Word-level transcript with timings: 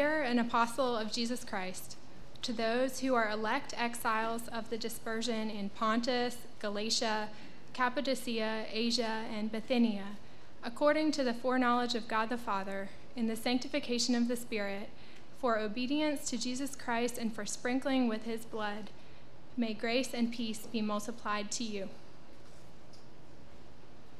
Peter, 0.00 0.22
an 0.22 0.38
apostle 0.38 0.96
of 0.96 1.12
Jesus 1.12 1.44
Christ, 1.44 1.98
to 2.40 2.54
those 2.54 3.00
who 3.00 3.14
are 3.14 3.28
elect 3.28 3.74
exiles 3.76 4.48
of 4.48 4.70
the 4.70 4.78
dispersion 4.78 5.50
in 5.50 5.68
Pontus, 5.68 6.38
Galatia, 6.58 7.28
Cappadocia, 7.74 8.64
Asia, 8.72 9.24
and 9.30 9.52
Bithynia, 9.52 10.16
according 10.64 11.12
to 11.12 11.22
the 11.22 11.34
foreknowledge 11.34 11.94
of 11.94 12.08
God 12.08 12.30
the 12.30 12.38
Father, 12.38 12.88
in 13.14 13.26
the 13.26 13.36
sanctification 13.36 14.14
of 14.14 14.26
the 14.26 14.36
Spirit, 14.36 14.88
for 15.38 15.58
obedience 15.58 16.30
to 16.30 16.38
Jesus 16.38 16.74
Christ 16.74 17.18
and 17.18 17.30
for 17.30 17.44
sprinkling 17.44 18.08
with 18.08 18.24
his 18.24 18.46
blood, 18.46 18.88
may 19.54 19.74
grace 19.74 20.14
and 20.14 20.32
peace 20.32 20.60
be 20.60 20.80
multiplied 20.80 21.50
to 21.50 21.62
you. 21.62 21.90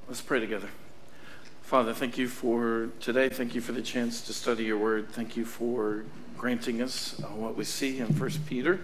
Let's 0.06 0.20
pray 0.20 0.40
together. 0.40 0.68
Father, 1.70 1.94
thank 1.94 2.18
you 2.18 2.26
for 2.26 2.88
today. 2.98 3.28
Thank 3.28 3.54
you 3.54 3.60
for 3.60 3.70
the 3.70 3.80
chance 3.80 4.22
to 4.22 4.32
study 4.32 4.64
your 4.64 4.76
word. 4.76 5.08
Thank 5.12 5.36
you 5.36 5.44
for 5.44 6.04
granting 6.36 6.82
us 6.82 7.22
uh, 7.22 7.28
what 7.28 7.56
we 7.56 7.62
see 7.62 8.00
in 8.00 8.12
First 8.12 8.44
Peter, 8.44 8.80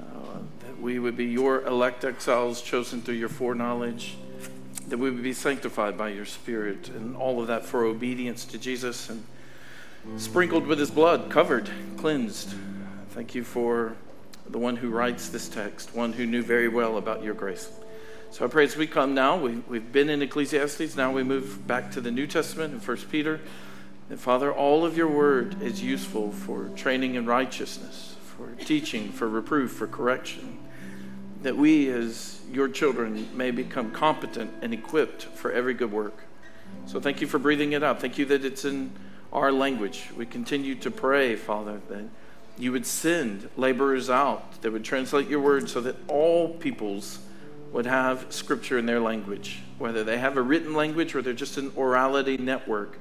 uh, 0.00 0.38
that 0.66 0.80
we 0.80 0.98
would 0.98 1.16
be 1.16 1.26
your 1.26 1.64
elect 1.66 2.04
exiles 2.04 2.62
chosen 2.62 3.00
through 3.00 3.14
your 3.14 3.28
foreknowledge, 3.28 4.16
that 4.88 4.98
we 4.98 5.08
would 5.08 5.22
be 5.22 5.32
sanctified 5.32 5.96
by 5.96 6.08
your 6.08 6.24
Spirit, 6.24 6.88
and 6.88 7.16
all 7.16 7.40
of 7.40 7.46
that 7.46 7.64
for 7.64 7.84
obedience 7.84 8.44
to 8.46 8.58
Jesus 8.58 9.08
and 9.08 9.24
sprinkled 10.16 10.66
with 10.66 10.80
his 10.80 10.90
blood, 10.90 11.30
covered, 11.30 11.70
cleansed. 11.96 12.52
Thank 13.10 13.36
you 13.36 13.44
for 13.44 13.94
the 14.48 14.58
one 14.58 14.74
who 14.74 14.90
writes 14.90 15.28
this 15.28 15.48
text, 15.48 15.94
one 15.94 16.12
who 16.12 16.26
knew 16.26 16.42
very 16.42 16.66
well 16.66 16.96
about 16.96 17.22
your 17.22 17.34
grace. 17.34 17.70
So 18.36 18.44
I 18.44 18.48
pray 18.48 18.64
as 18.64 18.76
we 18.76 18.86
come 18.86 19.14
now, 19.14 19.38
we, 19.38 19.62
we've 19.66 19.90
been 19.90 20.10
in 20.10 20.20
Ecclesiastes, 20.20 20.94
now 20.94 21.10
we 21.10 21.22
move 21.22 21.66
back 21.66 21.90
to 21.92 22.02
the 22.02 22.10
New 22.10 22.26
Testament 22.26 22.74
in 22.74 22.80
1 22.80 22.96
Peter. 23.10 23.40
That 24.10 24.18
Father, 24.18 24.52
all 24.52 24.84
of 24.84 24.94
your 24.94 25.08
word 25.08 25.62
is 25.62 25.82
useful 25.82 26.32
for 26.32 26.68
training 26.76 27.14
in 27.14 27.24
righteousness, 27.24 28.14
for 28.36 28.50
teaching, 28.62 29.10
for 29.10 29.26
reproof, 29.26 29.72
for 29.72 29.86
correction. 29.86 30.58
That 31.44 31.56
we, 31.56 31.88
as 31.88 32.42
your 32.52 32.68
children, 32.68 33.26
may 33.34 33.52
become 33.52 33.90
competent 33.90 34.52
and 34.60 34.74
equipped 34.74 35.22
for 35.22 35.50
every 35.50 35.72
good 35.72 35.90
work. 35.90 36.24
So 36.84 37.00
thank 37.00 37.22
you 37.22 37.26
for 37.26 37.38
breathing 37.38 37.72
it 37.72 37.82
out. 37.82 38.02
Thank 38.02 38.18
you 38.18 38.26
that 38.26 38.44
it's 38.44 38.66
in 38.66 38.92
our 39.32 39.50
language. 39.50 40.10
We 40.14 40.26
continue 40.26 40.74
to 40.74 40.90
pray, 40.90 41.36
Father, 41.36 41.80
that 41.88 42.04
you 42.58 42.70
would 42.72 42.84
send 42.84 43.48
laborers 43.56 44.10
out 44.10 44.60
that 44.60 44.72
would 44.72 44.84
translate 44.84 45.26
your 45.26 45.40
word 45.40 45.70
so 45.70 45.80
that 45.80 45.96
all 46.06 46.50
peoples 46.50 47.20
would 47.76 47.84
have 47.84 48.32
scripture 48.32 48.78
in 48.78 48.86
their 48.86 49.00
language, 49.00 49.58
whether 49.76 50.02
they 50.02 50.16
have 50.16 50.38
a 50.38 50.40
written 50.40 50.72
language 50.72 51.14
or 51.14 51.20
they're 51.20 51.34
just 51.34 51.58
an 51.58 51.70
orality 51.72 52.40
network. 52.40 52.98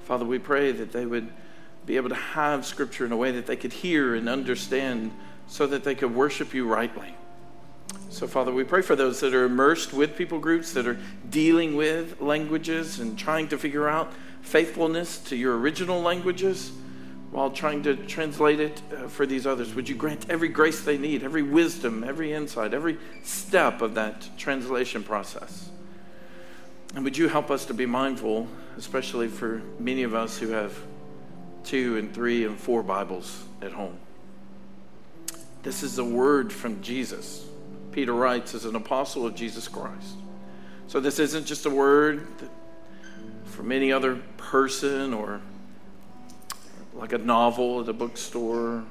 Father, 0.00 0.24
we 0.24 0.36
pray 0.36 0.72
that 0.72 0.90
they 0.90 1.06
would 1.06 1.28
be 1.86 1.94
able 1.94 2.08
to 2.08 2.16
have 2.16 2.66
scripture 2.66 3.06
in 3.06 3.12
a 3.12 3.16
way 3.16 3.30
that 3.30 3.46
they 3.46 3.54
could 3.54 3.72
hear 3.72 4.16
and 4.16 4.28
understand 4.28 5.12
so 5.46 5.64
that 5.68 5.84
they 5.84 5.94
could 5.94 6.12
worship 6.12 6.52
you 6.54 6.66
rightly. 6.66 7.14
So, 8.10 8.26
Father, 8.26 8.50
we 8.50 8.64
pray 8.64 8.82
for 8.82 8.96
those 8.96 9.20
that 9.20 9.32
are 9.32 9.44
immersed 9.44 9.92
with 9.92 10.16
people 10.16 10.40
groups, 10.40 10.72
that 10.72 10.88
are 10.88 10.98
dealing 11.30 11.76
with 11.76 12.20
languages 12.20 12.98
and 12.98 13.16
trying 13.16 13.46
to 13.50 13.58
figure 13.58 13.88
out 13.88 14.12
faithfulness 14.42 15.18
to 15.18 15.36
your 15.36 15.56
original 15.56 16.00
languages 16.02 16.72
while 17.36 17.50
trying 17.50 17.82
to 17.82 17.94
translate 17.94 18.60
it 18.60 18.80
uh, 18.90 19.08
for 19.08 19.26
these 19.26 19.46
others. 19.46 19.74
Would 19.74 19.90
you 19.90 19.94
grant 19.94 20.24
every 20.30 20.48
grace 20.48 20.80
they 20.80 20.96
need, 20.96 21.22
every 21.22 21.42
wisdom, 21.42 22.02
every 22.02 22.32
insight, 22.32 22.72
every 22.72 22.96
step 23.24 23.82
of 23.82 23.92
that 23.96 24.26
translation 24.38 25.02
process? 25.02 25.68
And 26.94 27.04
would 27.04 27.14
you 27.14 27.28
help 27.28 27.50
us 27.50 27.66
to 27.66 27.74
be 27.74 27.84
mindful, 27.84 28.48
especially 28.78 29.28
for 29.28 29.60
many 29.78 30.02
of 30.02 30.14
us 30.14 30.38
who 30.38 30.48
have 30.48 30.74
two 31.62 31.98
and 31.98 32.14
three 32.14 32.46
and 32.46 32.58
four 32.58 32.82
Bibles 32.82 33.44
at 33.60 33.72
home? 33.72 33.98
This 35.62 35.82
is 35.82 35.98
a 35.98 36.04
word 36.04 36.50
from 36.50 36.80
Jesus. 36.80 37.46
Peter 37.92 38.14
writes 38.14 38.54
as 38.54 38.64
an 38.64 38.76
apostle 38.76 39.26
of 39.26 39.34
Jesus 39.34 39.68
Christ. 39.68 40.16
So 40.86 41.00
this 41.00 41.18
isn't 41.18 41.44
just 41.44 41.66
a 41.66 41.70
word 41.70 42.26
from 43.44 43.72
any 43.72 43.92
other 43.92 44.22
person 44.38 45.12
or 45.12 45.42
like 46.96 47.12
a 47.12 47.18
novel 47.18 47.80
at 47.80 47.88
a 47.88 47.92
bookstore. 47.92 48.84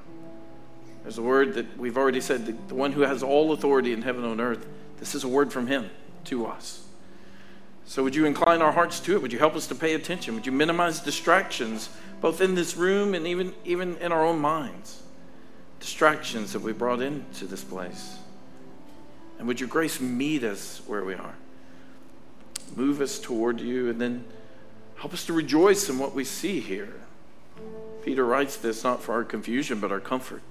There's 1.04 1.18
a 1.18 1.24
word 1.24 1.56
that 1.56 1.78
we've 1.78 1.98
already 1.98 2.22
said, 2.22 2.68
the, 2.68 2.76
one 2.76 2.92
who 2.92 3.02
has 3.02 3.24
all 3.24 3.52
authority 3.52 3.94
in 3.94 4.02
heaven 4.02 4.24
and 4.24 4.34
on 4.34 4.42
earth. 4.42 4.66
This 4.98 5.16
is 5.16 5.24
a 5.24 5.28
word 5.28 5.52
from 5.52 5.68
him 5.68 5.90
to 6.26 6.48
us. 6.48 6.84
So, 7.88 8.04
would 8.04 8.16
you 8.16 8.26
incline 8.26 8.62
our 8.62 8.72
hearts 8.72 9.00
to 9.02 9.14
it? 9.14 9.22
Would 9.22 9.32
you 9.32 9.38
help 9.38 9.56
us 9.56 9.68
to 9.68 9.76
pay 9.76 9.94
attention? 9.94 10.34
Would 10.34 10.48
you 10.48 10.52
minimize 10.52 11.00
distractions, 11.00 11.90
both 12.22 12.42
in 12.42 12.56
this 12.56 12.76
room 12.76 13.14
and 13.14 13.28
even, 13.28 13.54
even 13.64 13.98
in 13.98 14.12
our 14.12 14.26
own 14.26 14.40
minds? 14.40 15.04
Distractions 15.80 16.54
that 16.54 16.62
we 16.62 16.74
brought 16.74 17.02
into 17.02 17.46
this 17.46 17.64
place. 17.64 18.18
And 19.38 19.48
would 19.48 19.60
your 19.60 19.70
grace 19.70 20.00
meet 20.00 20.44
us 20.44 20.82
where 20.88 21.04
we 21.04 21.14
are? 21.14 21.36
Move 22.76 23.02
us 23.02 23.20
toward 23.20 23.62
you, 23.62 23.90
and 23.92 24.02
then 24.02 24.26
help 24.96 25.14
us 25.14 25.26
to 25.28 25.34
rejoice 25.34 25.88
in 25.88 26.00
what 26.00 26.16
we 26.16 26.24
see 26.24 26.60
here. 26.60 26.96
Peter 28.06 28.24
writes 28.24 28.58
this 28.58 28.84
not 28.84 29.02
for 29.02 29.14
our 29.14 29.24
confusion, 29.24 29.80
but 29.80 29.92
our 29.92 30.00
comfort, 30.00 30.44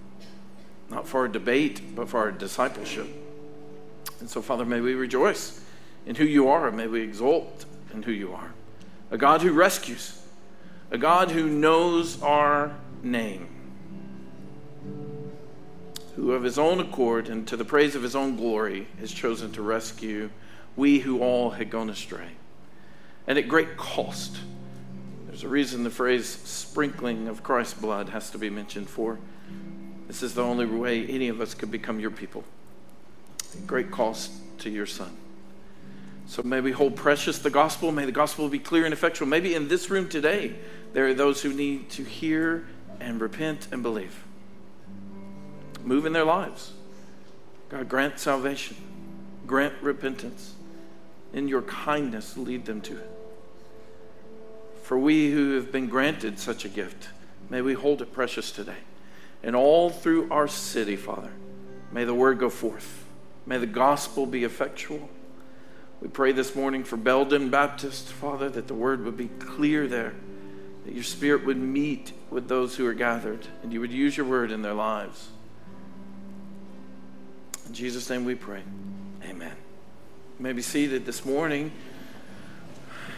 not 0.91 1.07
for 1.07 1.21
our 1.21 1.29
debate, 1.29 1.95
but 1.95 2.09
for 2.09 2.19
our 2.19 2.33
discipleship. 2.33 3.07
And 4.19 4.29
so, 4.29 4.43
Father, 4.43 4.65
may 4.65 4.81
we 4.81 4.95
rejoice 4.95 5.65
in 6.05 6.17
who 6.17 6.25
you 6.25 6.49
are, 6.49 6.67
and 6.67 6.77
may 6.77 6.89
we 6.89 7.01
exult 7.01 7.65
in 7.93 8.03
who 8.03 8.11
you 8.11 8.33
are. 8.33 8.53
A 9.13 9.17
God 9.17 9.41
who 9.41 9.53
rescues, 9.53 10.21
a 10.91 10.99
God 10.99 11.31
who 11.31 11.49
knows 11.49 12.21
our 12.23 12.75
name, 13.05 13.47
who 16.17 16.33
of 16.33 16.43
his 16.43 16.59
own 16.59 16.81
accord 16.81 17.29
and 17.29 17.47
to 17.47 17.57
the 17.57 17.65
praise 17.65 17.95
of 17.95 18.03
his 18.03 18.17
own 18.17 18.35
glory 18.35 18.89
has 18.99 19.13
chosen 19.13 19.53
to 19.53 19.63
rescue 19.63 20.29
we 20.75 20.99
who 20.99 21.21
all 21.21 21.51
had 21.51 21.71
gone 21.71 21.89
astray. 21.89 22.33
And 23.29 23.39
at 23.39 23.47
great 23.47 23.77
cost, 23.77 24.39
there's 25.35 25.43
a 25.43 25.49
reason 25.49 25.83
the 25.83 25.91
phrase 25.91 26.29
sprinkling 26.29 27.27
of 27.27 27.43
Christ's 27.43 27.75
blood 27.75 28.11
has 28.11 28.31
to 28.31 28.39
be 28.39 28.51
mentioned 28.51 28.89
for. 28.89 29.19
This 30.07 30.23
is 30.23 30.33
the 30.33 30.45
only 30.45 30.65
way 30.65 31.05
any 31.09 31.27
of 31.27 31.41
us 31.41 31.55
could 31.55 31.73
become 31.73 31.99
your 31.99 32.13
people. 32.13 32.45
Great 33.67 33.91
cost 33.91 34.31
to 34.59 34.71
your 34.71 34.87
son. 34.87 35.11
So 36.27 36.45
may 36.45 36.61
we 36.61 36.71
hold 36.71 36.95
precious 36.95 37.41
the 37.41 37.51
gospel. 37.51 37.91
May 37.91 38.05
the 38.05 38.13
gospel 38.13 38.49
be 38.49 38.61
clear 38.61 38.85
and 38.85 38.93
effectual. 38.93 39.27
Maybe 39.27 39.57
in 39.57 39.67
this 39.67 39.91
room 39.91 40.09
today, 40.09 40.55
there 40.93 41.09
are 41.09 41.15
those 41.15 41.43
who 41.43 41.53
need 41.53 41.91
to 41.91 42.05
hear 42.05 42.69
and 43.01 43.21
repent 43.21 43.67
and 43.73 43.83
believe. 43.83 44.23
Move 45.83 46.07
in 46.07 46.13
their 46.13 46.25
lives. 46.25 46.75
God, 47.71 47.89
grant 47.89 48.21
salvation, 48.21 48.77
grant 49.49 49.75
repentance. 49.83 50.55
In 51.33 51.49
your 51.49 51.63
kindness, 51.63 52.37
lead 52.37 52.67
them 52.67 52.81
to 52.83 52.97
it. 52.99 53.14
For 54.85 54.99
we 54.99 55.31
who 55.31 55.55
have 55.55 55.73
been 55.73 55.89
granted 55.89 56.39
such 56.39 56.67
a 56.67 56.69
gift, 56.69 57.09
may 57.49 57.63
we 57.63 57.73
hold 57.73 58.03
it 58.03 58.13
precious 58.13 58.53
today. 58.53 58.77
And 59.43 59.57
all 59.57 59.89
through 59.89 60.31
our 60.31 60.47
city, 60.47 60.95
Father, 60.95 61.33
may 61.91 62.05
the 62.05 62.13
word 62.13 62.39
go 62.39 62.51
forth. 62.51 63.07
May 63.47 63.57
the 63.57 63.67
gospel 63.67 64.27
be 64.27 64.45
effectual. 64.45 65.09
We 66.03 66.09
pray 66.09 66.33
this 66.33 66.55
morning 66.55 66.85
for 66.85 66.99
Belden 66.99 67.49
Baptist, 67.49 68.09
Father, 68.09 68.51
that 68.51 68.69
the 68.69 68.75
word 68.75 69.07
would 69.07 69.17
be 69.17 69.29
clear 69.29 69.87
there, 69.87 70.13
that 70.85 70.93
your 70.93 71.03
spirit 71.03 71.47
would 71.47 71.57
meet 71.57 72.13
with 72.29 72.49
those 72.49 72.77
who 72.77 72.87
are 72.87 72.93
gathered, 72.93 73.47
and 73.63 73.73
you 73.73 73.81
would 73.81 73.93
use 73.93 74.19
your 74.19 74.27
word 74.27 74.51
in 74.51 74.61
their 74.61 74.75
lives. 74.75 75.29
In 77.67 77.73
Jesus' 77.73 78.11
name 78.11 78.27
we 78.27 78.35
pray. 78.35 78.61
Amen. 79.25 79.57
You 80.39 80.43
may 80.43 80.53
be 80.53 80.61
seated 80.61 81.07
this 81.07 81.25
morning. 81.25 81.73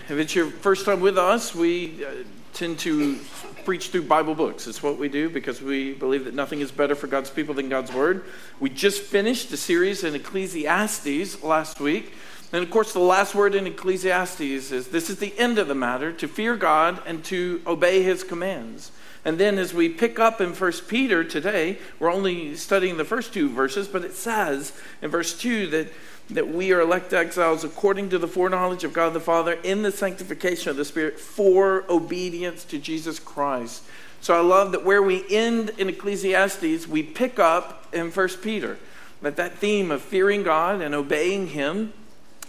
If 0.09 0.19
it's 0.19 0.37
your 0.37 0.47
first 0.47 0.87
time 0.87 1.01
with 1.01 1.19
us, 1.19 1.53
we 1.53 2.05
uh, 2.05 2.11
tend 2.53 2.79
to 2.81 3.19
preach 3.65 3.89
through 3.89 4.03
Bible 4.03 4.37
books. 4.37 4.69
It's 4.69 4.81
what 4.81 4.99
we 4.99 5.09
do 5.09 5.29
because 5.29 5.61
we 5.61 5.95
believe 5.95 6.27
that 6.27 6.35
nothing 6.35 6.61
is 6.61 6.71
better 6.71 6.95
for 6.95 7.09
God's 7.09 7.29
people 7.29 7.57
than 7.57 7.69
God's 7.69 7.93
Word. 7.93 8.25
We 8.61 8.71
just 8.71 9.03
finished 9.03 9.51
a 9.51 9.57
series 9.57 10.05
in 10.05 10.15
Ecclesiastes 10.15 11.43
last 11.43 11.81
week. 11.81 12.13
And 12.53 12.63
of 12.63 12.71
course, 12.71 12.93
the 12.93 13.01
last 13.01 13.35
word 13.35 13.57
in 13.57 13.67
Ecclesiastes 13.67 14.41
is 14.41 14.89
this 14.89 15.11
is 15.11 15.19
the 15.19 15.37
end 15.37 15.59
of 15.59 15.67
the 15.67 15.75
matter 15.75 16.13
to 16.13 16.29
fear 16.29 16.55
God 16.55 17.03
and 17.05 17.25
to 17.25 17.61
obey 17.67 18.05
His 18.05 18.23
commands. 18.23 18.93
And 19.27 19.39
then 19.39 19.59
as 19.59 19.75
we 19.75 19.91
pick 19.91 20.19
up 20.19 20.41
in 20.41 20.55
1 20.55 20.73
Peter 20.89 21.25
today, 21.25 21.79
we're 21.99 22.13
only 22.13 22.57
studying 22.57 22.97
the 22.97 23.05
first 23.05 23.35
two 23.35 23.51
verses, 23.51 23.89
but 23.89 24.05
it 24.05 24.15
says 24.15 24.73
in 25.03 25.11
verse 25.11 25.39
2 25.39 25.67
that 25.67 25.89
that 26.31 26.49
we 26.49 26.73
are 26.73 26.81
elect 26.81 27.13
exiles 27.13 27.63
according 27.63 28.09
to 28.11 28.19
the 28.19 28.27
foreknowledge 28.27 28.85
of 28.85 28.93
God 28.93 29.13
the 29.13 29.21
Father 29.21 29.53
in 29.63 29.83
the 29.83 29.93
sanctification 29.93 30.71
of 30.71 30.77
the 30.77 30.85
Spirit 30.85 31.21
for 31.21 31.85
obedience 31.89 32.65
to 32.65 32.79
Jesus 32.79 33.19
Christ. 33.19 33.85
So 34.21 34.35
I 34.35 34.41
love 34.41 34.73
that 34.73 34.85
where 34.85 35.03
we 35.03 35.25
end 35.31 35.71
in 35.79 35.89
Ecclesiastes, 35.89 36.89
we 36.89 37.03
pick 37.03 37.39
up 37.39 37.87
in 37.93 38.11
1 38.11 38.29
Peter. 38.43 38.79
That 39.23 39.37
that 39.37 39.59
theme 39.59 39.91
of 39.91 40.03
fearing 40.03 40.43
God 40.43 40.81
and 40.81 40.95
obeying 40.95 41.49
Him 41.49 41.93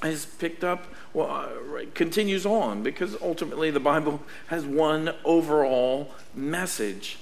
is 0.04 0.26
picked 0.26 0.64
up, 0.64 0.88
well, 1.18 1.32
uh, 1.32 1.82
continues 1.96 2.46
on 2.46 2.84
because 2.84 3.20
ultimately 3.24 3.72
the 3.72 3.80
Bible 3.80 4.22
has 4.48 4.66
one 4.66 5.16
overall 5.26 6.12
message. 6.36 7.18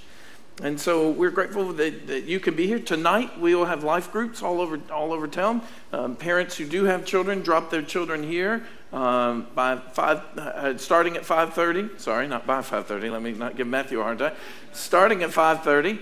And 0.62 0.78
so 0.78 1.10
we're 1.10 1.30
grateful 1.30 1.72
that, 1.72 2.06
that 2.06 2.24
you 2.24 2.38
can 2.38 2.54
be 2.54 2.66
here 2.66 2.78
tonight. 2.78 3.40
We 3.40 3.54
will 3.54 3.64
have 3.64 3.84
life 3.84 4.12
groups 4.12 4.42
all 4.42 4.60
over 4.60 4.78
all 4.92 5.14
over 5.14 5.26
town. 5.26 5.62
Um, 5.94 6.14
parents 6.14 6.58
who 6.58 6.66
do 6.66 6.84
have 6.84 7.06
children 7.06 7.40
drop 7.40 7.70
their 7.70 7.80
children 7.80 8.22
here 8.22 8.66
um, 8.92 9.46
by 9.54 9.76
five, 9.76 10.18
uh, 10.38 10.76
starting 10.76 11.16
at 11.16 11.22
5:30. 11.22 11.98
Sorry, 11.98 12.26
not 12.26 12.46
by 12.46 12.60
5:30. 12.60 13.10
Let 13.10 13.22
me 13.22 13.32
not 13.32 13.56
give 13.56 13.66
Matthew 13.66 14.00
a 14.00 14.02
hard 14.02 14.18
time. 14.18 14.34
Starting 14.72 15.22
at 15.22 15.30
5:30 15.30 16.00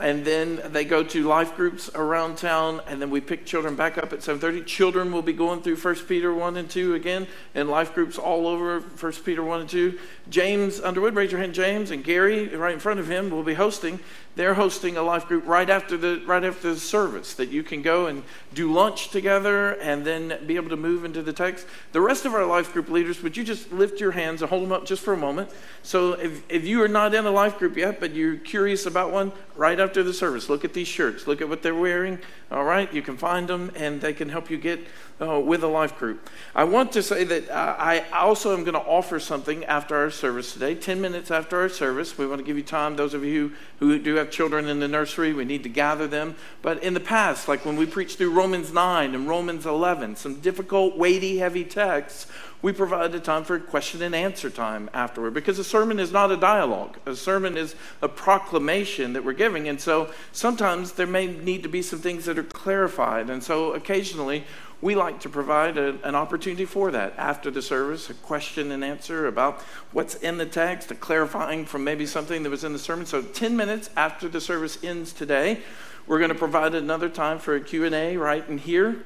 and 0.00 0.24
then 0.24 0.60
they 0.66 0.84
go 0.84 1.04
to 1.04 1.22
life 1.22 1.54
groups 1.54 1.88
around 1.94 2.36
town 2.36 2.80
and 2.88 3.00
then 3.00 3.10
we 3.10 3.20
pick 3.20 3.46
children 3.46 3.76
back 3.76 3.96
up 3.96 4.12
at 4.12 4.18
7.30 4.18 4.66
children 4.66 5.12
will 5.12 5.22
be 5.22 5.32
going 5.32 5.62
through 5.62 5.76
1 5.76 5.94
peter 6.06 6.34
1 6.34 6.56
and 6.56 6.68
2 6.68 6.94
again 6.94 7.28
and 7.54 7.70
life 7.70 7.94
groups 7.94 8.18
all 8.18 8.48
over 8.48 8.80
1 8.80 9.12
peter 9.24 9.42
1 9.42 9.60
and 9.60 9.70
2 9.70 9.98
james 10.28 10.80
underwood 10.80 11.14
raise 11.14 11.30
your 11.30 11.40
hand. 11.40 11.54
James 11.54 11.90
and 11.90 12.02
gary 12.04 12.48
right 12.48 12.74
in 12.74 12.80
front 12.80 13.00
of 13.00 13.08
him 13.10 13.30
will 13.30 13.42
be 13.42 13.54
hosting. 13.54 14.00
They're 14.36 14.54
hosting 14.54 14.96
a 14.96 15.02
life 15.02 15.26
group 15.26 15.46
right 15.46 15.68
after 15.70 15.96
the 15.96 16.22
right 16.26 16.42
after 16.42 16.74
the 16.74 16.80
service 16.80 17.34
that 17.34 17.50
you 17.50 17.62
can 17.62 17.82
go 17.82 18.06
and 18.06 18.22
do 18.52 18.72
lunch 18.72 19.10
together 19.10 19.72
and 19.74 20.04
then 20.04 20.38
be 20.46 20.56
able 20.56 20.70
to 20.70 20.76
move 20.76 21.04
into 21.04 21.22
the 21.22 21.32
text. 21.32 21.66
The 21.92 22.00
rest 22.00 22.24
of 22.24 22.34
our 22.34 22.44
life 22.44 22.72
group 22.72 22.88
leaders 22.88 23.22
would 23.22 23.36
you 23.36 23.44
just 23.44 23.72
lift 23.72 24.00
your 24.00 24.12
hands 24.12 24.42
and 24.42 24.48
hold 24.48 24.64
them 24.64 24.72
up 24.72 24.86
just 24.86 25.02
for 25.02 25.12
a 25.12 25.16
moment? 25.16 25.50
So 25.82 26.12
if, 26.12 26.42
if 26.48 26.64
you 26.64 26.82
are 26.82 26.88
not 26.88 27.14
in 27.14 27.26
a 27.26 27.30
life 27.30 27.58
group 27.58 27.76
yet 27.76 28.00
but 28.00 28.12
you're 28.12 28.36
curious 28.36 28.86
about 28.86 29.12
one 29.12 29.32
right 29.56 29.80
after 29.80 30.02
the 30.02 30.12
service 30.12 30.48
look 30.48 30.64
at 30.64 30.72
these 30.72 30.88
shirts 30.88 31.26
look 31.26 31.40
at 31.40 31.48
what 31.48 31.62
they're 31.62 31.74
wearing 31.74 32.18
all 32.50 32.64
right 32.64 32.92
you 32.92 33.02
can 33.02 33.16
find 33.16 33.48
them 33.48 33.70
and 33.76 34.00
they 34.00 34.12
can 34.12 34.28
help 34.28 34.50
you 34.50 34.58
get 34.58 34.80
uh, 35.20 35.38
with 35.38 35.62
a 35.62 35.68
life 35.68 35.96
group. 35.98 36.28
I 36.54 36.64
want 36.64 36.92
to 36.92 37.02
say 37.02 37.24
that 37.24 37.48
uh, 37.48 37.76
I 37.78 38.04
also 38.12 38.52
am 38.52 38.64
going 38.64 38.74
to 38.74 38.80
offer 38.80 39.20
something 39.20 39.64
after 39.64 39.96
our 39.96 40.10
service 40.10 40.52
today. 40.52 40.74
10 40.74 41.00
minutes 41.00 41.30
after 41.30 41.60
our 41.60 41.68
service, 41.68 42.18
we 42.18 42.26
want 42.26 42.40
to 42.40 42.44
give 42.44 42.56
you 42.56 42.62
time. 42.62 42.96
Those 42.96 43.14
of 43.14 43.24
you 43.24 43.52
who, 43.78 43.98
do 43.98 44.16
have 44.16 44.30
children 44.30 44.66
in 44.66 44.80
the 44.80 44.88
nursery, 44.88 45.32
we 45.32 45.44
need 45.44 45.62
to 45.62 45.68
gather 45.68 46.06
them. 46.06 46.34
But 46.62 46.82
in 46.82 46.94
the 46.94 47.00
past, 47.00 47.48
like 47.48 47.64
when 47.64 47.76
we 47.76 47.86
preached 47.86 48.18
through 48.18 48.32
Romans 48.32 48.72
9 48.72 49.14
and 49.14 49.28
Romans 49.28 49.66
11, 49.66 50.16
some 50.16 50.40
difficult, 50.40 50.96
weighty, 50.96 51.38
heavy 51.38 51.64
texts, 51.64 52.26
we 52.64 52.72
provide 52.72 53.14
a 53.14 53.20
time 53.20 53.44
for 53.44 53.58
question 53.58 54.00
and 54.00 54.14
answer 54.14 54.48
time 54.48 54.88
afterward 54.94 55.34
because 55.34 55.58
a 55.58 55.64
sermon 55.64 56.00
is 56.00 56.10
not 56.10 56.32
a 56.32 56.36
dialogue. 56.38 56.96
A 57.04 57.14
sermon 57.14 57.58
is 57.58 57.74
a 58.00 58.08
proclamation 58.08 59.12
that 59.12 59.22
we're 59.22 59.34
giving. 59.34 59.68
And 59.68 59.78
so 59.78 60.10
sometimes 60.32 60.92
there 60.92 61.06
may 61.06 61.26
need 61.26 61.62
to 61.64 61.68
be 61.68 61.82
some 61.82 61.98
things 61.98 62.24
that 62.24 62.38
are 62.38 62.42
clarified. 62.42 63.28
And 63.28 63.44
so 63.44 63.74
occasionally 63.74 64.44
we 64.80 64.94
like 64.94 65.20
to 65.20 65.28
provide 65.28 65.76
a, 65.76 65.98
an 66.08 66.14
opportunity 66.14 66.64
for 66.64 66.90
that 66.90 67.12
after 67.18 67.50
the 67.50 67.60
service, 67.60 68.08
a 68.08 68.14
question 68.14 68.72
and 68.72 68.82
answer 68.82 69.26
about 69.26 69.60
what's 69.92 70.14
in 70.14 70.38
the 70.38 70.46
text, 70.46 70.90
a 70.90 70.94
clarifying 70.94 71.66
from 71.66 71.84
maybe 71.84 72.06
something 72.06 72.44
that 72.44 72.50
was 72.50 72.64
in 72.64 72.72
the 72.72 72.78
sermon. 72.78 73.04
So 73.04 73.20
10 73.20 73.54
minutes 73.58 73.90
after 73.94 74.26
the 74.26 74.40
service 74.40 74.82
ends 74.82 75.12
today, 75.12 75.60
we're 76.06 76.18
going 76.18 76.30
to 76.30 76.34
provide 76.34 76.74
another 76.74 77.10
time 77.10 77.40
for 77.40 77.56
a 77.56 77.60
Q&A 77.60 78.16
right 78.16 78.48
in 78.48 78.56
here. 78.56 79.04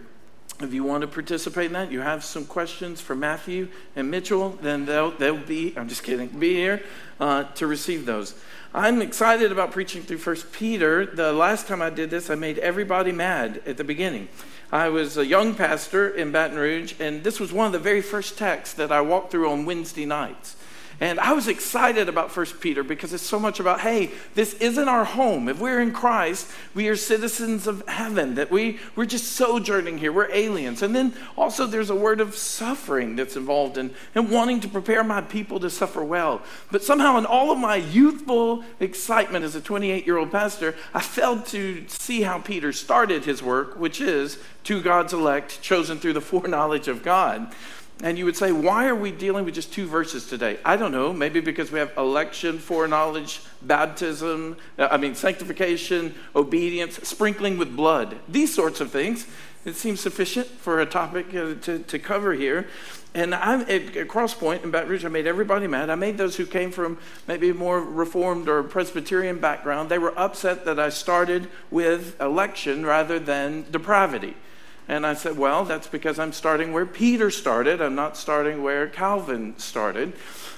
If 0.61 0.75
you 0.75 0.83
want 0.83 1.03
to 1.03 1.07
participate 1.07 1.67
in 1.67 1.73
that, 1.75 1.93
you 1.93 2.01
have 2.01 2.25
some 2.25 2.45
questions 2.45 3.01
for 3.01 3.15
Matthew 3.15 3.69
and 3.95 4.11
Mitchell, 4.11 4.59
then 4.61 4.87
they'll, 4.87 5.13
they'll 5.13 5.37
be, 5.37 5.73
I'm 5.77 5.89
just 5.89 6.03
kidding, 6.03 6.27
be 6.29 6.55
here 6.55 6.83
uh, 7.21 7.45
to 7.45 7.69
receive 7.69 8.07
those. 8.07 8.35
I'm 8.75 9.01
excited 9.01 9.53
about 9.53 9.71
preaching 9.71 10.03
through 10.03 10.19
First 10.19 10.51
Peter. 10.51 11.07
The 11.07 11.33
last 11.33 11.69
time 11.69 11.81
I 11.81 11.91
did 11.91 12.11
this, 12.11 12.29
I 12.29 12.35
made 12.35 12.59
everybody 12.59 13.13
mad 13.13 13.63
at 13.67 13.77
the 13.77 13.85
beginning. 13.85 14.29
I 14.73 14.89
was 14.89 15.17
a 15.17 15.25
young 15.25 15.55
pastor 15.55 16.09
in 16.09 16.33
Baton 16.33 16.59
Rouge, 16.59 16.95
and 16.99 17.23
this 17.23 17.39
was 17.39 17.53
one 17.53 17.67
of 17.67 17.73
the 17.73 17.79
very 17.79 18.03
first 18.03 18.37
texts 18.37 18.75
that 18.75 18.91
I 18.91 19.01
walked 19.01 19.31
through 19.31 19.49
on 19.49 19.65
Wednesday 19.65 20.07
nights. 20.07 20.57
And 21.01 21.21
I 21.21 21.33
was 21.33 21.47
excited 21.47 22.09
about 22.09 22.33
First 22.33 22.61
Peter 22.61 22.83
because 22.83 23.13
it's 23.13 23.23
so 23.23 23.39
much 23.39 23.61
about, 23.61 23.81
hey, 23.81 24.11
this 24.35 24.55
isn't 24.55 24.89
our 24.89 25.05
home. 25.05 25.49
If 25.49 25.61
we're 25.61 25.81
in 25.81 25.93
Christ, 25.93 26.51
we 26.75 26.89
are 26.89 26.97
citizens 26.97 27.69
of 27.69 27.87
heaven, 27.87 28.35
that 28.35 28.51
we, 28.51 28.81
we're 28.97 29.07
just 29.07 29.33
sojourning 29.33 29.99
here. 29.99 30.13
We're 30.13 30.31
aliens. 30.33 30.83
And 30.83 30.97
then 30.97 31.15
also 31.37 31.67
there's 31.67 31.91
a 31.91 31.95
word 31.95 32.21
of 32.21 32.35
suffering 32.35 33.15
that's 33.15 33.37
involved 33.37 33.79
in, 33.79 33.95
in 34.17 34.29
wanting 34.29 34.59
to 34.61 34.69
prepare 34.69 35.05
my 35.05 35.21
people 35.21 35.61
to 35.61 35.71
suffer 35.71 36.03
well. 36.03 36.43
But 36.73 36.83
somehow 36.83 37.17
in 37.17 37.27
all 37.27 37.53
of 37.53 37.59
my 37.59 37.77
youthful 37.77 38.65
excitement 38.81 39.45
as 39.45 39.55
a 39.55 39.61
28-year-old 39.61 40.33
pastor, 40.33 40.75
I 40.93 41.01
failed 41.01 41.47
to 41.47 41.85
see 41.87 42.23
how 42.23 42.41
Peter 42.41 42.73
started 42.73 43.25
his 43.25 43.41
work, 43.41 43.79
which 43.79 44.01
is 44.01 44.39
to 44.65 44.83
God's 44.83 45.13
elect, 45.13 45.63
chosen 45.63 45.99
through 45.99 46.15
the 46.15 46.21
foreknowledge 46.29 46.89
of 46.89 47.05
God. 47.05 47.55
And 48.01 48.17
you 48.17 48.25
would 48.27 48.37
say, 48.37 48.53
why 48.53 48.87
are 48.87 48.95
we 48.95 49.11
dealing 49.11 49.45
with 49.45 49.55
just 49.55 49.73
two 49.73 49.87
verses 49.87 50.29
today? 50.29 50.59
I 50.65 50.77
don't 50.77 50.93
know. 50.93 51.13
Maybe 51.13 51.41
because 51.41 51.73
we 51.73 51.81
have 51.81 51.93
election, 51.97 52.59
foreknowledge, 52.61 53.41
baptism, 53.63 54.57
uh, 54.79 54.89
I 54.91 54.99
mean, 54.99 55.17
sanctification, 55.17 56.15
obedience, 56.37 56.97
sprinkling 57.09 57.59
with 57.59 57.75
blood, 57.75 58.17
these 58.29 58.55
sorts 58.55 58.81
of 58.81 58.93
things. 58.93 59.27
It 59.65 59.75
seems 59.75 60.01
sufficient 60.01 60.47
for 60.47 60.81
a 60.81 60.87
topic 60.87 61.35
uh, 61.35 61.55
to, 61.63 61.81
to 61.81 61.99
cover 61.99 62.35
here. 62.35 62.69
And 63.15 63.35
I'm 63.35 63.63
at, 63.63 63.87
Crosspoint 64.07 64.63
in 64.63 64.71
Baton 64.71 64.91
Rouge, 64.91 65.05
I 65.05 65.09
made 65.09 65.27
everybody 65.27 65.67
mad. 65.67 65.91
I 65.91 65.97
made 65.97 66.19
those 66.19 66.37
who 66.37 66.47
came 66.47 66.71
from 66.71 66.99
maybe 67.27 67.53
more 67.53 67.81
Reformed 67.81 68.49
or 68.49 68.63
Presbyterian 68.63 69.41
background. 69.41 69.89
They 69.89 69.99
were 69.99 70.17
upset 70.17 70.65
that 70.67 70.79
I 70.79 70.91
started 70.91 71.49
with 71.71 72.21
election 72.21 72.87
rather 72.87 73.19
than 73.19 73.67
depravity. 73.73 74.37
And 74.89 75.07
I 75.07 75.13
said, 75.13 75.37
Well, 75.37 75.65
that's 75.65 75.87
because 75.87 76.19
I'm 76.19 76.33
starting 76.33 76.73
where 76.73 76.87
Peter 76.87 77.31
started. 77.31 77.83
I'm 77.83 77.95
not 77.95 78.17
starting 78.17 78.63
where 78.63 78.89
Calvin 78.89 79.57
started. 79.59 80.15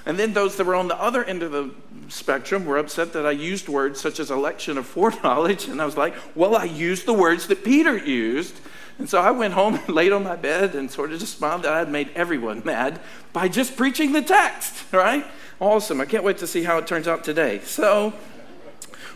And 0.06 0.18
then 0.18 0.32
those 0.32 0.56
that 0.56 0.64
were 0.64 0.76
on 0.76 0.88
the 0.88 1.00
other 1.00 1.24
end 1.24 1.42
of 1.42 1.50
the 1.52 1.74
spectrum 2.08 2.64
were 2.64 2.78
upset 2.78 3.12
that 3.12 3.26
I 3.26 3.32
used 3.32 3.68
words 3.68 4.00
such 4.00 4.20
as 4.20 4.30
election 4.30 4.78
of 4.78 4.86
foreknowledge. 4.96 5.66
And 5.66 5.82
I 5.82 5.84
was 5.84 5.96
like, 5.96 6.14
Well, 6.36 6.54
I 6.54 6.64
used 6.64 7.06
the 7.06 7.12
words 7.12 7.48
that 7.48 7.64
Peter 7.64 7.96
used. 7.96 8.54
And 9.00 9.08
so 9.08 9.18
I 9.20 9.32
went 9.32 9.54
home 9.54 9.76
and 9.76 9.88
laid 9.94 10.12
on 10.12 10.22
my 10.22 10.36
bed 10.36 10.74
and 10.74 10.90
sort 10.90 11.10
of 11.12 11.18
just 11.18 11.38
smiled 11.38 11.64
that 11.64 11.72
I 11.72 11.78
had 11.78 11.90
made 11.90 12.10
everyone 12.14 12.62
mad 12.64 13.00
by 13.32 13.48
just 13.48 13.76
preaching 13.76 14.12
the 14.12 14.22
text, 14.22 14.92
right? 14.92 15.26
Awesome. 15.58 16.00
I 16.00 16.04
can't 16.04 16.22
wait 16.22 16.38
to 16.38 16.46
see 16.46 16.62
how 16.62 16.78
it 16.78 16.86
turns 16.86 17.08
out 17.08 17.24
today. 17.24 17.60
So, 17.64 18.12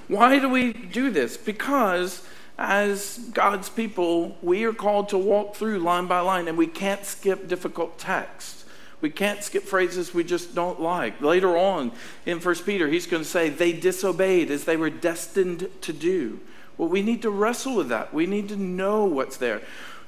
why 0.08 0.38
do 0.38 0.48
we 0.48 0.72
do 0.72 1.10
this? 1.10 1.36
Because 1.36 2.26
as 2.56 3.18
God's 3.32 3.68
people, 3.68 4.36
we 4.40 4.64
are 4.64 4.72
called 4.72 5.08
to 5.10 5.18
walk 5.18 5.56
through 5.56 5.80
line 5.80 6.06
by 6.06 6.20
line, 6.20 6.48
and 6.48 6.56
we 6.56 6.66
can't 6.66 7.04
skip 7.04 7.48
difficult 7.48 7.98
texts. 7.98 8.64
We 9.00 9.10
can't 9.10 9.42
skip 9.42 9.64
phrases 9.64 10.14
we 10.14 10.24
just 10.24 10.54
don't 10.54 10.80
like. 10.80 11.20
Later 11.20 11.56
on 11.58 11.92
in 12.24 12.40
1 12.40 12.54
Peter, 12.64 12.88
he's 12.88 13.06
going 13.06 13.22
to 13.22 13.28
say, 13.28 13.50
they 13.50 13.72
disobeyed 13.72 14.50
as 14.50 14.64
they 14.64 14.76
were 14.76 14.88
destined 14.88 15.68
to 15.82 15.92
do. 15.92 16.40
Well, 16.78 16.88
we 16.88 17.02
need 17.02 17.22
to 17.22 17.30
wrestle 17.30 17.76
with 17.76 17.88
that. 17.90 18.14
We 18.14 18.26
need 18.26 18.48
to 18.48 18.56
know 18.56 19.04
what's 19.04 19.36
there. 19.36 19.60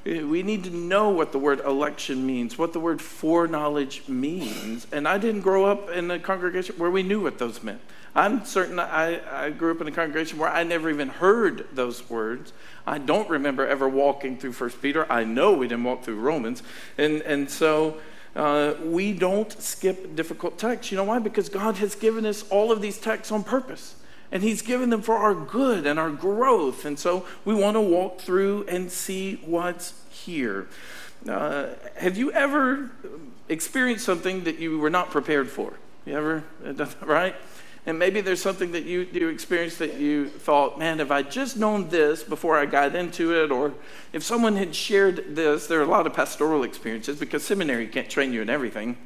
We 0.05 0.43
need 0.43 0.65
to 0.65 0.71
know 0.71 1.11
what 1.11 1.33
the 1.33 1.39
word 1.39 1.61
election 1.61 2.25
means, 2.25 2.57
what 2.57 2.73
the 2.73 2.81
word 2.81 3.03
foreknowledge 3.03 4.07
means. 4.09 4.87
And 4.93 5.07
I 5.07 5.19
didn't 5.19 5.41
grow 5.41 5.67
up 5.67 5.91
in 5.91 6.11
a 6.11 6.19
congregation 6.19 6.77
where 6.77 6.91
we 6.91 7.03
knew 7.03 7.21
what 7.21 7.39
those 7.39 7.63
meant. 7.63 7.81
I'm 8.17 8.47
certain 8.47 8.81
I, 8.81 9.21
I 9.31 9.51
grew 9.51 9.73
up 9.73 9.83
in 9.83 9.89
a 9.89 9.93
congregation 9.93 10.39
where 10.39 10.49
I 10.49 10.65
never 10.65 10.89
even 10.89 11.09
heard 11.11 11.69
those 11.75 12.09
words. 12.09 12.55
I 12.87 12.97
don't 12.97 13.29
remember 13.29 13.67
ever 13.67 13.87
walking 13.87 14.39
through 14.39 14.55
First 14.55 14.81
Peter. 14.81 15.07
I 15.13 15.25
know 15.25 15.53
we 15.53 15.69
didn't 15.69 15.85
walk 15.85 16.03
through 16.03 16.19
Romans. 16.19 16.63
And, 16.97 17.21
and 17.21 17.51
so 17.51 17.99
uh, 18.35 18.73
we 18.83 19.13
don't 19.13 19.53
skip 19.61 20.17
difficult 20.17 20.57
texts. 20.57 20.91
You 20.91 20.97
know 20.97 21.05
why? 21.05 21.19
Because 21.19 21.51
God 21.51 21.77
has 21.77 21.95
given 21.95 22.25
us 22.25 22.49
all 22.49 22.73
of 22.73 22.81
these 22.81 22.97
texts 22.99 23.31
on 23.31 23.45
purpose. 23.45 23.97
And 24.33 24.43
He's 24.43 24.63
given 24.63 24.89
them 24.89 25.03
for 25.03 25.17
our 25.17 25.35
good 25.35 25.87
and 25.87 25.99
our 25.99 26.11
growth. 26.11 26.87
And 26.87 26.99
so 26.99 27.27
we 27.45 27.55
want 27.55 27.75
to 27.75 27.83
walk 27.83 28.23
through 28.23 28.65
and 28.67 28.91
see 28.91 29.43
what's 29.45 29.93
here. 30.09 30.69
Uh, 31.29 31.67
have 31.97 32.17
you 32.17 32.33
ever 32.33 32.91
experienced 33.51 34.07
something 34.07 34.45
that 34.45 34.59
you 34.59 34.79
were 34.79 34.91
not 34.91 35.11
prepared 35.11 35.51
for? 35.51 35.75
You 36.07 36.15
ever, 36.15 36.45
right? 37.03 37.37
And 37.87 38.01
maybe 38.01 38.21
there's 38.21 38.43
something 38.43 38.73
that 38.73 38.85
you, 38.85 39.07
you 39.13 39.29
experienced 39.29 39.79
that 39.79 39.95
you 39.95 40.29
thought, 40.29 40.77
man, 40.77 40.99
if 40.99 41.13
I 41.13 41.23
just 41.23 41.57
known 41.57 41.89
this 41.89 42.25
before 42.25 42.59
I 42.59 42.67
got 42.67 42.97
into 42.97 43.33
it, 43.33 43.53
or 43.53 43.75
if 44.13 44.25
someone 44.25 44.57
had 44.57 44.75
shared 44.75 45.37
this, 45.37 45.69
there 45.69 45.79
are 45.79 45.85
a 45.85 45.87
lot 45.87 46.05
of 46.05 46.13
pastoral 46.13 46.65
experiences 46.65 47.21
because 47.21 47.45
seminary 47.45 47.87
can't 47.87 48.11
train 48.11 48.33
you 48.33 48.43
in 48.43 48.51
everything. 48.51 48.99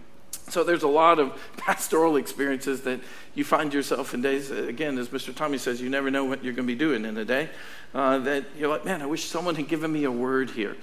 So 0.48 0.64
there's 0.64 0.82
a 0.82 0.88
lot 0.88 1.18
of 1.18 1.38
pastoral 1.58 2.16
experiences 2.16 2.80
that 2.82 3.00
you 3.34 3.44
find 3.44 3.72
yourself 3.74 4.14
in 4.14 4.22
days, 4.22 4.50
again, 4.50 4.96
as 4.96 5.08
Mr. 5.08 5.34
Tommy 5.34 5.58
says, 5.58 5.82
you 5.82 5.90
never 5.90 6.10
know 6.10 6.24
what 6.24 6.42
you're 6.42 6.54
going 6.54 6.66
to 6.66 6.72
be 6.72 6.78
doing 6.78 7.04
in 7.04 7.18
a 7.18 7.24
day. 7.24 7.50
Uh, 7.94 8.18
that 8.18 8.44
you're 8.56 8.68
like, 8.68 8.86
man, 8.86 9.02
I 9.02 9.06
wish 9.06 9.24
someone 9.24 9.56
had 9.56 9.68
given 9.68 9.92
me 9.92 10.04
a 10.04 10.10
word 10.10 10.50
here. 10.50 10.76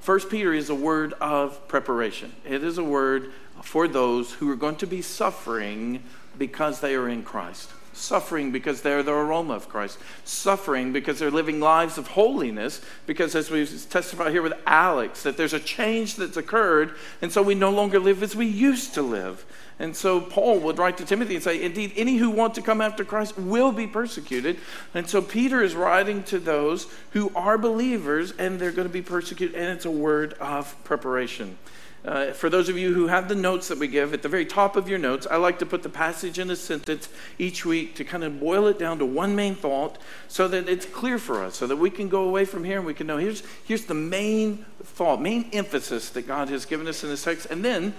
First 0.00 0.30
Peter 0.30 0.52
is 0.52 0.68
a 0.68 0.74
word 0.74 1.12
of 1.20 1.68
preparation. 1.68 2.34
It 2.44 2.64
is 2.64 2.78
a 2.78 2.84
word 2.84 3.30
for 3.62 3.86
those 3.86 4.32
who 4.32 4.50
are 4.50 4.56
going 4.56 4.76
to 4.76 4.86
be 4.86 5.02
suffering 5.02 6.02
because 6.38 6.80
they 6.80 6.94
are 6.94 7.08
in 7.08 7.22
Christ. 7.22 7.70
suffering 7.98 8.52
because 8.52 8.82
they're 8.82 9.02
the 9.02 9.12
aroma 9.12 9.54
of 9.54 9.68
Christ, 9.68 9.98
suffering 10.24 10.92
because 10.92 11.18
they're 11.18 11.30
living 11.30 11.60
lives 11.60 11.98
of 11.98 12.08
holiness, 12.08 12.80
because 13.06 13.34
as 13.34 13.50
we 13.50 13.66
testify 13.66 14.30
here 14.30 14.42
with 14.42 14.54
Alex, 14.66 15.22
that 15.24 15.36
there's 15.36 15.52
a 15.52 15.60
change 15.60 16.16
that's 16.16 16.36
occurred, 16.36 16.94
and 17.20 17.32
so 17.32 17.42
we 17.42 17.54
no 17.54 17.70
longer 17.70 17.98
live 17.98 18.22
as 18.22 18.36
we 18.36 18.46
used 18.46 18.94
to 18.94 19.02
live. 19.02 19.44
And 19.80 19.94
so 19.94 20.20
Paul 20.20 20.58
would 20.60 20.78
write 20.78 20.96
to 20.98 21.04
Timothy 21.04 21.36
and 21.36 21.44
say, 21.44 21.62
Indeed, 21.62 21.92
any 21.94 22.16
who 22.16 22.30
want 22.30 22.54
to 22.56 22.62
come 22.62 22.80
after 22.80 23.04
Christ 23.04 23.38
will 23.38 23.70
be 23.70 23.86
persecuted. 23.86 24.58
And 24.92 25.08
so 25.08 25.22
Peter 25.22 25.62
is 25.62 25.76
writing 25.76 26.24
to 26.24 26.40
those 26.40 26.88
who 27.12 27.30
are 27.36 27.56
believers 27.56 28.32
and 28.32 28.58
they're 28.58 28.72
going 28.72 28.88
to 28.88 28.92
be 28.92 29.02
persecuted, 29.02 29.54
and 29.54 29.70
it's 29.70 29.84
a 29.84 29.90
word 29.90 30.34
of 30.34 30.74
preparation. 30.82 31.58
Uh, 32.04 32.32
for 32.32 32.48
those 32.48 32.68
of 32.68 32.78
you 32.78 32.94
who 32.94 33.08
have 33.08 33.28
the 33.28 33.34
notes 33.34 33.68
that 33.68 33.78
we 33.78 33.88
give, 33.88 34.14
at 34.14 34.22
the 34.22 34.28
very 34.28 34.46
top 34.46 34.76
of 34.76 34.88
your 34.88 34.98
notes, 34.98 35.26
I 35.28 35.36
like 35.36 35.58
to 35.58 35.66
put 35.66 35.82
the 35.82 35.88
passage 35.88 36.38
in 36.38 36.50
a 36.50 36.56
sentence 36.56 37.08
each 37.38 37.64
week 37.64 37.96
to 37.96 38.04
kind 38.04 38.22
of 38.22 38.38
boil 38.38 38.66
it 38.68 38.78
down 38.78 38.98
to 39.00 39.06
one 39.06 39.34
main 39.34 39.54
thought 39.56 39.98
so 40.28 40.46
that 40.48 40.68
it's 40.68 40.86
clear 40.86 41.18
for 41.18 41.42
us, 41.42 41.56
so 41.56 41.66
that 41.66 41.76
we 41.76 41.90
can 41.90 42.08
go 42.08 42.22
away 42.22 42.44
from 42.44 42.62
here 42.62 42.78
and 42.78 42.86
we 42.86 42.94
can 42.94 43.08
know 43.08 43.16
here's, 43.16 43.42
here's 43.64 43.86
the 43.86 43.94
main 43.94 44.64
thought, 44.82 45.20
main 45.20 45.50
emphasis 45.52 46.10
that 46.10 46.26
God 46.26 46.48
has 46.48 46.64
given 46.64 46.86
us 46.86 47.02
in 47.02 47.10
this 47.10 47.24
text. 47.24 47.46
And 47.50 47.64
then 47.64 47.94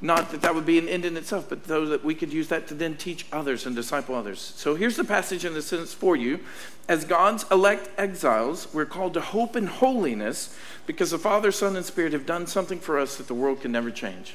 not 0.00 0.30
that 0.32 0.42
that 0.42 0.54
would 0.54 0.66
be 0.66 0.78
an 0.78 0.88
end 0.88 1.04
in 1.04 1.16
itself, 1.16 1.48
but 1.48 1.64
though 1.64 1.86
that 1.86 2.04
we 2.04 2.14
could 2.14 2.32
use 2.32 2.48
that 2.48 2.66
to 2.68 2.74
then 2.74 2.96
teach 2.96 3.26
others 3.32 3.66
and 3.66 3.74
disciple 3.74 4.14
others. 4.14 4.40
So 4.56 4.74
here's 4.74 4.96
the 4.96 5.04
passage 5.04 5.44
in 5.44 5.54
the 5.54 5.62
sentence 5.62 5.94
for 5.94 6.16
you. 6.16 6.40
As 6.88 7.04
God's 7.04 7.46
elect 7.50 7.88
exiles, 7.98 8.68
we're 8.74 8.84
called 8.84 9.14
to 9.14 9.20
hope 9.20 9.56
in 9.56 9.66
holiness 9.66 10.56
because 10.86 11.10
the 11.10 11.18
Father, 11.18 11.50
Son, 11.50 11.76
and 11.76 11.84
Spirit 11.84 12.12
have 12.12 12.26
done 12.26 12.46
something 12.46 12.78
for 12.78 12.98
us 12.98 13.16
that 13.16 13.26
the 13.26 13.34
world 13.34 13.62
can 13.62 13.72
never 13.72 13.90
change. 13.90 14.34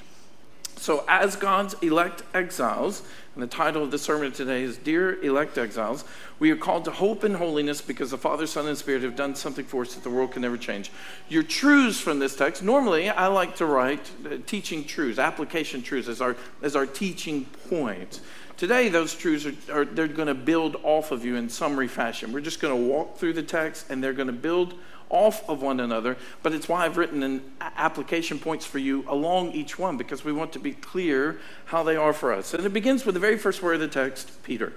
So, 0.80 1.04
as 1.10 1.36
God's 1.36 1.74
elect 1.82 2.24
exiles, 2.34 3.04
and 3.34 3.44
the 3.44 3.48
title 3.48 3.84
of 3.84 3.92
the 3.92 3.98
sermon 3.98 4.32
today 4.32 4.64
is 4.64 4.78
Dear 4.78 5.22
Elect 5.22 5.58
Exiles, 5.58 6.06
we 6.40 6.52
are 6.52 6.56
called 6.56 6.86
to 6.86 6.92
hope 6.92 7.26
and 7.26 7.36
holiness 7.36 7.82
because 7.82 8.12
the 8.12 8.18
Father, 8.18 8.48
Son, 8.48 8.66
and 8.66 8.78
Spirit 8.78 9.04
have 9.04 9.18
done 9.18 9.36
something 9.36 9.66
for 9.66 9.82
us 9.82 9.96
that 9.96 10.04
the 10.04 10.10
world 10.10 10.32
can 10.32 10.42
never 10.42 10.58
change. 10.58 10.90
Your 11.28 11.44
truths 11.44 12.00
from 12.00 12.20
this 12.20 12.34
text, 12.34 12.64
normally 12.64 13.10
I 13.10 13.28
like 13.28 13.58
to 13.58 13.66
write 13.66 14.10
uh, 14.26 14.38
teaching 14.46 14.86
truths, 14.86 15.20
application 15.20 15.82
truths 15.82 16.08
as 16.08 16.22
our, 16.22 16.38
as 16.62 16.78
our 16.78 16.86
teaching 16.86 17.44
point. 17.70 18.22
Today, 18.56 18.88
those 18.88 19.14
truths 19.14 19.46
are, 19.46 19.82
are 19.82 19.86
they're 19.86 20.08
going 20.08 20.30
to 20.30 20.34
build 20.34 20.78
off 20.84 21.12
of 21.12 21.26
you 21.26 21.36
in 21.36 21.50
summary 21.50 21.90
fashion. 21.90 22.32
We're 22.32 22.40
just 22.40 22.62
going 22.62 22.74
to 22.74 22.90
walk 22.90 23.18
through 23.18 23.34
the 23.34 23.44
text 23.44 23.90
and 23.90 24.02
they're 24.02 24.14
going 24.14 24.28
to 24.28 24.34
build 24.34 24.76
off 25.10 25.48
of 25.50 25.62
one 25.62 25.80
another, 25.80 26.18
but 26.44 26.54
it's 26.54 26.70
why 26.70 26.86
I've 26.86 26.98
written 26.98 27.24
an 27.24 27.44
application 27.60 28.40
points 28.40 28.66
for 28.66 28.78
you 28.78 29.04
along 29.08 29.52
each 29.52 29.80
one 29.80 29.98
because 29.98 30.24
we 30.24 30.32
want 30.32 30.54
to 30.54 30.60
be 30.60 30.74
clear 30.74 31.40
how 31.66 31.84
they 31.84 31.96
are 31.96 32.14
for 32.14 32.32
us. 32.32 32.54
And 32.54 32.66
it 32.66 32.74
begins 32.74 33.06
with 33.06 33.16
the 33.16 33.20
very 33.20 33.38
first 33.38 33.62
word 33.62 33.76
of 33.76 33.80
the 33.82 33.88
text, 33.88 34.44
Peter. 34.44 34.74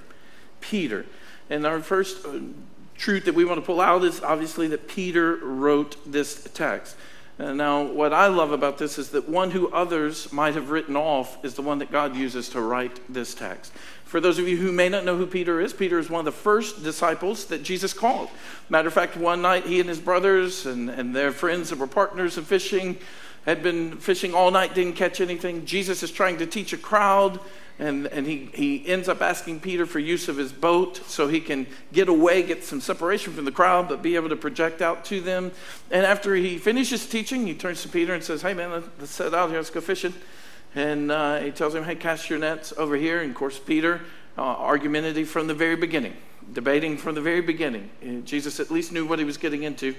Peter. 0.60 1.06
And 1.50 1.66
our 1.66 1.80
first 1.80 2.24
uh, 2.24 2.38
truth 2.96 3.24
that 3.26 3.34
we 3.34 3.44
want 3.44 3.60
to 3.60 3.66
pull 3.66 3.80
out 3.80 4.04
is 4.04 4.22
obviously 4.22 4.68
that 4.68 4.88
Peter 4.88 5.36
wrote 5.36 5.96
this 6.10 6.48
text. 6.54 6.96
Uh, 7.38 7.52
now, 7.52 7.82
what 7.82 8.12
I 8.12 8.26
love 8.26 8.52
about 8.52 8.78
this 8.78 8.98
is 8.98 9.10
that 9.10 9.28
one 9.28 9.50
who 9.50 9.68
others 9.72 10.32
might 10.32 10.54
have 10.54 10.70
written 10.70 10.96
off 10.96 11.42
is 11.44 11.54
the 11.54 11.62
one 11.62 11.78
that 11.78 11.90
God 11.90 12.14
uses 12.14 12.48
to 12.50 12.60
write 12.60 13.00
this 13.12 13.34
text. 13.34 13.72
For 14.12 14.20
those 14.20 14.38
of 14.38 14.46
you 14.46 14.58
who 14.58 14.72
may 14.72 14.90
not 14.90 15.06
know 15.06 15.16
who 15.16 15.26
Peter 15.26 15.58
is, 15.58 15.72
Peter 15.72 15.98
is 15.98 16.10
one 16.10 16.18
of 16.18 16.26
the 16.26 16.32
first 16.32 16.84
disciples 16.84 17.46
that 17.46 17.62
Jesus 17.62 17.94
called. 17.94 18.28
Matter 18.68 18.88
of 18.88 18.92
fact, 18.92 19.16
one 19.16 19.40
night 19.40 19.64
he 19.64 19.80
and 19.80 19.88
his 19.88 20.00
brothers 20.00 20.66
and, 20.66 20.90
and 20.90 21.16
their 21.16 21.32
friends 21.32 21.70
that 21.70 21.78
were 21.78 21.86
partners 21.86 22.36
in 22.36 22.44
fishing 22.44 22.98
had 23.46 23.62
been 23.62 23.96
fishing 23.96 24.34
all 24.34 24.50
night, 24.50 24.74
didn't 24.74 24.96
catch 24.96 25.22
anything. 25.22 25.64
Jesus 25.64 26.02
is 26.02 26.10
trying 26.10 26.36
to 26.36 26.46
teach 26.46 26.74
a 26.74 26.76
crowd, 26.76 27.40
and, 27.78 28.06
and 28.08 28.26
he, 28.26 28.50
he 28.52 28.86
ends 28.86 29.08
up 29.08 29.22
asking 29.22 29.60
Peter 29.60 29.86
for 29.86 29.98
use 29.98 30.28
of 30.28 30.36
his 30.36 30.52
boat 30.52 31.00
so 31.06 31.26
he 31.26 31.40
can 31.40 31.66
get 31.94 32.10
away, 32.10 32.42
get 32.42 32.62
some 32.62 32.82
separation 32.82 33.32
from 33.32 33.46
the 33.46 33.50
crowd, 33.50 33.88
but 33.88 34.02
be 34.02 34.14
able 34.16 34.28
to 34.28 34.36
project 34.36 34.82
out 34.82 35.06
to 35.06 35.22
them. 35.22 35.52
And 35.90 36.04
after 36.04 36.34
he 36.34 36.58
finishes 36.58 37.06
teaching, 37.06 37.46
he 37.46 37.54
turns 37.54 37.80
to 37.80 37.88
Peter 37.88 38.12
and 38.12 38.22
says, 38.22 38.42
Hey, 38.42 38.52
man, 38.52 38.84
let's 38.98 39.10
set 39.10 39.32
out 39.32 39.48
here, 39.48 39.56
let's 39.56 39.70
go 39.70 39.80
fishing. 39.80 40.12
And 40.74 41.10
uh, 41.10 41.40
he 41.40 41.50
tells 41.50 41.74
him, 41.74 41.84
hey, 41.84 41.94
cast 41.94 42.30
your 42.30 42.38
nets 42.38 42.72
over 42.76 42.96
here. 42.96 43.20
And 43.20 43.30
of 43.30 43.36
course, 43.36 43.58
Peter, 43.58 44.00
uh, 44.38 44.42
argumentative 44.42 45.28
from 45.28 45.46
the 45.46 45.54
very 45.54 45.76
beginning, 45.76 46.14
debating 46.52 46.96
from 46.96 47.14
the 47.14 47.20
very 47.20 47.42
beginning. 47.42 47.90
Jesus 48.24 48.58
at 48.58 48.70
least 48.70 48.92
knew 48.92 49.06
what 49.06 49.18
he 49.18 49.24
was 49.24 49.36
getting 49.36 49.64
into. 49.64 49.94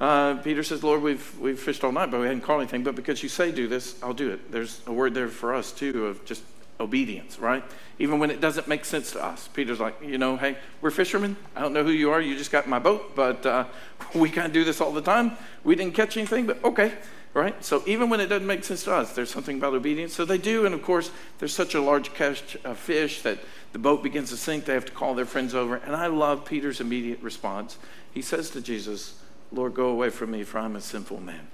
Uh, 0.00 0.34
Peter 0.36 0.62
says, 0.62 0.84
Lord, 0.84 1.02
we've, 1.02 1.38
we've 1.38 1.58
fished 1.58 1.82
all 1.82 1.92
night, 1.92 2.10
but 2.10 2.20
we 2.20 2.26
hadn't 2.26 2.42
caught 2.42 2.58
anything. 2.58 2.84
But 2.84 2.94
because 2.94 3.22
you 3.22 3.28
say 3.28 3.50
do 3.50 3.68
this, 3.68 4.00
I'll 4.02 4.12
do 4.12 4.30
it. 4.30 4.52
There's 4.52 4.82
a 4.86 4.92
word 4.92 5.14
there 5.14 5.28
for 5.28 5.54
us, 5.54 5.72
too, 5.72 6.06
of 6.06 6.24
just 6.26 6.42
obedience, 6.78 7.38
right? 7.38 7.64
Even 7.98 8.18
when 8.18 8.30
it 8.30 8.40
doesn't 8.40 8.68
make 8.68 8.84
sense 8.84 9.10
to 9.12 9.24
us. 9.24 9.48
Peter's 9.48 9.80
like, 9.80 9.96
you 10.02 10.18
know, 10.18 10.36
hey, 10.36 10.58
we're 10.82 10.90
fishermen. 10.90 11.36
I 11.56 11.62
don't 11.62 11.72
know 11.72 11.82
who 11.82 11.90
you 11.90 12.10
are. 12.10 12.20
You 12.20 12.36
just 12.36 12.52
got 12.52 12.68
my 12.68 12.78
boat, 12.78 13.16
but 13.16 13.44
uh, 13.46 13.64
we 14.14 14.28
kind 14.28 14.46
of 14.46 14.52
do 14.52 14.62
this 14.62 14.80
all 14.82 14.92
the 14.92 15.02
time. 15.02 15.32
We 15.64 15.74
didn't 15.74 15.94
catch 15.94 16.18
anything, 16.18 16.46
but 16.46 16.62
okay 16.62 16.92
right? 17.34 17.62
So 17.64 17.82
even 17.86 18.10
when 18.10 18.20
it 18.20 18.26
doesn't 18.26 18.46
make 18.46 18.64
sense 18.64 18.84
to 18.84 18.94
us, 18.94 19.12
there's 19.12 19.30
something 19.30 19.58
about 19.58 19.74
obedience. 19.74 20.14
So 20.14 20.24
they 20.24 20.38
do, 20.38 20.66
and 20.66 20.74
of 20.74 20.82
course, 20.82 21.10
there's 21.38 21.54
such 21.54 21.74
a 21.74 21.80
large 21.80 22.14
catch 22.14 22.56
of 22.64 22.78
fish 22.78 23.22
that 23.22 23.38
the 23.72 23.78
boat 23.78 24.02
begins 24.02 24.30
to 24.30 24.36
sink. 24.36 24.64
They 24.64 24.74
have 24.74 24.86
to 24.86 24.92
call 24.92 25.14
their 25.14 25.26
friends 25.26 25.54
over. 25.54 25.76
And 25.76 25.94
I 25.94 26.06
love 26.06 26.44
Peter's 26.44 26.80
immediate 26.80 27.22
response. 27.22 27.78
He 28.12 28.22
says 28.22 28.50
to 28.50 28.60
Jesus, 28.60 29.20
Lord, 29.52 29.74
go 29.74 29.88
away 29.88 30.10
from 30.10 30.30
me, 30.30 30.42
for 30.42 30.58
I'm 30.58 30.76
a 30.76 30.80
sinful 30.80 31.20
man. 31.20 31.48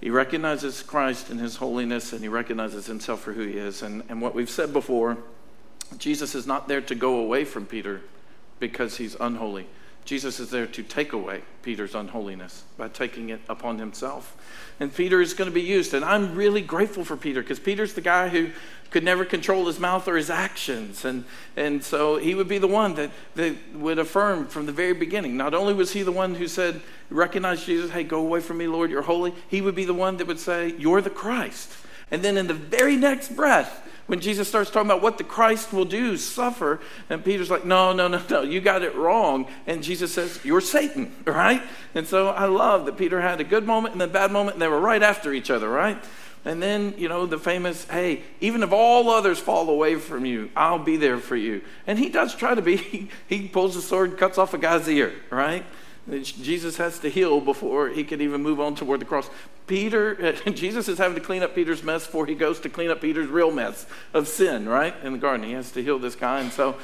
He 0.00 0.10
recognizes 0.10 0.82
Christ 0.82 1.30
and 1.30 1.38
his 1.38 1.56
holiness, 1.56 2.12
and 2.12 2.22
he 2.22 2.28
recognizes 2.28 2.86
himself 2.86 3.20
for 3.20 3.32
who 3.32 3.46
he 3.46 3.58
is. 3.58 3.82
And, 3.82 4.02
and 4.08 4.22
what 4.22 4.34
we've 4.34 4.50
said 4.50 4.72
before, 4.72 5.18
Jesus 5.98 6.34
is 6.34 6.46
not 6.46 6.68
there 6.68 6.80
to 6.80 6.94
go 6.94 7.16
away 7.16 7.44
from 7.44 7.66
Peter 7.66 8.02
because 8.58 8.96
he's 8.96 9.14
unholy. 9.20 9.66
Jesus 10.10 10.40
is 10.40 10.50
there 10.50 10.66
to 10.66 10.82
take 10.82 11.12
away 11.12 11.40
Peter's 11.62 11.94
unholiness 11.94 12.64
by 12.76 12.88
taking 12.88 13.28
it 13.28 13.40
upon 13.48 13.78
himself. 13.78 14.36
And 14.80 14.92
Peter 14.92 15.20
is 15.20 15.34
going 15.34 15.48
to 15.48 15.54
be 15.54 15.62
used. 15.62 15.94
And 15.94 16.04
I'm 16.04 16.34
really 16.34 16.62
grateful 16.62 17.04
for 17.04 17.16
Peter 17.16 17.42
because 17.42 17.60
Peter's 17.60 17.94
the 17.94 18.00
guy 18.00 18.28
who 18.28 18.50
could 18.90 19.04
never 19.04 19.24
control 19.24 19.66
his 19.66 19.78
mouth 19.78 20.08
or 20.08 20.16
his 20.16 20.28
actions. 20.28 21.04
And, 21.04 21.26
and 21.56 21.84
so 21.84 22.16
he 22.16 22.34
would 22.34 22.48
be 22.48 22.58
the 22.58 22.66
one 22.66 22.96
that, 22.96 23.12
that 23.36 23.54
would 23.72 24.00
affirm 24.00 24.48
from 24.48 24.66
the 24.66 24.72
very 24.72 24.94
beginning. 24.94 25.36
Not 25.36 25.54
only 25.54 25.74
was 25.74 25.92
he 25.92 26.02
the 26.02 26.10
one 26.10 26.34
who 26.34 26.48
said, 26.48 26.80
Recognize 27.08 27.64
Jesus, 27.64 27.92
hey, 27.92 28.02
go 28.02 28.18
away 28.18 28.40
from 28.40 28.58
me, 28.58 28.66
Lord, 28.66 28.90
you're 28.90 29.02
holy. 29.02 29.32
He 29.46 29.60
would 29.60 29.76
be 29.76 29.84
the 29.84 29.94
one 29.94 30.16
that 30.16 30.26
would 30.26 30.40
say, 30.40 30.74
You're 30.76 31.02
the 31.02 31.10
Christ. 31.10 31.70
And 32.10 32.20
then 32.20 32.36
in 32.36 32.48
the 32.48 32.54
very 32.54 32.96
next 32.96 33.36
breath, 33.36 33.88
when 34.10 34.18
Jesus 34.18 34.48
starts 34.48 34.72
talking 34.72 34.90
about 34.90 35.02
what 35.02 35.18
the 35.18 35.24
Christ 35.24 35.72
will 35.72 35.84
do, 35.84 36.16
suffer, 36.16 36.80
and 37.08 37.24
Peter's 37.24 37.48
like, 37.48 37.64
no, 37.64 37.92
no, 37.92 38.08
no, 38.08 38.20
no, 38.28 38.42
you 38.42 38.60
got 38.60 38.82
it 38.82 38.96
wrong. 38.96 39.46
And 39.68 39.84
Jesus 39.84 40.12
says, 40.12 40.40
you're 40.42 40.60
Satan, 40.60 41.14
right? 41.24 41.62
And 41.94 42.08
so 42.08 42.30
I 42.30 42.46
love 42.46 42.86
that 42.86 42.98
Peter 42.98 43.20
had 43.20 43.40
a 43.40 43.44
good 43.44 43.64
moment 43.64 43.94
and 43.94 44.02
a 44.02 44.08
bad 44.08 44.32
moment, 44.32 44.56
and 44.56 44.62
they 44.62 44.66
were 44.66 44.80
right 44.80 45.00
after 45.00 45.32
each 45.32 45.48
other, 45.48 45.68
right? 45.68 45.96
And 46.44 46.60
then, 46.60 46.94
you 46.98 47.08
know, 47.08 47.24
the 47.24 47.38
famous, 47.38 47.84
hey, 47.84 48.24
even 48.40 48.64
if 48.64 48.72
all 48.72 49.10
others 49.10 49.38
fall 49.38 49.70
away 49.70 49.94
from 49.94 50.24
you, 50.24 50.50
I'll 50.56 50.80
be 50.80 50.96
there 50.96 51.18
for 51.18 51.36
you. 51.36 51.62
And 51.86 51.96
he 51.96 52.08
does 52.08 52.34
try 52.34 52.56
to 52.56 52.62
be, 52.62 53.08
he, 53.28 53.46
pulls 53.46 53.76
the 53.76 53.80
sword, 53.80 54.18
cuts 54.18 54.38
off 54.38 54.54
a 54.54 54.58
guy's 54.58 54.88
ear, 54.88 55.12
right? 55.30 55.64
Jesus 56.08 56.76
has 56.78 56.98
to 57.00 57.10
heal 57.10 57.40
before 57.40 57.88
he 57.88 58.04
can 58.04 58.20
even 58.20 58.42
move 58.42 58.60
on 58.60 58.74
toward 58.74 59.00
the 59.00 59.04
cross. 59.04 59.30
Peter, 59.66 60.32
Jesus 60.52 60.88
is 60.88 60.98
having 60.98 61.14
to 61.14 61.20
clean 61.20 61.42
up 61.42 61.54
Peter's 61.54 61.82
mess 61.82 62.06
before 62.06 62.26
he 62.26 62.34
goes 62.34 62.58
to 62.60 62.68
clean 62.68 62.90
up 62.90 63.00
Peter's 63.00 63.28
real 63.28 63.50
mess 63.50 63.86
of 64.12 64.26
sin, 64.26 64.68
right? 64.68 64.94
In 65.04 65.12
the 65.12 65.18
garden. 65.18 65.46
He 65.46 65.52
has 65.52 65.70
to 65.72 65.82
heal 65.82 65.98
this 65.98 66.16
guy. 66.16 66.40
And 66.40 66.52
so 66.52 66.76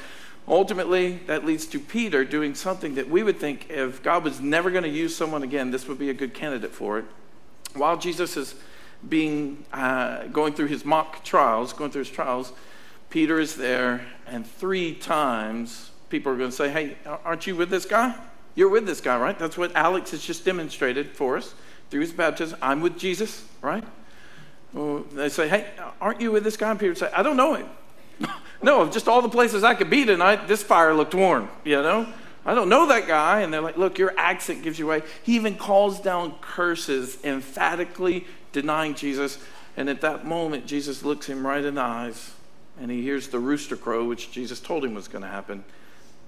ultimately, 0.47 1.19
that 1.27 1.45
leads 1.45 1.65
to 1.67 1.79
Peter 1.79 2.23
doing 2.23 2.55
something 2.55 2.95
that 2.95 3.09
we 3.09 3.23
would 3.23 3.39
think 3.39 3.69
if 3.69 4.01
God 4.03 4.23
was 4.23 4.39
never 4.39 4.71
going 4.71 4.83
to 4.83 4.89
use 4.89 5.15
someone 5.15 5.43
again, 5.43 5.71
this 5.71 5.87
would 5.87 5.99
be 5.99 6.09
a 6.09 6.13
good 6.13 6.33
candidate 6.33 6.71
for 6.71 6.99
it. 6.99 7.05
While 7.73 7.97
Jesus 7.97 8.37
is 8.37 8.55
being 9.07 9.65
uh, 9.73 10.25
going 10.27 10.53
through 10.53 10.67
his 10.67 10.85
mock 10.85 11.23
trials, 11.23 11.73
going 11.73 11.91
through 11.91 12.03
his 12.03 12.09
trials, 12.09 12.53
Peter 13.09 13.39
is 13.39 13.55
there, 13.55 14.05
and 14.25 14.45
three 14.45 14.93
times 14.93 15.91
people 16.09 16.31
are 16.31 16.37
going 16.37 16.49
to 16.49 16.55
say, 16.55 16.69
Hey, 16.69 16.97
aren't 17.05 17.47
you 17.47 17.55
with 17.55 17.69
this 17.69 17.85
guy? 17.85 18.15
You're 18.57 18.69
with 18.69 18.87
this 18.87 19.01
guy, 19.01 19.19
right? 19.19 19.37
That's 19.37 19.55
what 19.55 19.75
Alex 19.75 20.09
has 20.11 20.25
just 20.25 20.43
demonstrated 20.43 21.11
for 21.11 21.37
us 21.37 21.53
through 21.91 22.01
his 22.01 22.11
baptism. 22.11 22.57
I'm 22.59 22.81
with 22.81 22.97
Jesus, 22.97 23.45
right? 23.61 23.83
Well, 24.73 25.05
they 25.13 25.29
say, 25.29 25.47
Hey, 25.47 25.67
aren't 26.01 26.21
you 26.21 26.31
with 26.31 26.43
this 26.43 26.57
guy? 26.57 26.71
And 26.71 26.79
Peter 26.79 26.95
say, 26.95 27.11
I 27.15 27.21
don't 27.21 27.37
know 27.37 27.53
him. 27.53 27.67
no, 28.63 28.89
just 28.89 29.07
all 29.07 29.21
the 29.21 29.29
places 29.29 29.63
I 29.63 29.75
could 29.75 29.91
be 29.91 30.05
tonight, 30.05 30.47
this 30.47 30.63
fire 30.63 30.95
looked 30.95 31.13
warm, 31.13 31.49
you 31.63 31.79
know? 31.83 32.11
I 32.47 32.55
don't 32.55 32.67
know 32.67 32.87
that 32.87 33.07
guy. 33.07 33.41
And 33.41 33.53
they're 33.53 33.61
like, 33.61 33.77
Look, 33.77 33.99
your 33.99 34.17
accent 34.17 34.63
gives 34.63 34.79
you 34.79 34.87
away. 34.87 35.03
He 35.21 35.35
even 35.35 35.55
calls 35.55 36.01
down 36.01 36.33
curses, 36.41 37.23
emphatically 37.23 38.25
denying 38.53 38.95
Jesus. 38.95 39.37
And 39.77 39.87
at 39.87 40.01
that 40.01 40.25
moment, 40.25 40.65
Jesus 40.65 41.03
looks 41.03 41.27
him 41.27 41.45
right 41.45 41.63
in 41.63 41.75
the 41.75 41.81
eyes 41.81 42.31
and 42.81 42.89
he 42.89 43.03
hears 43.03 43.27
the 43.27 43.39
rooster 43.39 43.75
crow, 43.75 44.05
which 44.05 44.31
Jesus 44.31 44.59
told 44.59 44.83
him 44.83 44.95
was 44.95 45.07
going 45.07 45.23
to 45.23 45.27
happen. 45.27 45.63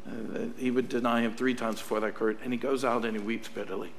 Uh, 0.09 0.39
he 0.57 0.71
would 0.71 0.89
deny 0.89 1.21
him 1.21 1.35
three 1.35 1.53
times 1.53 1.77
before 1.77 1.99
that 1.99 2.07
occurred, 2.07 2.37
and 2.43 2.51
he 2.51 2.57
goes 2.57 2.83
out 2.83 3.05
and 3.05 3.15
he 3.17 3.23
weeps 3.23 3.47
bitterly. 3.47 3.91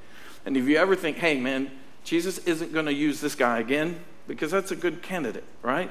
And 0.45 0.57
if 0.57 0.67
you 0.67 0.76
ever 0.76 0.97
think, 0.97 1.19
hey, 1.19 1.38
man, 1.38 1.71
Jesus 2.05 2.38
isn't 2.38 2.73
going 2.73 2.87
to 2.87 2.95
use 2.95 3.21
this 3.21 3.35
guy 3.35 3.59
again, 3.59 4.00
because 4.26 4.50
that's 4.50 4.71
a 4.71 4.76
good 4.76 5.02
candidate, 5.02 5.45
right? 5.62 5.90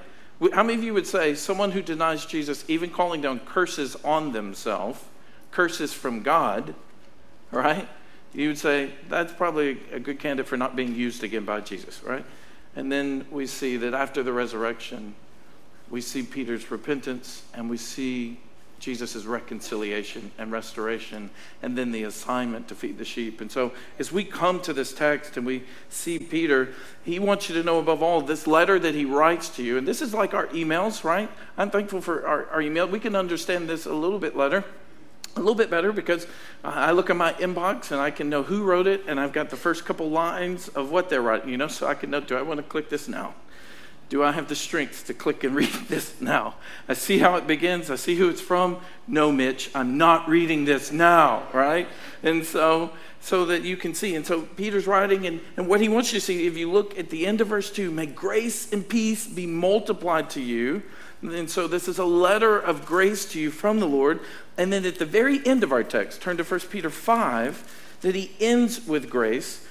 How 0.53 0.63
many 0.63 0.75
of 0.75 0.83
you 0.83 0.93
would 0.93 1.07
say 1.07 1.35
someone 1.35 1.71
who 1.71 1.81
denies 1.81 2.25
Jesus, 2.25 2.63
even 2.69 2.89
calling 2.89 3.21
down 3.21 3.39
curses 3.39 3.97
on 4.03 4.31
themselves, 4.31 5.03
curses 5.51 5.93
from 5.93 6.23
God, 6.23 6.73
right? 7.51 7.87
You 8.33 8.49
would 8.49 8.57
say 8.57 8.91
that's 9.09 9.33
probably 9.33 9.79
a 9.91 9.99
good 9.99 10.19
candidate 10.19 10.47
for 10.47 10.55
not 10.55 10.75
being 10.75 10.95
used 10.95 11.23
again 11.23 11.45
by 11.45 11.61
Jesus, 11.61 12.03
right? 12.03 12.23
And 12.75 12.91
then 12.91 13.25
we 13.31 13.47
see 13.47 13.75
that 13.77 13.93
after 13.93 14.23
the 14.23 14.31
resurrection, 14.31 15.15
we 15.89 16.01
see 16.01 16.23
Peter's 16.23 16.71
repentance 16.71 17.43
and 17.53 17.69
we 17.69 17.77
see 17.77 18.39
Jesus' 18.79 19.25
reconciliation 19.25 20.31
and 20.37 20.51
restoration, 20.51 21.29
and 21.61 21.77
then 21.77 21.91
the 21.91 22.03
assignment 22.03 22.67
to 22.69 22.75
feed 22.75 22.97
the 22.97 23.05
sheep. 23.05 23.41
And 23.41 23.51
so, 23.51 23.73
as 23.99 24.11
we 24.11 24.23
come 24.23 24.61
to 24.61 24.73
this 24.73 24.93
text 24.93 25.37
and 25.37 25.45
we 25.45 25.63
see 25.89 26.17
Peter, 26.17 26.73
he 27.03 27.19
wants 27.19 27.49
you 27.49 27.55
to 27.55 27.63
know 27.63 27.79
above 27.79 28.01
all 28.01 28.21
this 28.21 28.47
letter 28.47 28.79
that 28.79 28.95
he 28.95 29.05
writes 29.05 29.49
to 29.49 29.63
you. 29.63 29.77
And 29.77 29.87
this 29.87 30.01
is 30.01 30.13
like 30.13 30.33
our 30.33 30.47
emails, 30.47 31.03
right? 31.03 31.29
I'm 31.57 31.69
thankful 31.69 32.01
for 32.01 32.25
our, 32.25 32.47
our 32.47 32.61
email. 32.61 32.87
We 32.87 32.99
can 32.99 33.15
understand 33.15 33.69
this 33.69 33.85
a 33.85 33.93
little 33.93 34.19
bit 34.19 34.35
better. 34.35 34.63
A 35.35 35.39
little 35.39 35.55
bit 35.55 35.69
better 35.69 35.91
because 35.91 36.25
uh, 36.63 36.69
I 36.73 36.91
look 36.91 37.09
at 37.09 37.15
my 37.15 37.33
inbox 37.33 37.91
and 37.91 38.01
I 38.01 38.09
can 38.11 38.29
know 38.29 38.43
who 38.43 38.63
wrote 38.63 38.87
it, 38.87 39.03
and 39.07 39.19
I've 39.19 39.33
got 39.33 39.49
the 39.49 39.57
first 39.57 39.85
couple 39.85 40.09
lines 40.09 40.69
of 40.69 40.91
what 40.91 41.09
they're 41.09 41.21
writing, 41.21 41.49
you 41.49 41.57
know, 41.57 41.67
so 41.67 41.87
I 41.87 41.93
can 41.93 42.09
know 42.09 42.19
do 42.19 42.35
I 42.35 42.41
want 42.41 42.57
to 42.57 42.63
click 42.63 42.89
this 42.89 43.07
now? 43.07 43.35
Do 44.09 44.23
I 44.23 44.31
have 44.31 44.49
the 44.49 44.55
strength 44.55 45.05
to 45.07 45.13
click 45.13 45.43
and 45.43 45.55
read 45.55 45.71
this 45.87 46.19
now? 46.19 46.55
I 46.87 46.93
see 46.95 47.19
how 47.19 47.35
it 47.35 47.45
begins. 47.47 47.89
I 47.89 47.95
see 47.95 48.15
who 48.15 48.29
it's 48.29 48.41
from. 48.41 48.79
No, 49.07 49.31
Mitch, 49.31 49.69
I'm 49.75 49.97
not 49.97 50.27
reading 50.27 50.65
this 50.65 50.91
now, 50.91 51.47
right? 51.53 51.87
And 52.23 52.43
so, 52.43 52.91
so 53.21 53.45
that 53.45 53.63
you 53.63 53.77
can 53.77 53.93
see. 53.93 54.15
And 54.15 54.25
so 54.25 54.41
Peter's 54.41 54.87
writing, 54.87 55.27
and, 55.27 55.39
and 55.57 55.67
what 55.67 55.79
he 55.79 55.89
wants 55.89 56.11
you 56.11 56.19
to 56.19 56.25
see, 56.25 56.47
if 56.47 56.57
you 56.57 56.71
look 56.71 56.97
at 56.97 57.09
the 57.11 57.27
end 57.27 57.39
of 57.39 57.47
verse 57.47 57.71
2, 57.71 57.91
may 57.91 58.07
grace 58.07 58.73
and 58.73 58.87
peace 58.87 59.27
be 59.27 59.45
multiplied 59.45 60.29
to 60.31 60.41
you. 60.41 60.81
And 61.21 61.49
so 61.49 61.67
this 61.67 61.87
is 61.87 61.99
a 61.99 62.05
letter 62.05 62.57
of 62.57 62.85
grace 62.85 63.25
to 63.33 63.39
you 63.39 63.51
from 63.51 63.79
the 63.79 63.87
Lord. 63.87 64.21
And 64.57 64.73
then 64.73 64.85
at 64.85 64.99
the 64.99 65.05
very 65.05 65.45
end 65.45 65.63
of 65.63 65.71
our 65.71 65.83
text, 65.83 66.21
turn 66.21 66.37
to 66.37 66.43
1 66.43 66.59
Peter 66.71 66.89
5, 66.89 67.97
that 68.01 68.15
he 68.15 68.31
ends 68.39 68.87
with 68.87 69.09
grace 69.09 69.65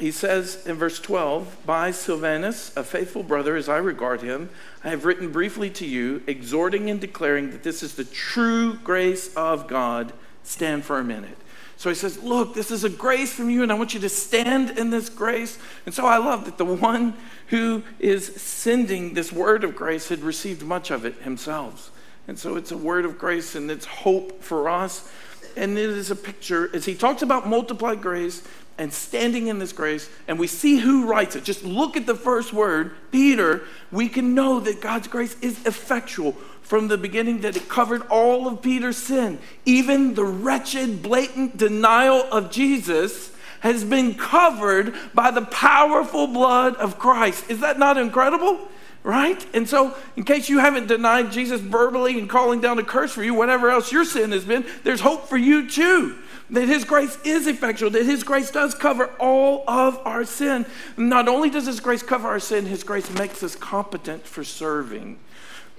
he 0.00 0.10
says 0.10 0.66
in 0.66 0.76
verse 0.76 0.98
12, 0.98 1.58
By 1.66 1.90
Silvanus, 1.90 2.74
a 2.76 2.82
faithful 2.82 3.22
brother 3.22 3.54
as 3.56 3.68
I 3.68 3.76
regard 3.76 4.22
him, 4.22 4.48
I 4.82 4.88
have 4.88 5.04
written 5.04 5.30
briefly 5.30 5.68
to 5.70 5.86
you, 5.86 6.22
exhorting 6.26 6.88
and 6.88 7.00
declaring 7.00 7.50
that 7.50 7.62
this 7.62 7.82
is 7.82 7.94
the 7.94 8.04
true 8.04 8.74
grace 8.74 9.34
of 9.36 9.68
God. 9.68 10.12
Stand 10.42 10.84
firm 10.84 11.10
in 11.10 11.24
it. 11.24 11.36
So 11.76 11.88
he 11.88 11.94
says, 11.94 12.22
Look, 12.22 12.54
this 12.54 12.70
is 12.70 12.84
a 12.84 12.90
grace 12.90 13.32
from 13.32 13.50
you, 13.50 13.62
and 13.62 13.70
I 13.70 13.74
want 13.74 13.94
you 13.94 14.00
to 14.00 14.08
stand 14.08 14.78
in 14.78 14.90
this 14.90 15.08
grace. 15.08 15.58
And 15.86 15.94
so 15.94 16.06
I 16.06 16.18
love 16.18 16.44
that 16.46 16.58
the 16.58 16.64
one 16.64 17.14
who 17.48 17.82
is 17.98 18.26
sending 18.36 19.14
this 19.14 19.32
word 19.32 19.64
of 19.64 19.76
grace 19.76 20.08
had 20.08 20.20
received 20.20 20.62
much 20.62 20.90
of 20.90 21.04
it 21.04 21.14
himself. 21.22 21.90
And 22.28 22.38
so 22.38 22.56
it's 22.56 22.70
a 22.70 22.76
word 22.76 23.04
of 23.04 23.18
grace 23.18 23.54
and 23.54 23.70
it's 23.70 23.86
hope 23.86 24.42
for 24.42 24.68
us. 24.68 25.10
And 25.56 25.76
it 25.76 25.90
is 25.90 26.10
a 26.10 26.16
picture, 26.16 26.70
as 26.74 26.84
he 26.84 26.94
talks 26.94 27.22
about 27.22 27.48
multiplied 27.48 28.00
grace, 28.00 28.46
and 28.80 28.94
standing 28.94 29.48
in 29.48 29.58
this 29.58 29.74
grace, 29.74 30.08
and 30.26 30.38
we 30.38 30.46
see 30.46 30.78
who 30.78 31.04
writes 31.04 31.36
it. 31.36 31.44
Just 31.44 31.62
look 31.62 31.98
at 31.98 32.06
the 32.06 32.14
first 32.14 32.50
word, 32.50 32.92
Peter. 33.12 33.62
We 33.92 34.08
can 34.08 34.34
know 34.34 34.58
that 34.58 34.80
God's 34.80 35.06
grace 35.06 35.36
is 35.42 35.64
effectual 35.66 36.32
from 36.62 36.88
the 36.88 36.96
beginning, 36.96 37.42
that 37.42 37.58
it 37.58 37.68
covered 37.68 38.00
all 38.08 38.48
of 38.48 38.62
Peter's 38.62 38.96
sin. 38.96 39.38
Even 39.66 40.14
the 40.14 40.24
wretched, 40.24 41.02
blatant 41.02 41.58
denial 41.58 42.26
of 42.32 42.50
Jesus 42.50 43.32
has 43.60 43.84
been 43.84 44.14
covered 44.14 44.94
by 45.12 45.30
the 45.30 45.42
powerful 45.42 46.26
blood 46.26 46.74
of 46.76 46.98
Christ. 46.98 47.50
Is 47.50 47.60
that 47.60 47.78
not 47.78 47.98
incredible? 47.98 48.66
Right? 49.02 49.44
And 49.54 49.68
so, 49.68 49.94
in 50.16 50.24
case 50.24 50.48
you 50.48 50.58
haven't 50.58 50.86
denied 50.86 51.32
Jesus 51.32 51.60
verbally 51.60 52.18
and 52.18 52.30
calling 52.30 52.62
down 52.62 52.78
a 52.78 52.82
curse 52.82 53.12
for 53.12 53.22
you, 53.22 53.34
whatever 53.34 53.68
else 53.68 53.92
your 53.92 54.06
sin 54.06 54.32
has 54.32 54.46
been, 54.46 54.64
there's 54.84 55.00
hope 55.00 55.28
for 55.28 55.36
you 55.36 55.68
too 55.68 56.16
that 56.50 56.66
His 56.66 56.84
grace 56.84 57.18
is 57.24 57.46
effectual, 57.46 57.90
that 57.90 58.06
His 58.06 58.22
grace 58.22 58.50
does 58.50 58.74
cover 58.74 59.06
all 59.18 59.64
of 59.68 59.98
our 60.04 60.24
sin. 60.24 60.66
Not 60.96 61.28
only 61.28 61.50
does 61.50 61.66
His 61.66 61.80
grace 61.80 62.02
cover 62.02 62.28
our 62.28 62.40
sin, 62.40 62.66
His 62.66 62.84
grace 62.84 63.10
makes 63.10 63.42
us 63.42 63.56
competent 63.56 64.26
for 64.26 64.44
serving. 64.44 65.18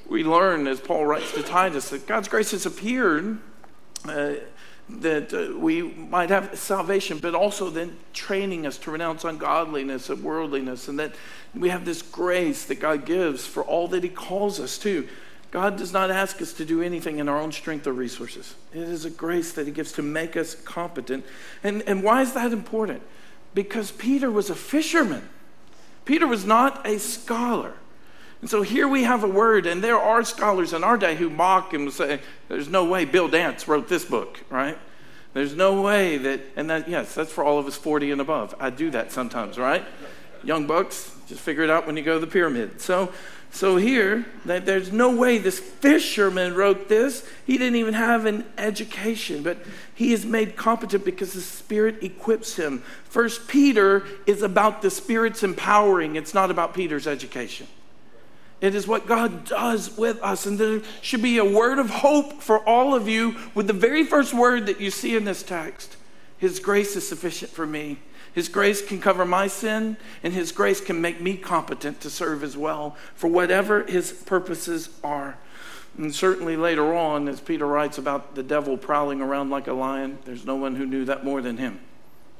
We 0.09 0.23
learn, 0.23 0.67
as 0.67 0.79
Paul 0.79 1.05
writes 1.05 1.31
to 1.33 1.43
Titus, 1.43 1.89
that 1.89 2.07
God's 2.07 2.27
grace 2.27 2.51
has 2.51 2.65
appeared. 2.65 3.39
Uh, 4.05 4.33
that 4.99 5.33
uh, 5.33 5.57
we 5.57 5.81
might 5.81 6.29
have 6.29 6.57
salvation, 6.57 7.17
but 7.19 7.33
also 7.33 7.69
then 7.69 7.97
training 8.13 8.65
us 8.65 8.77
to 8.79 8.91
renounce 8.91 9.23
ungodliness 9.23 10.09
and 10.09 10.23
worldliness, 10.23 10.87
and 10.87 10.99
that 10.99 11.15
we 11.55 11.69
have 11.69 11.85
this 11.85 12.01
grace 12.01 12.65
that 12.65 12.79
God 12.79 13.05
gives 13.05 13.45
for 13.45 13.63
all 13.63 13.87
that 13.89 14.03
He 14.03 14.09
calls 14.09 14.59
us 14.59 14.77
to. 14.79 15.07
God 15.51 15.75
does 15.75 15.91
not 15.91 16.09
ask 16.09 16.41
us 16.41 16.53
to 16.53 16.65
do 16.65 16.81
anything 16.81 17.19
in 17.19 17.27
our 17.27 17.37
own 17.37 17.51
strength 17.51 17.85
or 17.85 17.91
resources. 17.91 18.55
It 18.73 18.83
is 18.83 19.03
a 19.03 19.09
grace 19.09 19.51
that 19.53 19.65
He 19.65 19.73
gives 19.73 19.91
to 19.93 20.01
make 20.01 20.37
us 20.37 20.55
competent. 20.55 21.25
And, 21.61 21.83
and 21.83 22.03
why 22.03 22.21
is 22.21 22.33
that 22.33 22.53
important? 22.53 23.01
Because 23.53 23.91
Peter 23.91 24.31
was 24.31 24.49
a 24.49 24.55
fisherman, 24.55 25.27
Peter 26.05 26.25
was 26.25 26.45
not 26.45 26.87
a 26.87 26.97
scholar. 26.97 27.73
And 28.39 28.49
so 28.49 28.63
here 28.63 28.87
we 28.87 29.03
have 29.03 29.23
a 29.23 29.27
word, 29.27 29.67
and 29.67 29.83
there 29.83 29.99
are 29.99 30.23
scholars 30.23 30.73
in 30.73 30.83
our 30.83 30.97
day 30.97 31.15
who 31.15 31.29
mock 31.29 31.73
and 31.73 31.93
say, 31.93 32.19
There's 32.47 32.67
no 32.67 32.85
way 32.85 33.05
Bill 33.05 33.27
Dance 33.27 33.67
wrote 33.67 33.87
this 33.87 34.03
book, 34.03 34.39
right? 34.49 34.77
There's 35.33 35.55
no 35.55 35.81
way 35.81 36.17
that, 36.17 36.41
and 36.55 36.69
that, 36.69 36.89
yes, 36.89 37.13
that's 37.13 37.31
for 37.31 37.43
all 37.43 37.59
of 37.59 37.67
us 37.67 37.77
40 37.77 38.11
and 38.11 38.19
above. 38.19 38.55
I 38.59 38.69
do 38.69 38.89
that 38.91 39.11
sometimes, 39.11 39.57
right? 39.57 39.85
Young 40.43 40.65
bucks, 40.65 41.15
just 41.27 41.41
figure 41.41 41.63
it 41.63 41.69
out 41.69 41.85
when 41.85 41.95
you 41.95 42.03
go 42.03 42.15
to 42.15 42.19
the 42.19 42.31
pyramid. 42.31 42.81
So, 42.81 43.13
so 43.53 43.75
here, 43.75 44.25
there's 44.45 44.93
no 44.93 45.13
way 45.15 45.37
this 45.37 45.59
fisherman 45.59 46.55
wrote 46.55 46.87
this. 46.87 47.27
He 47.45 47.57
didn't 47.57 47.75
even 47.75 47.93
have 47.93 48.25
an 48.25 48.45
education, 48.57 49.43
but 49.43 49.57
he 49.93 50.13
is 50.13 50.25
made 50.25 50.55
competent 50.55 51.03
because 51.03 51.33
the 51.33 51.41
Spirit 51.41 52.01
equips 52.01 52.55
him. 52.55 52.81
First 53.03 53.49
Peter 53.49 54.03
is 54.25 54.41
about 54.41 54.81
the 54.81 54.89
Spirit's 54.89 55.43
empowering. 55.43 56.15
It's 56.15 56.33
not 56.33 56.49
about 56.49 56.73
Peter's 56.73 57.07
education. 57.07 57.67
It 58.61 58.73
is 58.73 58.87
what 58.87 59.05
God 59.05 59.45
does 59.45 59.97
with 59.97 60.21
us. 60.23 60.45
And 60.45 60.57
there 60.57 60.81
should 61.01 61.21
be 61.21 61.37
a 61.37 61.45
word 61.45 61.77
of 61.77 61.89
hope 61.89 62.41
for 62.41 62.59
all 62.59 62.95
of 62.95 63.09
you 63.09 63.35
with 63.53 63.67
the 63.67 63.73
very 63.73 64.05
first 64.05 64.33
word 64.33 64.67
that 64.67 64.79
you 64.79 64.91
see 64.91 65.15
in 65.15 65.25
this 65.25 65.43
text. 65.43 65.97
His 66.37 66.59
grace 66.59 66.95
is 66.95 67.07
sufficient 67.07 67.51
for 67.51 67.67
me. 67.67 67.99
His 68.33 68.47
grace 68.47 68.81
can 68.85 69.01
cover 69.01 69.25
my 69.25 69.47
sin, 69.47 69.97
and 70.23 70.33
His 70.33 70.51
grace 70.51 70.79
can 70.81 71.01
make 71.01 71.19
me 71.19 71.35
competent 71.35 72.01
to 72.01 72.09
serve 72.09 72.43
as 72.43 72.55
well 72.55 72.95
for 73.13 73.27
whatever 73.27 73.83
His 73.83 74.11
purposes 74.11 74.89
are. 75.03 75.37
And 75.97 76.15
certainly 76.15 76.55
later 76.55 76.93
on, 76.93 77.27
as 77.27 77.41
Peter 77.41 77.67
writes 77.67 77.97
about 77.97 78.35
the 78.35 78.43
devil 78.43 78.77
prowling 78.77 79.21
around 79.21 79.49
like 79.49 79.67
a 79.67 79.73
lion, 79.73 80.19
there's 80.25 80.45
no 80.45 80.55
one 80.55 80.75
who 80.75 80.85
knew 80.85 81.03
that 81.05 81.25
more 81.25 81.41
than 81.41 81.57
him. 81.57 81.79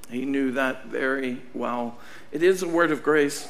He 0.09 0.25
knew 0.25 0.51
that 0.53 0.85
very 0.85 1.41
well. 1.53 1.97
It 2.31 2.43
is 2.43 2.63
a 2.63 2.67
word 2.67 2.91
of 2.91 3.03
grace. 3.03 3.49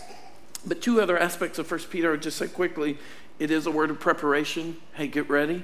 But 0.65 0.81
two 0.81 1.01
other 1.01 1.17
aspects 1.17 1.59
of 1.59 1.69
1 1.69 1.81
Peter, 1.91 2.17
just 2.17 2.37
say 2.37 2.47
quickly. 2.47 2.97
It 3.39 3.51
is 3.51 3.65
a 3.65 3.71
word 3.71 3.89
of 3.89 3.99
preparation. 3.99 4.77
Hey, 4.93 5.07
get 5.07 5.29
ready. 5.29 5.63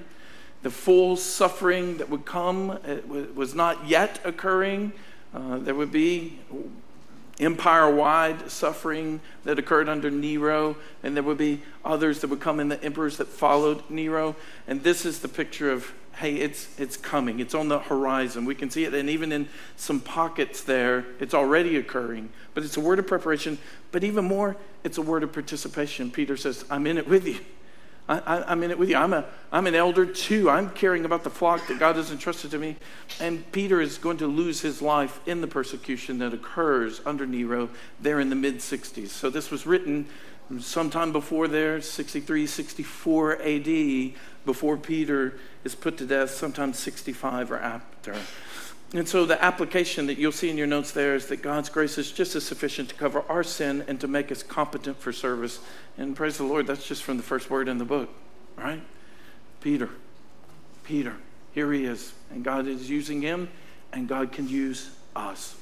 The 0.63 0.71
full 0.71 1.17
suffering 1.17 1.97
that 1.97 2.09
would 2.09 2.25
come 2.25 2.79
was 3.35 3.53
not 3.53 3.87
yet 3.87 4.19
occurring. 4.23 4.93
Uh, 5.37 5.59
there 5.59 5.75
would 5.75 5.91
be 5.91 6.39
empire 7.39 7.93
wide 7.93 8.49
suffering 8.49 9.21
that 9.43 9.59
occurred 9.59 9.87
under 9.87 10.09
Nero, 10.09 10.75
and 11.03 11.15
there 11.15 11.21
would 11.21 11.37
be 11.37 11.61
others 11.85 12.21
that 12.21 12.29
would 12.31 12.39
come 12.39 12.59
in 12.59 12.69
the 12.69 12.83
emperors 12.83 13.17
that 13.17 13.27
followed 13.27 13.87
Nero. 13.87 14.35
And 14.67 14.81
this 14.81 15.05
is 15.05 15.19
the 15.19 15.27
picture 15.27 15.71
of 15.71 15.93
hey, 16.15 16.37
it's, 16.37 16.67
it's 16.79 16.97
coming, 16.97 17.39
it's 17.39 17.53
on 17.53 17.67
the 17.67 17.77
horizon. 17.77 18.45
We 18.45 18.55
can 18.55 18.71
see 18.71 18.85
it, 18.85 18.93
and 18.95 19.07
even 19.07 19.31
in 19.31 19.47
some 19.75 19.99
pockets 19.99 20.63
there, 20.63 21.05
it's 21.19 21.35
already 21.35 21.77
occurring. 21.77 22.31
But 22.55 22.63
it's 22.63 22.75
a 22.75 22.79
word 22.79 22.97
of 22.97 23.05
preparation, 23.05 23.59
but 23.91 24.03
even 24.03 24.25
more, 24.25 24.57
it's 24.83 24.97
a 24.97 25.03
word 25.03 25.21
of 25.21 25.31
participation. 25.31 26.09
Peter 26.09 26.35
says, 26.35 26.65
I'm 26.71 26.87
in 26.87 26.97
it 26.97 27.07
with 27.07 27.27
you. 27.27 27.37
I, 28.09 28.51
am 28.51 28.63
in 28.63 28.71
it 28.71 28.79
with 28.79 28.89
you. 28.89 28.95
I'm, 28.95 29.11
a, 29.11 29.25
I'm 29.51 29.67
an 29.67 29.75
elder 29.75 30.05
too. 30.05 30.49
I'm 30.49 30.69
caring 30.69 31.03
about 31.03 31.25
the 31.25 31.29
flock 31.29 31.67
that 31.67 31.77
God 31.77 31.97
has 31.97 32.09
entrusted 32.09 32.51
to 32.51 32.57
me. 32.57 32.77
And 33.19 33.51
Peter 33.51 33.81
is 33.81 33.97
going 33.97 34.17
to 34.17 34.27
lose 34.27 34.61
his 34.61 34.81
life 34.81 35.19
in 35.25 35.41
the 35.41 35.47
persecution 35.47 36.19
that 36.19 36.33
occurs 36.33 37.01
under 37.05 37.25
Nero 37.25 37.69
there 37.99 38.21
in 38.21 38.29
the 38.29 38.35
mid 38.35 38.57
60s. 38.57 39.09
So 39.09 39.29
this 39.29 39.51
was 39.51 39.65
written 39.65 40.07
sometime 40.59 41.11
before 41.11 41.49
there, 41.49 41.81
63, 41.81 42.47
64 42.47 43.41
AD, 43.41 44.13
before 44.45 44.77
Peter 44.77 45.37
is 45.65 45.75
put 45.75 45.97
to 45.97 46.05
death, 46.05 46.29
sometime 46.29 46.73
65 46.73 47.51
or 47.51 47.59
after. 47.59 48.15
And 48.93 49.07
so 49.07 49.25
the 49.25 49.43
application 49.43 50.07
that 50.07 50.17
you'll 50.17 50.31
see 50.31 50.49
in 50.49 50.57
your 50.57 50.67
notes 50.67 50.91
there 50.91 51.15
is 51.15 51.25
that 51.27 51.41
God's 51.41 51.67
grace 51.67 51.97
is 51.97 52.11
just 52.11 52.35
as 52.35 52.45
sufficient 52.45 52.89
to 52.89 52.95
cover 52.95 53.23
our 53.27 53.43
sin 53.43 53.83
and 53.87 53.99
to 53.99 54.07
make 54.07 54.31
us 54.31 54.43
competent 54.43 54.97
for 54.97 55.11
service. 55.11 55.59
And 55.97 56.15
praise 56.15 56.37
the 56.37 56.45
Lord, 56.45 56.67
that's 56.67 56.87
just 56.87 57.03
from 57.03 57.17
the 57.17 57.23
first 57.23 57.49
word 57.49 57.67
in 57.67 57.79
the 57.79 57.85
book, 57.85 58.09
right? 58.55 58.81
Peter. 59.59 59.89
Peter. 60.85 61.15
Here 61.53 61.71
he 61.73 61.85
is. 61.85 62.13
And 62.31 62.45
God 62.45 62.67
is 62.67 62.89
using 62.89 63.21
him, 63.21 63.49
and 63.91 64.07
God 64.07 64.31
can 64.31 64.47
use 64.47 64.91
us. 65.15 65.55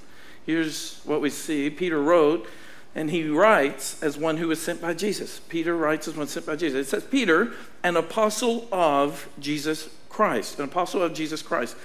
Here's 0.45 1.01
what 1.05 1.21
we 1.21 1.31
see 1.31 1.69
Peter 1.71 2.01
wrote 2.01 2.47
and 2.95 3.11
he 3.11 3.27
writes 3.27 4.01
as 4.01 4.17
one 4.17 4.37
who 4.37 4.47
was 4.47 4.61
sent 4.61 4.81
by 4.81 4.93
Jesus. 4.93 5.41
Peter 5.49 5.75
writes 5.75 6.07
as 6.07 6.15
one 6.15 6.27
sent 6.27 6.45
by 6.45 6.55
Jesus. 6.55 6.87
It 6.87 6.89
says, 6.89 7.03
Peter, 7.03 7.51
an 7.83 7.97
apostle 7.97 8.69
of 8.71 9.27
Jesus 9.37 9.89
Christ, 10.07 10.59
an 10.59 10.65
apostle 10.65 11.03
of 11.03 11.13
Jesus 11.13 11.41
Christ. 11.41 11.75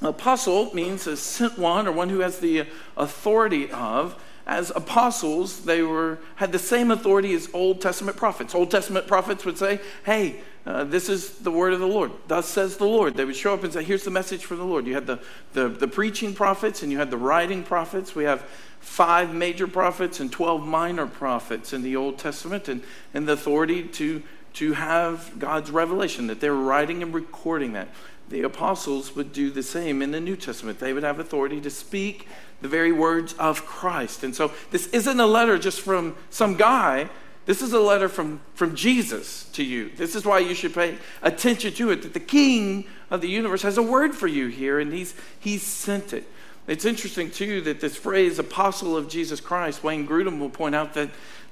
Apostle 0.00 0.74
means 0.74 1.06
a 1.06 1.16
sent 1.16 1.58
one 1.58 1.88
or 1.88 1.92
one 1.92 2.08
who 2.08 2.20
has 2.20 2.38
the 2.38 2.66
authority 2.96 3.70
of. 3.70 4.20
As 4.46 4.70
apostles, 4.74 5.64
they 5.64 5.82
were 5.82 6.18
had 6.36 6.52
the 6.52 6.58
same 6.58 6.90
authority 6.90 7.34
as 7.34 7.50
Old 7.52 7.82
Testament 7.82 8.16
prophets. 8.16 8.54
Old 8.54 8.70
Testament 8.70 9.06
prophets 9.06 9.44
would 9.44 9.58
say, 9.58 9.78
"Hey, 10.06 10.40
uh, 10.68 10.84
this 10.84 11.08
is 11.08 11.30
the 11.38 11.50
word 11.50 11.72
of 11.72 11.80
the 11.80 11.86
Lord. 11.86 12.12
Thus 12.26 12.46
says 12.46 12.76
the 12.76 12.84
Lord. 12.84 13.14
They 13.14 13.24
would 13.24 13.34
show 13.34 13.54
up 13.54 13.64
and 13.64 13.72
say, 13.72 13.82
Here's 13.82 14.04
the 14.04 14.10
message 14.10 14.44
from 14.44 14.58
the 14.58 14.64
Lord. 14.64 14.86
You 14.86 14.92
had 14.92 15.06
the, 15.06 15.18
the, 15.54 15.68
the, 15.70 15.88
preaching 15.88 16.34
prophets 16.34 16.82
and 16.82 16.92
you 16.92 16.98
had 16.98 17.10
the 17.10 17.16
writing 17.16 17.62
prophets. 17.62 18.14
We 18.14 18.24
have 18.24 18.42
five 18.78 19.34
major 19.34 19.66
prophets 19.66 20.20
and 20.20 20.30
12 20.30 20.66
minor 20.66 21.06
prophets 21.06 21.72
in 21.72 21.80
the 21.80 21.96
Old 21.96 22.18
Testament, 22.18 22.68
and, 22.68 22.82
and 23.14 23.26
the 23.26 23.32
authority 23.32 23.82
to, 23.82 24.22
to 24.54 24.74
have 24.74 25.38
God's 25.38 25.70
revelation, 25.70 26.26
that 26.26 26.40
they're 26.40 26.52
writing 26.52 27.02
and 27.02 27.14
recording 27.14 27.72
that. 27.72 27.88
The 28.30 28.42
apostles 28.42 29.16
would 29.16 29.32
do 29.32 29.50
the 29.50 29.62
same 29.62 30.02
in 30.02 30.10
the 30.10 30.20
New 30.20 30.36
Testament. 30.36 30.78
They 30.78 30.92
would 30.92 31.02
have 31.02 31.18
authority 31.18 31.60
to 31.62 31.70
speak 31.70 32.28
the 32.60 32.68
very 32.68 32.92
words 32.92 33.32
of 33.34 33.64
Christ. 33.64 34.24
And 34.24 34.34
so 34.34 34.52
this 34.70 34.86
isn't 34.88 35.20
a 35.20 35.26
letter 35.26 35.58
just 35.58 35.80
from 35.80 36.16
some 36.30 36.56
guy 36.56 37.08
this 37.48 37.62
is 37.62 37.72
a 37.72 37.80
letter 37.80 38.10
from, 38.10 38.42
from 38.52 38.74
Jesus 38.74 39.44
to 39.54 39.64
you. 39.64 39.90
This 39.96 40.14
is 40.14 40.26
why 40.26 40.40
you 40.40 40.54
should 40.54 40.74
pay 40.74 40.98
attention 41.22 41.72
to 41.72 41.90
it, 41.90 42.02
that 42.02 42.12
the 42.12 42.20
King 42.20 42.84
of 43.10 43.22
the 43.22 43.28
universe 43.30 43.62
has 43.62 43.78
a 43.78 43.82
word 43.82 44.14
for 44.14 44.26
you 44.26 44.48
here, 44.48 44.78
and 44.78 44.92
he's, 44.92 45.14
he's 45.40 45.62
sent 45.62 46.12
it. 46.12 46.30
It's 46.66 46.84
interesting, 46.84 47.30
too, 47.30 47.62
that 47.62 47.80
this 47.80 47.96
phrase, 47.96 48.38
apostle 48.38 48.98
of 48.98 49.08
Jesus 49.08 49.40
Christ, 49.40 49.82
Wayne 49.82 50.06
Grudem 50.06 50.38
will 50.38 50.50
point 50.50 50.74
out 50.74 50.92
that, 50.92 51.08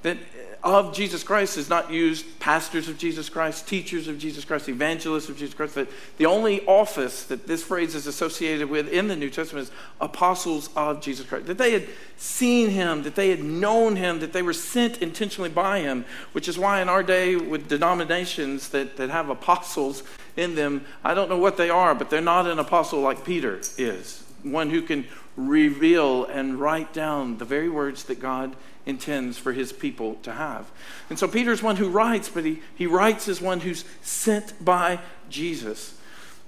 that 0.07 0.19
of 0.63 0.95
Jesus 0.95 1.25
Christ 1.25 1.59
is 1.59 1.69
not 1.69 1.91
used 1.91 2.39
pastors 2.39 2.89
of 2.89 2.97
Jesus 2.97 3.29
Christ, 3.29 3.67
teachers 3.67 4.07
of 4.07 4.19
Jesus 4.19 4.45
Christ, 4.45 4.69
evangelists 4.69 5.29
of 5.29 5.37
Jesus 5.37 5.55
Christ. 5.55 5.75
That 5.75 5.89
the 6.17 6.27
only 6.27 6.65
office 6.65 7.25
that 7.25 7.49
this 7.49 7.65
phrase 7.65 7.97
is 7.97 8.07
associated 8.07 8.71
with 8.71 8.89
in 8.89 9.09
the 9.09 9.17
New 9.17 9.31
Testament 9.31 9.67
is 9.67 9.75
apostles 10.01 10.71
of 10.77 11.01
Jesus 11.01 11.27
Christ. 11.27 11.47
That 11.47 11.59
they 11.59 11.73
had 11.73 11.89
seen 12.17 12.71
him, 12.71 13.03
that 13.03 13.17
they 13.17 13.31
had 13.31 13.43
known 13.43 13.97
him, 13.97 14.21
that 14.21 14.33
they 14.33 14.43
were 14.43 14.53
sent 14.53 15.03
intentionally 15.03 15.51
by 15.51 15.81
him, 15.81 16.05
which 16.33 16.49
is 16.49 16.57
why 16.57 16.81
in 16.81 16.89
our 16.89 17.03
day 17.03 17.35
with 17.35 17.69
denominations 17.69 18.69
that, 18.69 18.97
that 18.97 19.11
have 19.11 19.29
apostles 19.29 20.05
in 20.37 20.55
them, 20.55 20.85
I 21.03 21.15
don't 21.15 21.29
know 21.29 21.39
what 21.39 21.57
they 21.57 21.69
are, 21.69 21.97
but 21.97 22.11
they're 22.11 22.21
not 22.21 22.47
an 22.47 22.61
apostle 22.61 23.01
like 23.01 23.25
Peter 23.25 23.61
is, 23.77 24.25
one 24.45 24.71
who 24.71 24.83
can 24.83 25.05
reveal 25.37 26.25
and 26.27 26.61
write 26.61 26.93
down 26.93 27.39
the 27.39 27.45
very 27.45 27.69
words 27.69 28.05
that 28.05 28.21
God 28.21 28.55
intends 28.87 29.37
for 29.37 29.53
his 29.53 29.73
people 29.73 30.15
to 30.23 30.33
have. 30.33 30.71
And 31.11 31.19
so 31.19 31.29
Peter's 31.29 31.63
one 31.63 31.77
who 31.77 31.89
writes, 31.89 32.29
but 32.29 32.45
he, 32.45 32.63
he 32.75 32.87
writes 32.87 33.29
as 33.29 33.41
one 33.41 33.61
who's 33.61 33.85
sent 34.01 34.65
by 34.65 35.01
Jesus. 35.29 35.99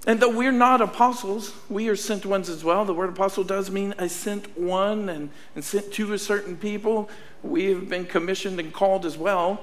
And 0.07 0.21
though 0.21 0.35
we're 0.35 0.53
not 0.53 0.81
apostles, 0.81 1.53
we 1.69 1.89
are 1.89 1.97
sent 1.97 2.25
ones 2.25 2.49
as 2.49 2.65
well. 2.65 2.85
The 2.85 2.95
word 2.95 3.11
apostle 3.11 3.45
does 3.45 3.71
mean 3.71 3.95
a 3.99 4.09
sent 4.09 4.57
one 4.57 5.09
and, 5.09 5.31
and 5.55 5.65
sent 5.65 5.93
to 5.95 6.13
a 6.13 6.19
certain 6.19 6.57
people. 6.57 7.11
We 7.43 7.67
have 7.67 7.89
been 7.89 8.07
commissioned 8.07 8.61
and 8.61 8.73
called 8.73 9.05
as 9.05 9.19
well 9.19 9.63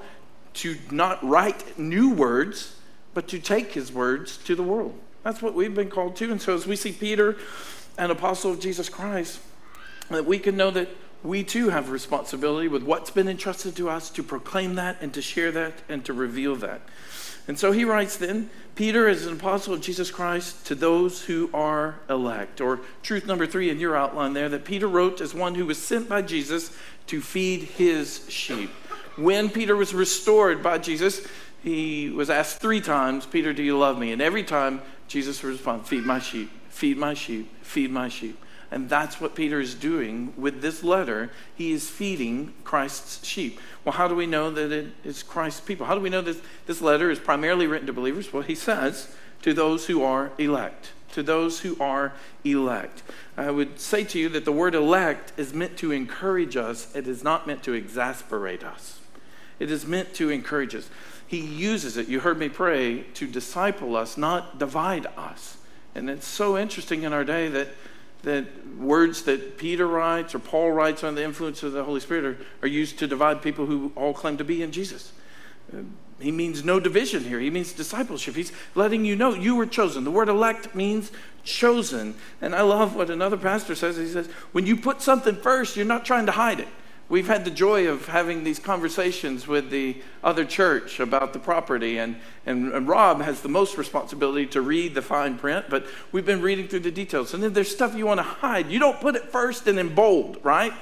to 0.54 0.76
not 0.90 1.26
write 1.26 1.78
new 1.78 2.12
words, 2.12 2.76
but 3.14 3.26
to 3.28 3.38
take 3.38 3.72
his 3.72 3.90
words 3.90 4.36
to 4.38 4.54
the 4.54 4.62
world. 4.62 4.98
That's 5.22 5.42
what 5.42 5.54
we've 5.54 5.74
been 5.74 5.90
called 5.90 6.16
to. 6.16 6.30
And 6.30 6.40
so 6.40 6.54
as 6.54 6.66
we 6.66 6.76
see 6.76 6.92
Peter, 6.92 7.36
an 7.98 8.10
apostle 8.10 8.52
of 8.52 8.60
Jesus 8.60 8.88
Christ, 8.88 9.40
that 10.10 10.24
we 10.24 10.38
can 10.38 10.56
know 10.56 10.70
that 10.70 10.88
we 11.22 11.42
too 11.42 11.70
have 11.70 11.90
responsibility 11.90 12.68
with 12.68 12.82
what's 12.82 13.10
been 13.10 13.28
entrusted 13.28 13.76
to 13.76 13.88
us 13.88 14.10
to 14.10 14.22
proclaim 14.22 14.74
that 14.76 14.98
and 15.00 15.12
to 15.14 15.22
share 15.22 15.50
that 15.52 15.74
and 15.88 16.04
to 16.04 16.12
reveal 16.12 16.56
that. 16.56 16.80
And 17.48 17.58
so 17.58 17.72
he 17.72 17.84
writes 17.84 18.16
then, 18.16 18.50
Peter 18.74 19.08
is 19.08 19.26
an 19.26 19.34
apostle 19.34 19.72
of 19.72 19.80
Jesus 19.80 20.10
Christ 20.10 20.66
to 20.66 20.74
those 20.74 21.24
who 21.24 21.48
are 21.54 22.00
elect. 22.10 22.60
Or 22.60 22.80
truth 23.02 23.26
number 23.26 23.46
three 23.46 23.70
in 23.70 23.78
your 23.78 23.96
outline 23.96 24.32
there, 24.32 24.48
that 24.48 24.64
Peter 24.64 24.88
wrote 24.88 25.20
as 25.20 25.32
one 25.32 25.54
who 25.54 25.66
was 25.66 25.78
sent 25.78 26.08
by 26.08 26.22
Jesus 26.22 26.76
to 27.06 27.20
feed 27.20 27.62
his 27.62 28.26
sheep. 28.28 28.70
When 29.16 29.48
Peter 29.48 29.76
was 29.76 29.94
restored 29.94 30.62
by 30.62 30.78
Jesus, 30.78 31.26
he 31.62 32.10
was 32.10 32.30
asked 32.30 32.60
three 32.60 32.80
times, 32.80 33.26
Peter, 33.26 33.52
do 33.52 33.62
you 33.62 33.78
love 33.78 33.98
me? 33.98 34.12
And 34.12 34.20
every 34.20 34.44
time 34.44 34.82
Jesus 35.08 35.42
responded, 35.42 35.86
feed 35.86 36.04
my 36.04 36.18
sheep, 36.18 36.50
feed 36.68 36.98
my 36.98 37.14
sheep, 37.14 37.50
feed 37.62 37.90
my 37.90 38.08
sheep. 38.08 38.38
And 38.70 38.88
that's 38.88 39.20
what 39.20 39.34
Peter 39.34 39.60
is 39.60 39.74
doing 39.74 40.32
with 40.36 40.60
this 40.60 40.82
letter. 40.82 41.30
He 41.54 41.72
is 41.72 41.88
feeding 41.88 42.52
Christ's 42.64 43.24
sheep. 43.24 43.60
Well, 43.84 43.92
how 43.92 44.08
do 44.08 44.16
we 44.16 44.26
know 44.26 44.50
that 44.50 44.72
it 44.72 44.88
is 45.04 45.22
Christ's 45.22 45.60
people? 45.60 45.86
How 45.86 45.94
do 45.94 46.00
we 46.00 46.10
know 46.10 46.22
that 46.22 46.40
this 46.66 46.80
letter 46.80 47.10
is 47.10 47.18
primarily 47.18 47.66
written 47.66 47.86
to 47.86 47.92
believers? 47.92 48.32
Well, 48.32 48.42
he 48.42 48.56
says, 48.56 49.14
to 49.42 49.54
those 49.54 49.86
who 49.86 50.02
are 50.02 50.32
elect. 50.38 50.92
To 51.12 51.22
those 51.22 51.60
who 51.60 51.76
are 51.80 52.12
elect. 52.44 53.02
I 53.36 53.50
would 53.50 53.78
say 53.78 54.02
to 54.04 54.18
you 54.18 54.28
that 54.30 54.44
the 54.44 54.52
word 54.52 54.74
elect 54.74 55.32
is 55.36 55.54
meant 55.54 55.76
to 55.78 55.92
encourage 55.92 56.56
us, 56.56 56.94
it 56.94 57.06
is 57.06 57.22
not 57.22 57.46
meant 57.46 57.62
to 57.62 57.72
exasperate 57.72 58.64
us. 58.64 58.98
It 59.58 59.70
is 59.70 59.86
meant 59.86 60.12
to 60.14 60.30
encourage 60.30 60.74
us. 60.74 60.90
He 61.26 61.40
uses 61.40 61.96
it, 61.96 62.08
you 62.08 62.20
heard 62.20 62.38
me 62.38 62.48
pray, 62.48 63.02
to 63.14 63.26
disciple 63.26 63.96
us, 63.96 64.16
not 64.16 64.58
divide 64.58 65.06
us. 65.16 65.56
And 65.94 66.10
it's 66.10 66.26
so 66.26 66.58
interesting 66.58 67.04
in 67.04 67.12
our 67.12 67.24
day 67.24 67.48
that 67.48 67.68
that 68.26 68.44
words 68.76 69.22
that 69.22 69.56
Peter 69.56 69.86
writes 69.86 70.34
or 70.34 70.40
Paul 70.40 70.72
writes 70.72 71.04
under 71.04 71.20
the 71.20 71.24
influence 71.24 71.62
of 71.62 71.70
the 71.70 71.84
Holy 71.84 72.00
Spirit 72.00 72.24
are, 72.24 72.36
are 72.62 72.68
used 72.68 72.98
to 72.98 73.06
divide 73.06 73.40
people 73.40 73.66
who 73.66 73.92
all 73.94 74.12
claim 74.12 74.36
to 74.38 74.44
be 74.44 74.64
in 74.64 74.72
Jesus. 74.72 75.12
Uh, 75.72 75.82
he 76.18 76.32
means 76.32 76.64
no 76.64 76.80
division 76.80 77.22
here. 77.22 77.38
He 77.38 77.50
means 77.50 77.72
discipleship. 77.72 78.34
He's 78.34 78.50
letting 78.74 79.04
you 79.04 79.14
know 79.14 79.32
you 79.32 79.54
were 79.54 79.66
chosen. 79.66 80.02
The 80.02 80.10
word 80.10 80.28
elect 80.28 80.74
means 80.74 81.12
chosen. 81.44 82.16
And 82.40 82.52
I 82.52 82.62
love 82.62 82.96
what 82.96 83.10
another 83.10 83.36
pastor 83.36 83.76
says. 83.76 83.96
He 83.96 84.08
says, 84.08 84.26
when 84.50 84.66
you 84.66 84.76
put 84.76 85.02
something 85.02 85.36
first, 85.36 85.76
you're 85.76 85.86
not 85.86 86.04
trying 86.04 86.26
to 86.26 86.32
hide 86.32 86.58
it. 86.58 86.68
We've 87.08 87.28
had 87.28 87.44
the 87.44 87.52
joy 87.52 87.86
of 87.86 88.06
having 88.06 88.42
these 88.42 88.58
conversations 88.58 89.46
with 89.46 89.70
the 89.70 90.02
other 90.24 90.44
church 90.44 90.98
about 90.98 91.32
the 91.32 91.38
property, 91.38 91.98
and, 91.98 92.16
and, 92.44 92.72
and, 92.72 92.88
Rob 92.88 93.20
has 93.22 93.42
the 93.42 93.48
most 93.48 93.78
responsibility 93.78 94.44
to 94.46 94.60
read 94.60 94.96
the 94.96 95.02
fine 95.02 95.38
print, 95.38 95.66
but 95.70 95.86
we've 96.10 96.26
been 96.26 96.42
reading 96.42 96.66
through 96.66 96.80
the 96.80 96.90
details. 96.90 97.32
And 97.32 97.40
then 97.40 97.52
there's 97.52 97.70
stuff 97.70 97.94
you 97.94 98.06
want 98.06 98.18
to 98.18 98.24
hide. 98.24 98.70
You 98.70 98.80
don't 98.80 99.00
put 99.00 99.14
it 99.14 99.30
first 99.30 99.68
and 99.68 99.78
in 99.78 99.94
bold, 99.94 100.38
right? 100.42 100.72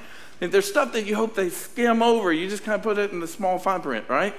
And 0.40 0.50
there's 0.50 0.66
stuff 0.66 0.94
that 0.94 1.04
you 1.04 1.14
hope 1.14 1.34
they 1.34 1.50
skim 1.50 2.02
over. 2.02 2.32
You 2.32 2.48
just 2.48 2.64
kind 2.64 2.76
of 2.76 2.82
put 2.82 2.96
it 2.96 3.12
in 3.12 3.20
the 3.20 3.28
small 3.28 3.58
fine 3.58 3.82
print, 3.82 4.08
right? 4.08 4.34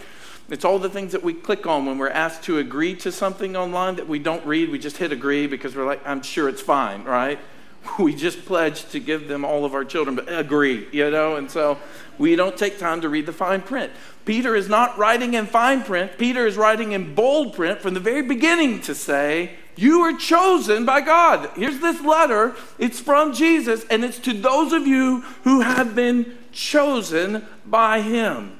It's 0.49 0.65
all 0.65 0.79
the 0.79 0.89
things 0.89 1.11
that 1.11 1.23
we 1.23 1.35
click 1.35 1.67
on 1.67 1.85
when 1.85 1.99
we're 1.99 2.09
asked 2.09 2.43
to 2.43 2.57
agree 2.57 2.95
to 2.97 3.11
something 3.11 3.55
online 3.55 3.95
that 3.97 4.07
we 4.07 4.17
don't 4.17 4.45
read. 4.45 4.69
We 4.69 4.79
just 4.79 4.97
hit 4.97 5.11
agree 5.11 5.45
because 5.45 5.75
we're 5.75 5.85
like, 5.85 6.05
I'm 6.05 6.23
sure 6.23 6.49
it's 6.49 6.61
fine, 6.61 7.03
right? 7.03 7.39
we 7.99 8.15
just 8.15 8.45
pledged 8.45 8.91
to 8.91 8.99
give 8.99 9.27
them 9.27 9.45
all 9.45 9.65
of 9.65 9.73
our 9.73 9.85
children, 9.85 10.15
but 10.15 10.25
agree, 10.27 10.87
you 10.91 11.09
know, 11.09 11.35
and 11.35 11.49
so 11.49 11.77
we 12.17 12.35
don't 12.35 12.57
take 12.57 12.79
time 12.79 13.01
to 13.01 13.09
read 13.09 13.25
the 13.25 13.33
fine 13.33 13.61
print. 13.61 13.91
Peter 14.25 14.55
is 14.55 14.67
not 14.67 14.97
writing 14.97 15.33
in 15.33 15.45
fine 15.45 15.83
print, 15.83 16.17
Peter 16.17 16.47
is 16.47 16.57
writing 16.57 16.93
in 16.93 17.13
bold 17.13 17.53
print 17.53 17.81
from 17.81 17.93
the 17.93 17.99
very 17.99 18.21
beginning 18.21 18.81
to 18.81 18.95
say, 18.95 19.51
You 19.75 20.01
are 20.01 20.17
chosen 20.17 20.85
by 20.85 21.01
God. 21.01 21.51
Here's 21.55 21.79
this 21.79 22.01
letter, 22.01 22.55
it's 22.79 22.99
from 22.99 23.33
Jesus, 23.33 23.85
and 23.89 24.03
it's 24.03 24.19
to 24.19 24.33
those 24.33 24.73
of 24.73 24.87
you 24.87 25.21
who 25.43 25.61
have 25.61 25.95
been 25.95 26.37
chosen 26.51 27.45
by 27.65 28.01
Him. 28.01 28.59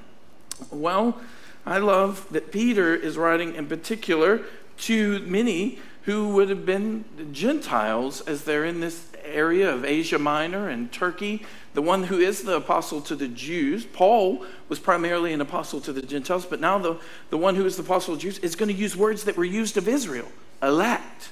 Well, 0.71 1.19
I 1.65 1.79
love 1.79 2.27
that 2.31 2.51
Peter 2.51 2.93
is 2.93 3.17
writing 3.17 3.55
in 3.55 3.67
particular 3.67 4.41
to 4.77 5.19
many 5.21 5.79
who 6.03 6.29
would 6.29 6.49
have 6.49 6.65
been 6.65 7.03
Gentiles 7.31 8.21
as 8.21 8.43
they're 8.43 8.65
in 8.65 8.79
this 8.79 9.07
area 9.27 9.71
of 9.71 9.85
Asia 9.85 10.19
Minor 10.19 10.69
and 10.69 10.91
Turkey, 10.91 11.45
the 11.73 11.81
one 11.81 12.03
who 12.03 12.19
is 12.19 12.43
the 12.43 12.55
apostle 12.55 13.01
to 13.01 13.15
the 13.15 13.27
Jews. 13.27 13.85
Paul 13.85 14.45
was 14.69 14.79
primarily 14.79 15.33
an 15.33 15.41
apostle 15.41 15.81
to 15.81 15.93
the 15.93 16.01
Gentiles, 16.01 16.45
but 16.45 16.59
now 16.59 16.77
the, 16.77 16.97
the 17.29 17.37
one 17.37 17.55
who 17.55 17.65
is 17.65 17.77
the 17.77 17.83
apostle 17.83 18.15
to 18.15 18.21
Jews 18.21 18.39
is 18.39 18.55
going 18.55 18.73
to 18.73 18.75
use 18.75 18.95
words 18.95 19.23
that 19.25 19.37
were 19.37 19.45
used 19.45 19.77
of 19.77 19.87
Israel 19.87 20.27
elect, 20.63 21.29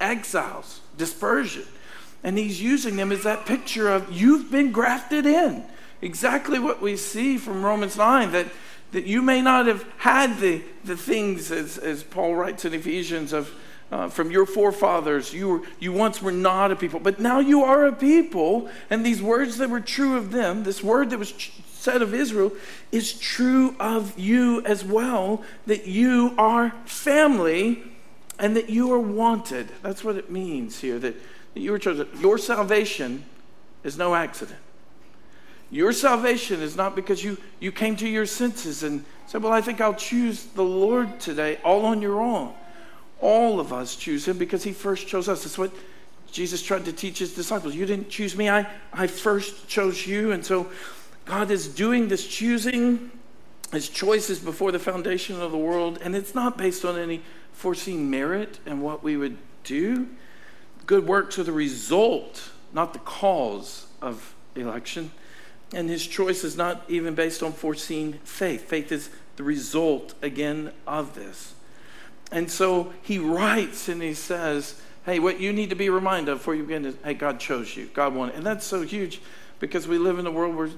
exiles, 0.00 0.80
dispersion. 0.96 1.64
And 2.22 2.38
he's 2.38 2.60
using 2.60 2.96
them 2.96 3.12
as 3.12 3.22
that 3.22 3.46
picture 3.46 3.90
of 3.90 4.10
you've 4.10 4.50
been 4.50 4.72
grafted 4.72 5.26
in. 5.26 5.64
Exactly 6.02 6.58
what 6.58 6.82
we 6.82 6.96
see 6.96 7.38
from 7.38 7.64
Romans 7.64 7.96
9 7.96 8.32
that, 8.32 8.46
that 8.92 9.04
you 9.04 9.22
may 9.22 9.40
not 9.40 9.66
have 9.66 9.84
had 9.98 10.38
the, 10.38 10.62
the 10.84 10.96
things, 10.96 11.50
as, 11.50 11.78
as 11.78 12.02
Paul 12.02 12.34
writes 12.34 12.64
in 12.64 12.74
Ephesians, 12.74 13.32
of 13.32 13.50
uh, 13.90 14.08
from 14.08 14.30
your 14.30 14.46
forefathers. 14.46 15.32
You, 15.32 15.48
were, 15.48 15.62
you 15.78 15.92
once 15.92 16.20
were 16.20 16.32
not 16.32 16.72
a 16.72 16.76
people, 16.76 17.00
but 17.00 17.20
now 17.20 17.38
you 17.38 17.62
are 17.64 17.86
a 17.86 17.92
people. 17.92 18.68
And 18.90 19.04
these 19.04 19.22
words 19.22 19.58
that 19.58 19.70
were 19.70 19.80
true 19.80 20.16
of 20.16 20.32
them, 20.32 20.64
this 20.64 20.82
word 20.82 21.10
that 21.10 21.18
was 21.18 21.32
ch- 21.32 21.52
said 21.72 22.02
of 22.02 22.12
Israel, 22.12 22.52
is 22.90 23.12
true 23.12 23.76
of 23.78 24.18
you 24.18 24.64
as 24.64 24.84
well 24.84 25.42
that 25.66 25.86
you 25.86 26.34
are 26.36 26.70
family 26.84 27.82
and 28.38 28.56
that 28.56 28.70
you 28.70 28.92
are 28.92 28.98
wanted. 28.98 29.68
That's 29.82 30.02
what 30.02 30.16
it 30.16 30.30
means 30.30 30.80
here, 30.80 30.98
that, 30.98 31.14
that 31.54 31.60
you 31.60 31.70
were 31.70 31.78
chosen. 31.78 32.08
Your 32.20 32.38
salvation 32.38 33.24
is 33.84 33.96
no 33.96 34.14
accident. 34.14 34.58
Your 35.70 35.92
salvation 35.92 36.60
is 36.60 36.76
not 36.76 36.94
because 36.94 37.24
you, 37.24 37.38
you 37.58 37.72
came 37.72 37.96
to 37.96 38.08
your 38.08 38.26
senses 38.26 38.82
and 38.82 39.04
said, 39.26 39.42
Well, 39.42 39.52
I 39.52 39.60
think 39.60 39.80
I'll 39.80 39.94
choose 39.94 40.44
the 40.44 40.62
Lord 40.62 41.18
today, 41.18 41.58
all 41.64 41.86
on 41.86 42.00
your 42.00 42.20
own. 42.20 42.54
All 43.20 43.60
of 43.60 43.72
us 43.72 43.96
choose 43.96 44.26
Him 44.26 44.38
because 44.38 44.64
He 44.64 44.72
first 44.72 45.06
chose 45.06 45.28
us. 45.28 45.44
That's 45.44 45.58
what 45.58 45.72
Jesus 46.30 46.62
tried 46.62 46.84
to 46.84 46.92
teach 46.92 47.18
His 47.18 47.34
disciples. 47.34 47.74
You 47.74 47.86
didn't 47.86 48.10
choose 48.10 48.36
me, 48.36 48.48
I, 48.48 48.66
I 48.92 49.06
first 49.06 49.68
chose 49.68 50.06
you. 50.06 50.32
And 50.32 50.44
so 50.44 50.70
God 51.24 51.50
is 51.50 51.68
doing 51.68 52.08
this 52.08 52.26
choosing, 52.26 53.10
His 53.72 53.88
choices 53.88 54.38
before 54.38 54.72
the 54.72 54.78
foundation 54.78 55.40
of 55.40 55.52
the 55.52 55.58
world, 55.58 55.98
and 56.02 56.14
it's 56.14 56.34
not 56.34 56.58
based 56.58 56.84
on 56.84 56.98
any 56.98 57.22
foreseen 57.52 58.10
merit 58.10 58.58
and 58.66 58.82
what 58.82 59.02
we 59.02 59.16
would 59.16 59.38
do. 59.64 60.08
Good 60.86 61.06
works 61.06 61.38
are 61.38 61.42
the 61.42 61.52
result, 61.52 62.50
not 62.72 62.92
the 62.92 63.00
cause 63.00 63.86
of 64.00 64.34
election. 64.54 65.10
And 65.74 65.88
his 65.88 66.06
choice 66.06 66.44
is 66.44 66.56
not 66.56 66.84
even 66.88 67.14
based 67.14 67.42
on 67.42 67.52
foreseen 67.52 68.20
faith. 68.24 68.68
Faith 68.68 68.92
is 68.92 69.10
the 69.34 69.42
result, 69.42 70.14
again, 70.22 70.72
of 70.86 71.14
this. 71.14 71.54
And 72.32 72.50
so 72.50 72.92
he 73.02 73.18
writes 73.18 73.88
and 73.88 74.02
he 74.02 74.14
says, 74.14 74.80
Hey, 75.04 75.20
what 75.20 75.38
you 75.38 75.52
need 75.52 75.70
to 75.70 75.76
be 75.76 75.88
reminded 75.88 76.32
of 76.32 76.38
before 76.38 76.56
you 76.56 76.64
begin 76.64 76.84
is, 76.84 76.96
hey, 77.04 77.14
God 77.14 77.38
chose 77.38 77.76
you. 77.76 77.86
God 77.94 78.12
wanted. 78.12 78.34
And 78.34 78.44
that's 78.44 78.66
so 78.66 78.82
huge 78.82 79.20
because 79.60 79.86
we 79.86 79.98
live 79.98 80.18
in 80.18 80.26
a 80.26 80.32
world 80.32 80.56
where 80.56 80.70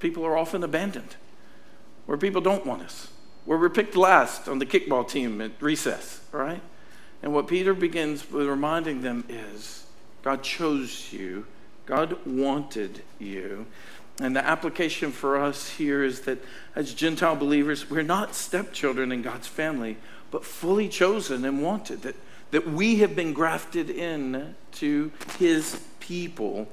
people 0.00 0.24
are 0.24 0.38
often 0.38 0.64
abandoned, 0.64 1.16
where 2.06 2.16
people 2.16 2.40
don't 2.40 2.64
want 2.64 2.82
us, 2.82 3.08
where 3.44 3.58
we're 3.58 3.68
picked 3.68 3.94
last 3.94 4.48
on 4.48 4.58
the 4.58 4.64
kickball 4.64 5.06
team 5.06 5.40
at 5.42 5.60
recess, 5.60 6.22
right? 6.32 6.62
And 7.22 7.34
what 7.34 7.46
Peter 7.46 7.74
begins 7.74 8.30
with 8.30 8.46
reminding 8.46 9.02
them 9.02 9.24
is 9.28 9.84
God 10.22 10.42
chose 10.42 11.12
you, 11.12 11.46
God 11.84 12.16
wanted 12.26 13.02
you. 13.18 13.66
And 14.20 14.34
the 14.34 14.46
application 14.46 15.10
for 15.10 15.36
us 15.36 15.70
here 15.70 16.02
is 16.04 16.22
that 16.22 16.38
as 16.74 16.94
Gentile 16.94 17.36
believers, 17.36 17.90
we're 17.90 18.02
not 18.02 18.34
stepchildren 18.34 19.12
in 19.12 19.22
God's 19.22 19.46
family, 19.46 19.96
but 20.34 20.44
fully 20.44 20.88
chosen 20.88 21.44
and 21.44 21.62
wanted. 21.62 22.02
That, 22.02 22.16
that 22.50 22.68
we 22.68 22.96
have 22.96 23.14
been 23.14 23.32
grafted 23.32 23.88
in 23.88 24.56
to 24.72 25.12
his 25.38 25.80
people. 26.00 26.66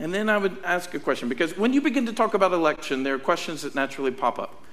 And 0.00 0.12
then 0.12 0.28
I 0.28 0.36
would 0.36 0.56
ask 0.64 0.92
a 0.94 0.98
question 0.98 1.28
because 1.28 1.56
when 1.56 1.72
you 1.72 1.80
begin 1.80 2.06
to 2.06 2.12
talk 2.12 2.34
about 2.34 2.52
election, 2.52 3.04
there 3.04 3.14
are 3.14 3.18
questions 3.20 3.62
that 3.62 3.76
naturally 3.76 4.10
pop 4.10 4.40
up. 4.40 4.64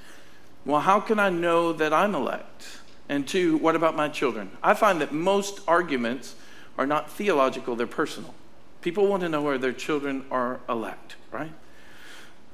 Well, 0.65 0.81
how 0.81 0.99
can 0.99 1.19
I 1.19 1.29
know 1.29 1.71
that 1.73 1.93
I'm 1.93 2.15
elect? 2.15 2.79
And 3.09 3.27
two, 3.27 3.57
what 3.57 3.75
about 3.75 3.95
my 3.95 4.09
children? 4.09 4.49
I 4.63 4.73
find 4.73 4.99
that 5.01 5.13
most 5.13 5.61
arguments 5.67 6.33
are 6.79 6.87
not 6.87 7.11
theological, 7.11 7.75
they're 7.75 7.85
personal. 7.85 8.33
People 8.81 9.05
want 9.05 9.21
to 9.21 9.29
know 9.29 9.43
where 9.43 9.59
their 9.59 9.71
children 9.71 10.25
are 10.31 10.61
elect, 10.67 11.15
right? 11.31 11.51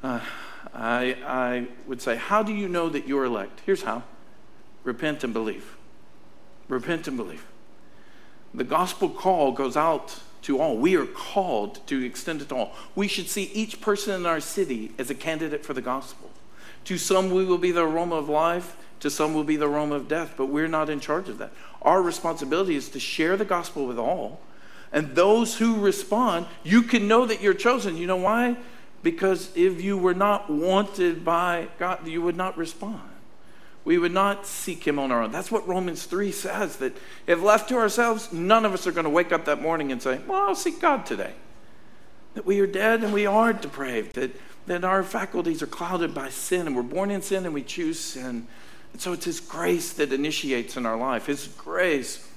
Uh, 0.03 0.19
I, 0.73 1.15
I 1.25 1.67
would 1.87 2.01
say, 2.01 2.17
How 2.17 2.43
do 2.43 2.53
you 2.53 2.67
know 2.67 2.89
that 2.89 3.07
you're 3.07 3.23
elect? 3.23 3.61
Here's 3.65 3.83
how 3.83 4.03
repent 4.83 5.23
and 5.23 5.33
believe. 5.33 5.77
Repent 6.67 7.07
and 7.07 7.17
believe. 7.17 7.45
The 8.53 8.63
gospel 8.63 9.09
call 9.09 9.51
goes 9.51 9.77
out 9.77 10.19
to 10.43 10.59
all. 10.59 10.77
We 10.77 10.95
are 10.95 11.05
called 11.05 11.85
to 11.87 12.03
extend 12.03 12.41
it 12.41 12.49
to 12.49 12.55
all. 12.55 12.75
We 12.95 13.07
should 13.07 13.29
see 13.29 13.43
each 13.53 13.79
person 13.79 14.15
in 14.15 14.25
our 14.25 14.39
city 14.39 14.91
as 14.97 15.09
a 15.09 15.15
candidate 15.15 15.65
for 15.65 15.73
the 15.73 15.81
gospel. 15.81 16.29
To 16.85 16.97
some, 16.97 17.31
we 17.31 17.45
will 17.45 17.57
be 17.57 17.71
the 17.71 17.85
aroma 17.85 18.15
of 18.15 18.27
life. 18.27 18.75
To 19.01 19.09
some, 19.09 19.33
will 19.33 19.43
be 19.43 19.55
the 19.55 19.67
aroma 19.67 19.95
of 19.95 20.07
death. 20.07 20.33
But 20.35 20.47
we're 20.47 20.67
not 20.67 20.89
in 20.89 20.99
charge 20.99 21.29
of 21.29 21.37
that. 21.37 21.51
Our 21.81 22.01
responsibility 22.01 22.75
is 22.75 22.89
to 22.89 22.99
share 22.99 23.37
the 23.37 23.45
gospel 23.45 23.85
with 23.85 23.99
all. 23.99 24.41
And 24.91 25.15
those 25.15 25.57
who 25.57 25.79
respond, 25.79 26.47
you 26.63 26.81
can 26.81 27.07
know 27.07 27.25
that 27.25 27.41
you're 27.41 27.53
chosen. 27.53 27.97
You 27.97 28.07
know 28.07 28.17
why? 28.17 28.57
Because 29.03 29.55
if 29.55 29.81
you 29.81 29.97
were 29.97 30.13
not 30.13 30.49
wanted 30.49 31.23
by 31.23 31.69
God, 31.79 32.05
you 32.07 32.21
would 32.21 32.35
not 32.35 32.57
respond. 32.57 33.01
We 33.83 33.97
would 33.97 34.13
not 34.13 34.45
seek 34.45 34.85
Him 34.85 34.99
on 34.99 35.11
our 35.11 35.23
own. 35.23 35.31
That's 35.31 35.51
what 35.51 35.67
Romans 35.67 36.05
3 36.05 36.31
says 36.31 36.77
that 36.77 36.95
if 37.25 37.41
left 37.41 37.69
to 37.69 37.75
ourselves, 37.75 38.31
none 38.31 38.65
of 38.65 38.73
us 38.73 38.85
are 38.85 38.91
going 38.91 39.05
to 39.05 39.09
wake 39.09 39.31
up 39.31 39.45
that 39.45 39.61
morning 39.61 39.91
and 39.91 40.01
say, 40.01 40.19
Well, 40.27 40.49
I'll 40.49 40.55
seek 40.55 40.79
God 40.79 41.05
today. 41.05 41.33
That 42.35 42.45
we 42.45 42.59
are 42.59 42.67
dead 42.67 43.03
and 43.03 43.13
we 43.13 43.25
are 43.25 43.53
depraved, 43.53 44.15
that, 44.15 44.31
that 44.67 44.83
our 44.83 45.03
faculties 45.03 45.61
are 45.61 45.67
clouded 45.67 46.13
by 46.13 46.29
sin 46.29 46.67
and 46.67 46.75
we're 46.75 46.83
born 46.83 47.11
in 47.11 47.21
sin 47.21 47.45
and 47.45 47.53
we 47.53 47.63
choose 47.63 47.99
sin. 47.99 48.47
And 48.93 49.01
so 49.01 49.13
it's 49.13 49.25
His 49.25 49.39
grace 49.39 49.93
that 49.93 50.13
initiates 50.13 50.77
in 50.77 50.85
our 50.85 50.97
life. 50.97 51.25
His 51.25 51.47
grace 51.47 52.27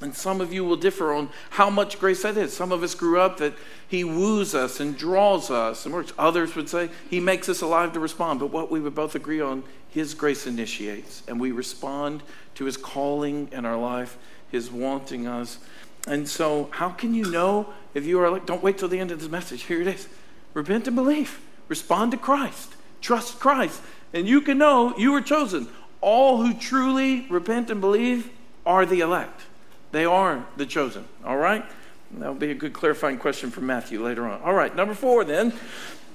and 0.00 0.14
some 0.14 0.40
of 0.40 0.52
you 0.52 0.64
will 0.64 0.76
differ 0.76 1.12
on 1.12 1.28
how 1.50 1.70
much 1.70 1.98
grace 1.98 2.22
that 2.22 2.36
is. 2.36 2.52
Some 2.52 2.70
of 2.70 2.82
us 2.82 2.94
grew 2.94 3.20
up 3.20 3.38
that 3.38 3.54
He 3.88 4.04
woos 4.04 4.54
us 4.54 4.78
and 4.78 4.96
draws 4.96 5.50
us, 5.50 5.84
and 5.84 5.94
works. 5.94 6.12
Others 6.18 6.54
would 6.54 6.68
say 6.68 6.88
He 7.10 7.18
makes 7.18 7.48
us 7.48 7.62
alive 7.62 7.92
to 7.94 8.00
respond. 8.00 8.38
But 8.38 8.50
what 8.50 8.70
we 8.70 8.80
would 8.80 8.94
both 8.94 9.14
agree 9.14 9.40
on, 9.40 9.64
His 9.90 10.14
grace 10.14 10.46
initiates, 10.46 11.22
and 11.28 11.40
we 11.40 11.52
respond 11.52 12.22
to 12.56 12.64
His 12.64 12.76
calling 12.76 13.48
in 13.52 13.64
our 13.64 13.76
life, 13.76 14.18
His 14.50 14.70
wanting 14.70 15.26
us. 15.26 15.58
And 16.06 16.28
so, 16.28 16.68
how 16.72 16.90
can 16.90 17.14
you 17.14 17.30
know 17.30 17.72
if 17.94 18.06
you 18.06 18.20
are 18.20 18.30
like, 18.30 18.46
don't 18.46 18.62
wait 18.62 18.78
till 18.78 18.88
the 18.88 18.98
end 18.98 19.10
of 19.10 19.20
this 19.20 19.28
message. 19.28 19.64
Here 19.64 19.80
it 19.80 19.86
is 19.86 20.08
repent 20.54 20.86
and 20.86 20.96
believe, 20.96 21.40
respond 21.68 22.12
to 22.12 22.16
Christ, 22.16 22.74
trust 23.00 23.38
Christ, 23.38 23.80
and 24.12 24.26
you 24.26 24.40
can 24.40 24.58
know 24.58 24.96
you 24.96 25.14
are 25.14 25.20
chosen. 25.20 25.68
All 26.00 26.42
who 26.42 26.54
truly 26.54 27.26
repent 27.28 27.70
and 27.70 27.80
believe 27.80 28.30
are 28.64 28.86
the 28.86 29.00
elect. 29.00 29.42
They 29.90 30.04
are 30.04 30.46
the 30.56 30.66
chosen, 30.66 31.06
all 31.24 31.36
right? 31.36 31.64
That'll 32.12 32.34
be 32.34 32.50
a 32.50 32.54
good 32.54 32.72
clarifying 32.72 33.18
question 33.18 33.50
for 33.50 33.60
Matthew 33.60 34.02
later 34.02 34.26
on. 34.26 34.40
All 34.42 34.54
right, 34.54 34.74
number 34.74 34.94
four 34.94 35.24
then. 35.24 35.52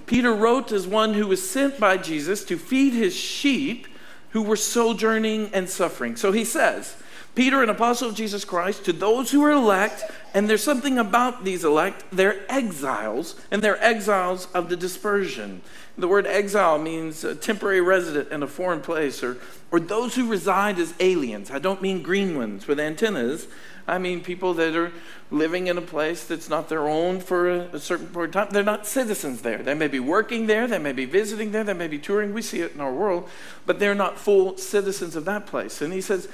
Peter 0.05 0.33
wrote 0.33 0.71
as 0.71 0.87
one 0.87 1.13
who 1.13 1.27
was 1.27 1.47
sent 1.47 1.79
by 1.79 1.97
Jesus 1.97 2.43
to 2.45 2.57
feed 2.57 2.93
his 2.93 3.15
sheep 3.15 3.87
who 4.31 4.41
were 4.41 4.55
sojourning 4.55 5.49
and 5.53 5.69
suffering. 5.69 6.15
So 6.15 6.31
he 6.31 6.43
says, 6.43 6.95
Peter, 7.35 7.63
an 7.63 7.69
apostle 7.69 8.09
of 8.09 8.15
Jesus 8.15 8.45
Christ, 8.45 8.85
to 8.85 8.93
those 8.93 9.31
who 9.31 9.43
are 9.43 9.51
elect, 9.51 10.03
and 10.35 10.47
there's 10.47 10.63
something 10.63 10.99
about 10.99 11.43
these 11.43 11.63
elect, 11.63 12.03
they're 12.11 12.39
exiles, 12.51 13.35
and 13.49 13.61
they're 13.61 13.81
exiles 13.83 14.47
of 14.53 14.69
the 14.69 14.75
dispersion. 14.75 15.61
The 15.97 16.07
word 16.07 16.27
exile 16.27 16.77
means 16.77 17.23
a 17.23 17.35
temporary 17.35 17.81
resident 17.81 18.31
in 18.31 18.43
a 18.43 18.47
foreign 18.47 18.81
place, 18.81 19.23
or, 19.23 19.37
or 19.71 19.79
those 19.79 20.15
who 20.15 20.27
reside 20.27 20.77
as 20.77 20.93
aliens. 20.99 21.49
I 21.49 21.59
don't 21.59 21.81
mean 21.81 22.03
green 22.03 22.37
ones 22.37 22.67
with 22.67 22.79
antennas. 22.79 23.47
I 23.87 23.97
mean 23.97 24.21
people 24.21 24.53
that 24.55 24.75
are 24.75 24.91
living 25.31 25.67
in 25.67 25.77
a 25.77 25.81
place 25.81 26.25
that's 26.25 26.49
not 26.49 26.69
their 26.69 26.87
own 26.87 27.19
for 27.19 27.49
a, 27.49 27.59
a 27.73 27.79
certain 27.79 28.07
period 28.07 28.35
of 28.35 28.47
time. 28.47 28.53
They're 28.53 28.63
not 28.63 28.87
citizens 28.87 29.41
there. 29.41 29.59
They 29.59 29.73
may 29.73 29.87
be 29.87 29.99
working 29.99 30.47
there, 30.47 30.67
they 30.67 30.79
may 30.79 30.93
be 30.93 31.05
visiting 31.05 31.51
there, 31.51 31.63
they 31.63 31.73
may 31.73 31.87
be 31.87 31.99
touring. 31.99 32.33
We 32.33 32.41
see 32.41 32.61
it 32.61 32.73
in 32.73 32.81
our 32.81 32.93
world, 32.93 33.29
but 33.65 33.79
they're 33.79 33.95
not 33.95 34.17
full 34.17 34.57
citizens 34.57 35.15
of 35.15 35.25
that 35.25 35.45
place. 35.45 35.81
And 35.81 35.91
he 35.91 36.01
says, 36.01 36.27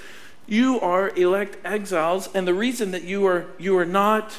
you 0.50 0.80
are 0.80 1.10
elect 1.10 1.58
exiles, 1.64 2.28
and 2.34 2.48
the 2.48 2.56
reason 2.56 2.90
that 2.92 3.04
you 3.04 3.28
are 3.28 3.46
you 3.60 3.78
are 3.78 3.86
not 3.86 4.36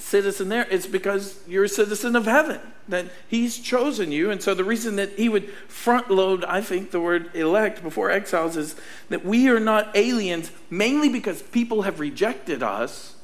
citizen 0.00 0.48
there, 0.48 0.66
it's 0.70 0.86
because 0.86 1.38
you're 1.46 1.64
a 1.64 1.68
citizen 1.68 2.16
of 2.16 2.24
heaven. 2.24 2.60
That 2.88 3.06
He's 3.28 3.58
chosen 3.58 4.10
you, 4.10 4.30
and 4.30 4.42
so 4.42 4.54
the 4.54 4.64
reason 4.64 4.96
that 4.96 5.12
He 5.12 5.28
would 5.28 5.50
front 5.68 6.10
load, 6.10 6.44
I 6.44 6.60
think, 6.60 6.90
the 6.90 7.00
word 7.00 7.34
elect 7.34 7.82
before 7.82 8.10
exiles 8.10 8.56
is 8.56 8.74
that 9.08 9.24
we 9.24 9.48
are 9.48 9.60
not 9.60 9.96
aliens, 9.96 10.50
mainly 10.70 11.08
because 11.08 11.42
people 11.42 11.82
have 11.82 12.00
rejected 12.00 12.62
us. 12.62 13.14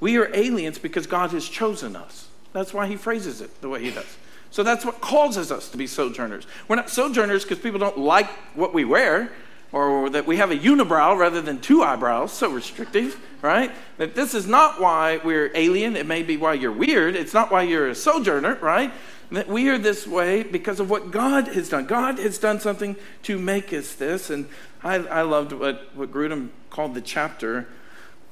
We 0.00 0.16
are 0.16 0.30
aliens 0.34 0.78
because 0.78 1.06
God 1.06 1.30
has 1.30 1.48
chosen 1.48 1.96
us. 1.96 2.28
That's 2.52 2.72
why 2.72 2.86
He 2.86 2.96
phrases 2.96 3.40
it 3.40 3.60
the 3.60 3.68
way 3.68 3.82
He 3.82 3.90
does. 3.90 4.16
So 4.50 4.62
that's 4.62 4.84
what 4.84 5.00
causes 5.00 5.52
us 5.52 5.68
to 5.70 5.76
be 5.76 5.86
sojourners. 5.86 6.46
We're 6.68 6.76
not 6.76 6.90
sojourners 6.90 7.42
because 7.42 7.58
people 7.58 7.78
don't 7.78 7.98
like 7.98 8.28
what 8.54 8.72
we 8.72 8.84
wear 8.84 9.32
or 9.72 10.08
that 10.10 10.26
we 10.26 10.36
have 10.36 10.50
a 10.50 10.56
unibrow 10.56 11.16
rather 11.16 11.42
than 11.42 11.60
two 11.60 11.82
eyebrows, 11.82 12.32
so 12.32 12.50
restrictive, 12.50 13.20
right? 13.42 13.70
That 13.98 14.14
this 14.14 14.34
is 14.34 14.46
not 14.46 14.80
why 14.80 15.20
we're 15.22 15.50
alien. 15.54 15.96
It 15.96 16.06
may 16.06 16.22
be 16.22 16.36
why 16.36 16.54
you're 16.54 16.72
weird. 16.72 17.14
It's 17.14 17.34
not 17.34 17.50
why 17.50 17.62
you're 17.62 17.88
a 17.88 17.94
sojourner, 17.94 18.54
right? 18.56 18.92
That 19.30 19.46
we 19.46 19.68
are 19.68 19.76
this 19.76 20.06
way 20.06 20.42
because 20.42 20.80
of 20.80 20.88
what 20.88 21.10
God 21.10 21.48
has 21.48 21.68
done. 21.68 21.84
God 21.84 22.18
has 22.18 22.38
done 22.38 22.60
something 22.60 22.96
to 23.24 23.38
make 23.38 23.72
us 23.74 23.94
this. 23.94 24.30
And 24.30 24.48
I, 24.82 24.94
I 24.94 25.22
loved 25.22 25.52
what, 25.52 25.94
what 25.94 26.10
Grudem 26.10 26.48
called 26.70 26.94
the 26.94 27.02
chapter 27.02 27.68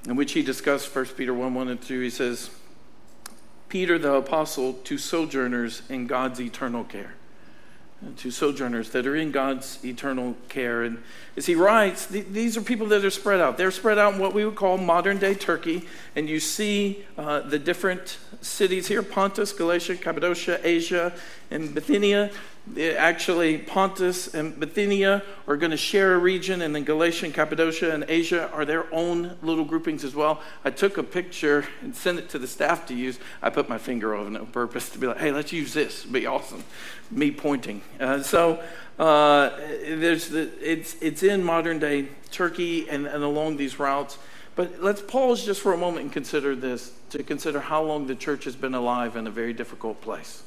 in 0.08 0.16
which 0.16 0.32
he 0.32 0.42
discussed 0.42 0.94
1 0.94 1.04
Peter 1.16 1.34
1 1.34 1.52
1 1.52 1.68
and 1.68 1.82
2. 1.82 2.00
He 2.00 2.10
says, 2.10 2.48
Peter 3.68 3.98
the 3.98 4.14
apostle 4.14 4.72
to 4.72 4.96
sojourners 4.96 5.82
in 5.90 6.06
God's 6.06 6.40
eternal 6.40 6.84
care 6.84 7.15
to 8.16 8.30
sojourners 8.30 8.90
that 8.90 9.06
are 9.06 9.16
in 9.16 9.30
God's 9.30 9.84
eternal 9.84 10.36
care. 10.48 10.82
And 10.82 11.02
as 11.36 11.46
he 11.46 11.54
writes, 11.54 12.06
th- 12.06 12.26
these 12.30 12.56
are 12.56 12.62
people 12.62 12.86
that 12.88 13.04
are 13.04 13.10
spread 13.10 13.40
out. 13.40 13.56
They're 13.56 13.70
spread 13.70 13.98
out 13.98 14.14
in 14.14 14.20
what 14.20 14.34
we 14.34 14.44
would 14.44 14.54
call 14.54 14.78
modern 14.78 15.18
day 15.18 15.34
Turkey. 15.34 15.86
And 16.14 16.28
you 16.28 16.40
see 16.40 17.04
uh, 17.18 17.40
the 17.40 17.58
different 17.58 18.18
cities 18.40 18.88
here 18.88 19.02
Pontus, 19.02 19.52
Galatia, 19.52 19.96
Cappadocia, 19.96 20.60
Asia, 20.62 21.12
and 21.50 21.74
Bithynia. 21.74 22.30
Actually, 22.76 23.58
Pontus 23.58 24.34
and 24.34 24.58
Bithynia 24.58 25.22
are 25.46 25.56
going 25.56 25.70
to 25.70 25.76
share 25.76 26.14
a 26.14 26.18
region, 26.18 26.62
and 26.62 26.74
then 26.74 26.82
Galatia 26.82 27.26
and 27.26 27.34
Cappadocia 27.34 27.94
and 27.94 28.04
Asia 28.08 28.50
are 28.50 28.64
their 28.64 28.92
own 28.92 29.36
little 29.40 29.64
groupings 29.64 30.02
as 30.02 30.16
well. 30.16 30.42
I 30.64 30.70
took 30.70 30.98
a 30.98 31.02
picture 31.04 31.64
and 31.80 31.94
sent 31.94 32.18
it 32.18 32.28
to 32.30 32.40
the 32.40 32.48
staff 32.48 32.86
to 32.86 32.94
use. 32.94 33.20
I 33.40 33.50
put 33.50 33.68
my 33.68 33.78
finger 33.78 34.16
on 34.16 34.34
it 34.34 34.40
on 34.40 34.46
purpose 34.48 34.90
to 34.90 34.98
be 34.98 35.06
like, 35.06 35.18
hey, 35.18 35.30
let's 35.30 35.52
use 35.52 35.72
this. 35.72 36.00
It'd 36.00 36.12
be 36.12 36.26
awesome. 36.26 36.64
Me 37.10 37.30
pointing. 37.30 37.82
Uh, 38.00 38.22
so 38.22 38.60
uh, 38.98 39.50
there's 39.84 40.28
the, 40.28 40.50
it's, 40.60 40.96
it's 41.00 41.22
in 41.22 41.44
modern 41.44 41.78
day 41.78 42.08
Turkey 42.32 42.88
and, 42.88 43.06
and 43.06 43.22
along 43.22 43.58
these 43.58 43.78
routes. 43.78 44.18
But 44.56 44.82
let's 44.82 45.02
pause 45.02 45.44
just 45.44 45.60
for 45.60 45.72
a 45.72 45.78
moment 45.78 46.02
and 46.02 46.12
consider 46.12 46.56
this 46.56 46.92
to 47.10 47.22
consider 47.22 47.60
how 47.60 47.82
long 47.82 48.06
the 48.06 48.16
church 48.16 48.44
has 48.44 48.56
been 48.56 48.74
alive 48.74 49.14
in 49.14 49.26
a 49.26 49.30
very 49.30 49.52
difficult 49.52 50.00
place. 50.00 50.42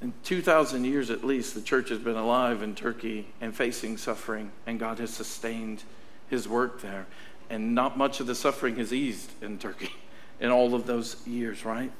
In 0.00 0.12
2,000 0.22 0.84
years 0.84 1.10
at 1.10 1.24
least, 1.24 1.54
the 1.54 1.60
church 1.60 1.88
has 1.88 1.98
been 1.98 2.16
alive 2.16 2.62
in 2.62 2.74
Turkey 2.74 3.26
and 3.40 3.54
facing 3.54 3.96
suffering, 3.96 4.52
and 4.66 4.78
God 4.78 5.00
has 5.00 5.10
sustained 5.10 5.82
his 6.30 6.48
work 6.48 6.80
there. 6.82 7.06
And 7.50 7.74
not 7.74 7.98
much 7.98 8.20
of 8.20 8.26
the 8.26 8.34
suffering 8.34 8.76
has 8.76 8.92
eased 8.92 9.30
in 9.42 9.58
Turkey 9.58 9.90
in 10.40 10.50
all 10.50 10.74
of 10.74 10.86
those 10.86 11.26
years, 11.26 11.64
right? 11.64 11.90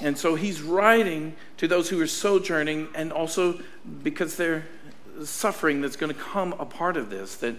And 0.00 0.18
so 0.18 0.34
he's 0.34 0.62
writing 0.62 1.36
to 1.58 1.68
those 1.68 1.88
who 1.88 2.00
are 2.00 2.06
sojourning, 2.06 2.88
and 2.94 3.12
also 3.12 3.60
because 4.02 4.36
they're 4.36 4.64
suffering 5.24 5.80
that's 5.80 5.96
going 5.96 6.12
to 6.12 6.20
come 6.20 6.54
a 6.58 6.64
part 6.64 6.96
of 6.96 7.10
this. 7.10 7.36
That 7.36 7.56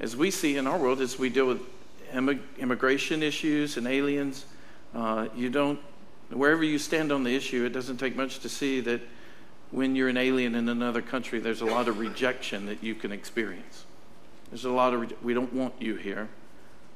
as 0.00 0.16
we 0.16 0.30
see 0.30 0.56
in 0.56 0.66
our 0.66 0.78
world, 0.78 1.00
as 1.00 1.18
we 1.18 1.28
deal 1.28 1.46
with 1.46 1.60
immigration 2.58 3.22
issues 3.22 3.76
and 3.76 3.86
aliens, 3.86 4.46
uh, 4.94 5.28
you 5.34 5.50
don't 5.50 5.78
Wherever 6.30 6.62
you 6.62 6.78
stand 6.78 7.10
on 7.10 7.24
the 7.24 7.34
issue, 7.34 7.64
it 7.64 7.72
doesn't 7.72 7.96
take 7.96 8.14
much 8.14 8.40
to 8.40 8.48
see 8.48 8.80
that 8.80 9.00
when 9.70 9.96
you're 9.96 10.08
an 10.08 10.16
alien 10.16 10.54
in 10.54 10.68
another 10.68 11.02
country, 11.02 11.40
there's 11.40 11.60
a 11.60 11.66
lot 11.66 11.88
of 11.88 11.98
rejection 11.98 12.66
that 12.66 12.82
you 12.82 12.94
can 12.94 13.12
experience. 13.12 13.84
There's 14.50 14.64
a 14.64 14.70
lot 14.70 14.94
of, 14.94 15.00
re- 15.00 15.16
we 15.22 15.34
don't 15.34 15.52
want 15.52 15.74
you 15.80 15.96
here. 15.96 16.28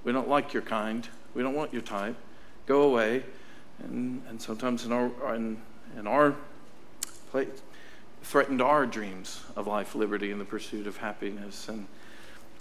We 0.04 0.12
don't 0.12 0.28
like 0.28 0.52
your 0.52 0.62
kind. 0.62 1.06
We 1.34 1.42
don't 1.42 1.54
want 1.54 1.72
your 1.72 1.82
type. 1.82 2.16
Go 2.66 2.82
away. 2.82 3.24
And, 3.82 4.22
and 4.28 4.40
sometimes 4.40 4.84
in 4.84 4.92
our, 4.92 5.34
in, 5.34 5.60
in 5.98 6.06
our 6.06 6.34
place, 7.30 7.48
threatened 8.22 8.62
our 8.62 8.86
dreams 8.86 9.42
of 9.56 9.66
life, 9.66 9.94
liberty, 9.94 10.30
and 10.30 10.40
the 10.40 10.44
pursuit 10.44 10.86
of 10.86 10.96
happiness. 10.98 11.68
And, 11.68 11.86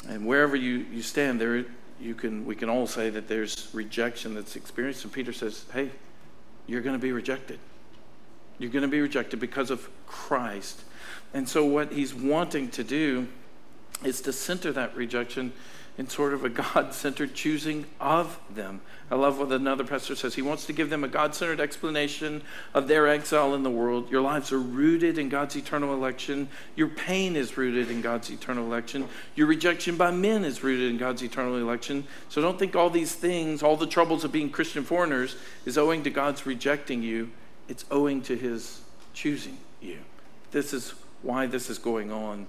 and 0.07 0.25
wherever 0.25 0.55
you, 0.55 0.85
you 0.91 1.01
stand, 1.01 1.39
there 1.39 1.65
you 1.99 2.15
can, 2.15 2.45
we 2.45 2.55
can 2.55 2.69
all 2.69 2.87
say 2.87 3.09
that 3.11 3.27
there's 3.27 3.69
rejection 3.73 4.33
that's 4.33 4.55
experienced. 4.55 5.03
And 5.03 5.13
Peter 5.13 5.31
says, 5.31 5.65
hey, 5.71 5.91
you're 6.67 6.81
going 6.81 6.95
to 6.95 7.01
be 7.01 7.11
rejected. 7.11 7.59
You're 8.59 8.71
going 8.71 8.83
to 8.83 8.87
be 8.87 9.01
rejected 9.01 9.39
because 9.39 9.71
of 9.71 9.89
Christ. 10.05 10.81
And 11.33 11.47
so, 11.47 11.65
what 11.65 11.91
he's 11.93 12.13
wanting 12.13 12.69
to 12.71 12.83
do 12.83 13.27
is 14.03 14.21
to 14.21 14.33
center 14.33 14.71
that 14.71 14.95
rejection 14.95 15.53
in 15.97 16.07
sort 16.07 16.33
of 16.33 16.45
a 16.45 16.49
God 16.49 16.93
centered 16.93 17.33
choosing 17.33 17.85
of 17.99 18.39
them. 18.49 18.81
I 19.09 19.15
love 19.15 19.37
what 19.37 19.51
another 19.51 19.83
pastor 19.83 20.15
says. 20.15 20.35
He 20.35 20.41
wants 20.41 20.65
to 20.67 20.73
give 20.73 20.89
them 20.89 21.03
a 21.03 21.07
God 21.07 21.35
centered 21.35 21.59
explanation 21.59 22.43
of 22.73 22.87
their 22.87 23.07
exile 23.07 23.53
in 23.53 23.63
the 23.63 23.69
world. 23.69 24.09
Your 24.09 24.21
lives 24.21 24.53
are 24.53 24.59
rooted 24.59 25.17
in 25.17 25.27
God's 25.27 25.57
eternal 25.57 25.93
election. 25.93 26.47
Your 26.77 26.87
pain 26.87 27.35
is 27.35 27.57
rooted 27.57 27.91
in 27.91 28.01
God's 28.01 28.31
eternal 28.31 28.65
election. 28.65 29.07
Your 29.35 29.47
rejection 29.47 29.97
by 29.97 30.11
men 30.11 30.45
is 30.45 30.63
rooted 30.63 30.89
in 30.89 30.97
God's 30.97 31.23
eternal 31.23 31.57
election. 31.57 32.05
So 32.29 32.41
don't 32.41 32.57
think 32.57 32.75
all 32.75 32.89
these 32.89 33.13
things, 33.13 33.61
all 33.61 33.75
the 33.75 33.85
troubles 33.85 34.23
of 34.23 34.31
being 34.31 34.49
Christian 34.49 34.83
foreigners, 34.83 35.35
is 35.65 35.77
owing 35.77 36.03
to 36.03 36.09
God's 36.09 36.45
rejecting 36.45 37.03
you. 37.03 37.31
It's 37.67 37.83
owing 37.91 38.21
to 38.23 38.37
His 38.37 38.81
choosing 39.13 39.57
you. 39.81 39.99
This 40.51 40.73
is 40.73 40.93
why 41.21 41.47
this 41.47 41.69
is 41.69 41.77
going 41.77 42.11
on. 42.11 42.47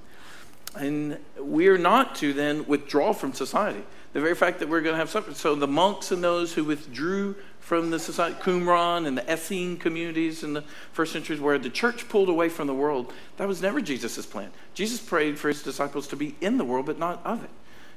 And 0.76 1.18
we're 1.38 1.78
not 1.78 2.14
to 2.16 2.32
then 2.32 2.66
withdraw 2.66 3.12
from 3.12 3.32
society. 3.34 3.82
The 4.14 4.20
very 4.20 4.34
fact 4.34 4.58
that 4.60 4.68
we're 4.68 4.80
going 4.80 4.94
to 4.94 4.98
have 4.98 5.10
something. 5.10 5.34
So 5.34 5.54
the 5.54 5.66
monks 5.66 6.10
and 6.12 6.22
those 6.22 6.52
who 6.54 6.64
withdrew 6.64 7.34
from 7.60 7.90
the 7.90 7.98
society, 7.98 8.34
Qumran 8.40 9.06
and 9.06 9.16
the 9.16 9.30
Essene 9.30 9.76
communities 9.76 10.42
in 10.42 10.52
the 10.52 10.64
first 10.92 11.12
centuries, 11.12 11.40
where 11.40 11.58
the 11.58 11.70
church 11.70 12.08
pulled 12.08 12.28
away 12.28 12.48
from 12.48 12.66
the 12.66 12.74
world, 12.74 13.12
that 13.36 13.46
was 13.46 13.62
never 13.62 13.80
Jesus' 13.80 14.26
plan. 14.26 14.50
Jesus 14.74 15.00
prayed 15.00 15.38
for 15.38 15.48
his 15.48 15.62
disciples 15.62 16.06
to 16.08 16.16
be 16.16 16.34
in 16.40 16.58
the 16.58 16.64
world, 16.64 16.86
but 16.86 16.98
not 16.98 17.20
of 17.24 17.44
it. 17.44 17.50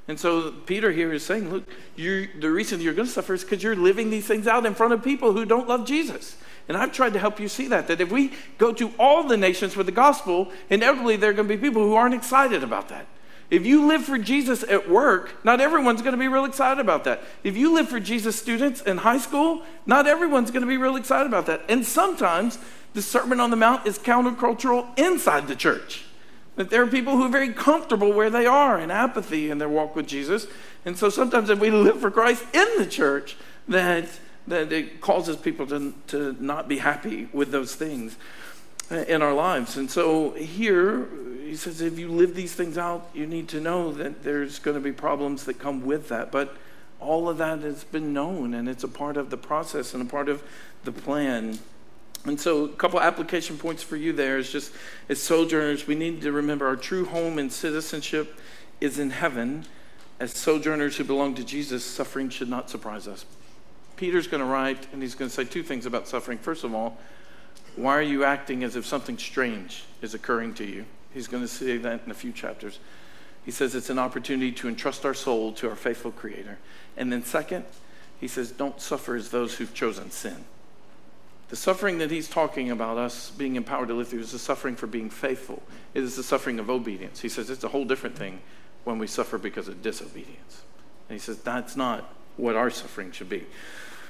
And 0.08 0.20
so 0.20 0.52
Peter 0.52 0.92
here 0.92 1.12
is 1.12 1.26
saying, 1.26 1.50
look, 1.50 1.68
the 1.98 2.50
reason 2.50 2.80
you're 2.80 2.94
going 2.94 3.08
to 3.08 3.14
suffer 3.14 3.34
is 3.34 3.44
because 3.44 3.64
you're 3.64 3.76
living 3.76 4.12
these 4.12 4.28
things 4.28 4.46
out 4.46 4.66
in 4.66 4.76
front 4.76 4.94
of 4.94 5.04
people 5.04 5.34
who 5.34 5.46
don't 5.46 5.68
love 5.68 5.88
Jesus. 5.88 6.38
And 6.68 6.76
I've 6.76 6.92
tried 6.92 7.14
to 7.14 7.20
help 7.20 7.40
you 7.40 7.48
see 7.48 7.68
that, 7.68 7.88
that 7.88 8.02
if 8.02 8.12
we 8.12 8.34
go 8.58 8.74
to 8.74 8.92
all 8.98 9.24
the 9.24 9.38
nations 9.38 9.76
with 9.76 9.86
the 9.86 9.92
gospel, 9.92 10.52
inevitably 10.70 11.16
there 11.16 11.30
are 11.30 11.34
going 11.34 11.48
to 11.48 11.56
be 11.56 11.62
people 11.62 11.84
who 11.84 11.94
aren't 11.94 12.16
excited 12.16 12.64
about 12.64 12.90
that. 12.90 13.06
If 13.52 13.66
you 13.66 13.88
live 13.88 14.04
for 14.04 14.18
Jesus 14.18 14.64
at 14.64 14.90
work, 14.90 15.46
not 15.46 15.62
everyone's 15.62 16.02
going 16.02 16.14
to 16.14 16.20
be 16.20 16.28
real 16.28 16.46
excited 16.46 16.80
about 16.82 17.04
that. 17.04 17.22
If 17.44 17.56
you 17.56 17.74
live 17.76 17.88
for 17.88 18.00
Jesus 18.00 18.36
students 18.36 18.82
in 18.82 18.98
high 18.98 19.20
school, 19.20 19.62
not 19.86 20.08
everyone's 20.08 20.50
going 20.50 20.64
to 20.64 20.68
be 20.68 20.78
real 20.78 20.96
excited 20.96 21.28
about 21.28 21.46
that. 21.46 21.62
And 21.70 21.86
sometimes 21.86 22.58
the 22.94 23.04
Sermon 23.04 23.40
on 23.40 23.52
the 23.52 23.56
Mount 23.56 23.86
is 23.86 24.00
countercultural 24.00 24.98
inside 24.98 25.48
the 25.48 25.56
church. 25.56 26.06
That 26.56 26.72
there 26.72 26.82
are 26.82 26.88
people 26.88 27.18
who 27.18 27.24
are 27.24 27.30
very 27.30 27.54
comfortable 27.54 28.14
where 28.14 28.32
they 28.32 28.48
are 28.48 28.80
in 28.80 28.90
apathy 28.90 29.52
in 29.52 29.60
their 29.60 29.70
walk 29.70 29.96
with 29.96 30.08
Jesus. 30.08 30.48
And 30.84 30.98
so 30.98 31.10
sometimes 31.10 31.50
if 31.50 31.60
we 31.60 31.70
live 31.70 32.00
for 32.00 32.10
Christ 32.10 32.44
in 32.54 32.68
the 32.78 32.86
church, 32.88 33.38
that 33.68 34.08
that 34.48 34.72
it 34.72 35.02
causes 35.02 35.36
people 35.38 35.66
to, 35.68 35.94
to 36.08 36.36
not 36.40 36.68
be 36.68 36.78
happy 36.78 37.28
with 37.34 37.52
those 37.52 37.76
things 37.76 38.18
uh, 38.92 38.96
in 38.96 39.22
our 39.22 39.34
lives. 39.34 39.78
And 39.78 39.90
so 39.90 40.32
here, 40.32 41.08
he 41.44 41.56
says, 41.56 41.82
if 41.82 41.98
you 41.98 42.10
live 42.10 42.36
these 42.36 42.54
things 42.54 42.78
out, 42.78 43.10
you 43.14 43.26
need 43.26 43.48
to 43.50 43.60
know 43.60 43.92
that 43.94 44.24
there's 44.24 44.60
going 44.60 44.76
to 44.76 44.82
be 44.82 44.92
problems 44.92 45.46
that 45.46 45.60
come 45.60 45.86
with 45.86 46.10
that. 46.10 46.32
But 46.32 46.56
all 47.00 47.30
of 47.30 47.38
that 47.38 47.60
has 47.60 47.84
been 47.84 48.14
known, 48.14 48.54
and 48.54 48.70
it's 48.70 48.84
a 48.84 48.88
part 48.88 49.18
of 49.18 49.30
the 49.30 49.38
process 49.38 49.94
and 49.94 50.02
a 50.02 50.06
part 50.06 50.30
of 50.30 50.44
the 50.84 50.92
plan. 50.92 51.60
And 52.26 52.40
so, 52.40 52.66
a 52.66 52.70
couple 52.70 53.00
application 53.00 53.58
points 53.58 53.84
for 53.84 53.96
you 53.96 54.12
there 54.12 54.38
is 54.38 54.52
just 54.52 54.72
as 55.10 55.22
sojourners, 55.22 55.86
we 55.86 55.96
need 55.96 56.22
to 56.22 56.32
remember 56.32 56.66
our 56.66 56.76
true 56.76 57.06
home 57.06 57.38
and 57.38 57.52
citizenship 57.52 58.40
is 58.82 58.98
in 58.98 59.12
heaven. 59.12 59.66
As 60.20 60.34
sojourners 60.34 60.98
who 60.98 61.04
belong 61.04 61.36
to 61.36 61.44
Jesus, 61.44 61.84
suffering 61.84 62.30
should 62.30 62.50
not 62.50 62.70
surprise 62.70 63.08
us. 63.08 63.26
Peter's 63.96 64.28
going 64.28 64.42
to 64.42 64.48
write, 64.48 64.88
and 64.92 65.02
he's 65.02 65.16
going 65.16 65.30
to 65.30 65.36
say 65.36 65.46
two 65.46 65.64
things 65.64 65.86
about 65.86 66.08
suffering. 66.08 66.38
First 66.38 66.64
of 66.64 66.74
all, 66.74 66.98
why 67.76 67.98
are 67.98 68.02
you 68.02 68.24
acting 68.24 68.64
as 68.64 68.76
if 68.76 68.86
something 68.86 69.18
strange 69.18 69.84
is 70.02 70.14
occurring 70.14 70.54
to 70.56 70.66
you? 70.66 70.86
He's 71.14 71.28
going 71.28 71.44
to 71.44 71.48
say 71.48 71.78
that 71.78 72.02
in 72.06 72.12
a 72.12 72.16
few 72.16 72.32
chapters. 72.32 72.80
He 73.46 73.52
says 73.52 73.76
it's 73.76 73.90
an 73.90 74.00
opportunity 74.00 74.52
to 74.54 74.68
entrust 74.68 75.06
our 75.06 75.14
soul 75.14 75.54
to 75.54 75.70
our 75.70 75.76
faithful 75.76 76.12
Creator. 76.12 76.58
And 76.98 77.12
then, 77.12 77.24
second, 77.24 77.66
he 78.20 78.28
says, 78.28 78.52
don't 78.52 78.82
suffer 78.82 79.16
as 79.16 79.30
those 79.30 79.56
who've 79.56 79.74
chosen 79.74 80.12
sin. 80.12 80.46
The 81.50 81.56
suffering 81.56 82.00
that 82.00 82.10
he's 82.10 82.28
talking 82.28 82.72
about, 82.72 82.98
us 82.98 83.30
being 83.30 83.56
empowered 83.56 83.90
to 83.90 83.94
live 83.94 84.08
through, 84.08 84.22
is 84.22 84.32
the 84.32 84.40
suffering 84.40 84.76
for 84.76 84.88
being 84.88 85.10
faithful. 85.10 85.62
It 85.94 86.04
is 86.04 86.16
the 86.16 86.24
suffering 86.24 86.60
of 86.60 86.70
obedience. 86.70 87.20
He 87.20 87.30
says 87.30 87.50
it's 87.50 87.64
a 87.64 87.70
whole 87.70 87.86
different 87.86 88.18
thing 88.18 88.40
when 88.84 88.98
we 88.98 89.08
suffer 89.08 89.38
because 89.38 89.68
of 89.68 89.82
disobedience. 89.82 90.64
And 91.08 91.16
he 91.16 91.20
says 91.20 91.38
that's 91.40 91.76
not 91.76 92.12
what 92.38 92.56
our 92.56 92.72
suffering 92.72 93.12
should 93.12 93.30
be. 93.30 93.46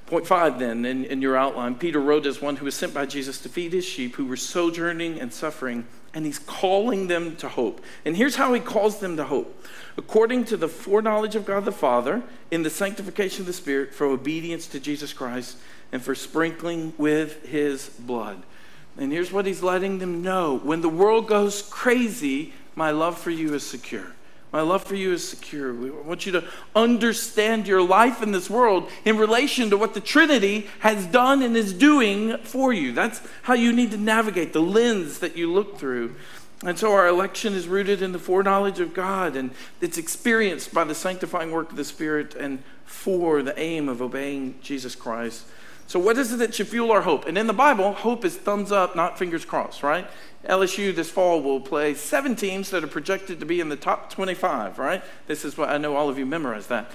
Point 0.08 0.28
five, 0.28 0.60
then, 0.60 0.86
in, 0.86 1.06
in 1.06 1.22
your 1.22 1.36
outline, 1.36 1.76
Peter 1.76 2.00
wrote 2.00 2.28
as 2.28 2.42
one 2.42 2.58
who 2.58 2.66
was 2.66 2.76
sent 2.76 2.94
by 2.94 3.08
Jesus 3.08 3.42
to 3.42 3.50
feed 3.50 3.74
his 3.74 3.86
sheep 3.86 4.16
who 4.16 4.26
were 4.26 4.38
sojourning 4.38 5.20
and 5.20 5.34
suffering, 5.34 5.86
and 6.14 6.26
he's 6.26 6.38
calling 6.38 7.08
them 7.08 7.36
to 7.38 7.50
hope. 7.50 7.82
And 8.06 8.16
here's 8.16 8.36
how 8.36 8.54
he 8.54 8.60
calls 8.60 9.00
them 9.00 9.18
to 9.18 9.24
hope 9.24 9.66
according 9.98 10.44
to 10.44 10.58
the 10.58 10.68
foreknowledge 10.68 11.36
of 11.36 11.46
God 11.46 11.66
the 11.66 11.72
Father, 11.72 12.22
in 12.52 12.64
the 12.64 12.70
sanctification 12.70 13.42
of 13.42 13.48
the 13.48 13.54
Spirit, 13.54 13.94
for 13.94 14.06
obedience 14.06 14.68
to 14.68 14.80
Jesus 14.80 15.14
Christ, 15.14 15.58
and 15.92 16.02
for 16.02 16.14
sprinkling 16.14 16.94
with 16.98 17.46
his 17.46 17.90
blood. 17.90 18.44
And 18.98 19.12
here's 19.12 19.32
what 19.32 19.46
he's 19.46 19.64
letting 19.64 20.00
them 20.00 20.22
know 20.22 20.58
when 20.58 20.82
the 20.82 20.90
world 20.90 21.28
goes 21.28 21.62
crazy, 21.62 22.54
my 22.76 22.92
love 22.92 23.18
for 23.18 23.32
you 23.32 23.54
is 23.54 23.66
secure. 23.66 24.15
My 24.56 24.62
love 24.62 24.86
for 24.86 24.96
you 24.96 25.12
is 25.12 25.28
secure. 25.28 25.74
We 25.74 25.92
want 25.92 26.26
you 26.26 26.32
to 26.32 26.46
understand 26.74 27.68
your 27.68 27.82
life 27.82 28.24
in 28.24 28.32
this 28.32 28.50
world 28.50 28.90
in 29.04 29.18
relation 29.18 29.70
to 29.70 29.76
what 29.76 29.94
the 29.94 30.00
Trinity 30.00 30.70
has 30.80 31.06
done 31.08 31.44
and 31.44 31.58
is 31.58 31.74
doing 31.74 32.38
for 32.38 32.72
you. 32.72 32.94
That's 32.94 33.20
how 33.42 33.54
you 33.54 33.74
need 33.74 33.92
to 33.92 33.98
navigate 33.98 34.54
the 34.54 34.62
lens 34.62 35.20
that 35.20 35.36
you 35.36 35.52
look 35.52 35.78
through. 35.78 36.16
And 36.64 36.80
so 36.80 36.94
our 36.94 37.06
election 37.06 37.54
is 37.54 37.68
rooted 37.68 38.02
in 38.02 38.14
the 38.14 38.18
foreknowledge 38.18 38.80
of 38.80 38.94
God 38.94 39.36
and 39.36 39.52
it's 39.82 39.98
experienced 39.98 40.74
by 40.74 40.86
the 40.86 40.96
sanctifying 40.96 41.52
work 41.52 41.72
of 41.72 41.76
the 41.76 41.84
Spirit 41.84 42.34
and 42.34 42.64
for 42.86 43.44
the 43.44 43.60
aim 43.60 43.90
of 43.90 44.02
obeying 44.02 44.58
Jesus 44.62 44.96
Christ. 44.96 45.44
So, 45.88 46.00
what 46.00 46.18
is 46.18 46.32
it 46.32 46.38
that 46.38 46.56
should 46.56 46.70
fuel 46.70 46.92
our 46.92 47.02
hope? 47.02 47.28
And 47.28 47.38
in 47.38 47.46
the 47.46 47.54
Bible, 47.54 47.94
hope 47.94 48.26
is 48.26 48.36
thumbs 48.36 48.72
up, 48.72 48.96
not 48.96 49.20
fingers 49.20 49.46
crossed, 49.46 49.84
right? 49.84 50.08
LSU 50.46 50.96
this 50.96 51.10
fall 51.10 51.42
will 51.42 51.60
play 51.60 51.94
seven 51.94 52.36
teams 52.36 52.70
that 52.70 52.84
are 52.84 52.88
projected 52.88 53.40
to 53.40 53.46
be 53.46 53.60
in 53.60 53.70
the 53.70 53.76
top 53.76 54.10
25, 54.10 54.80
right? 54.80 55.04
This 55.28 55.44
is 55.46 55.58
what 55.58 55.70
I 55.70 55.78
know 55.78 55.96
all 55.96 56.10
of 56.10 56.18
you 56.18 56.26
memorized 56.26 56.70
that. 56.70 56.92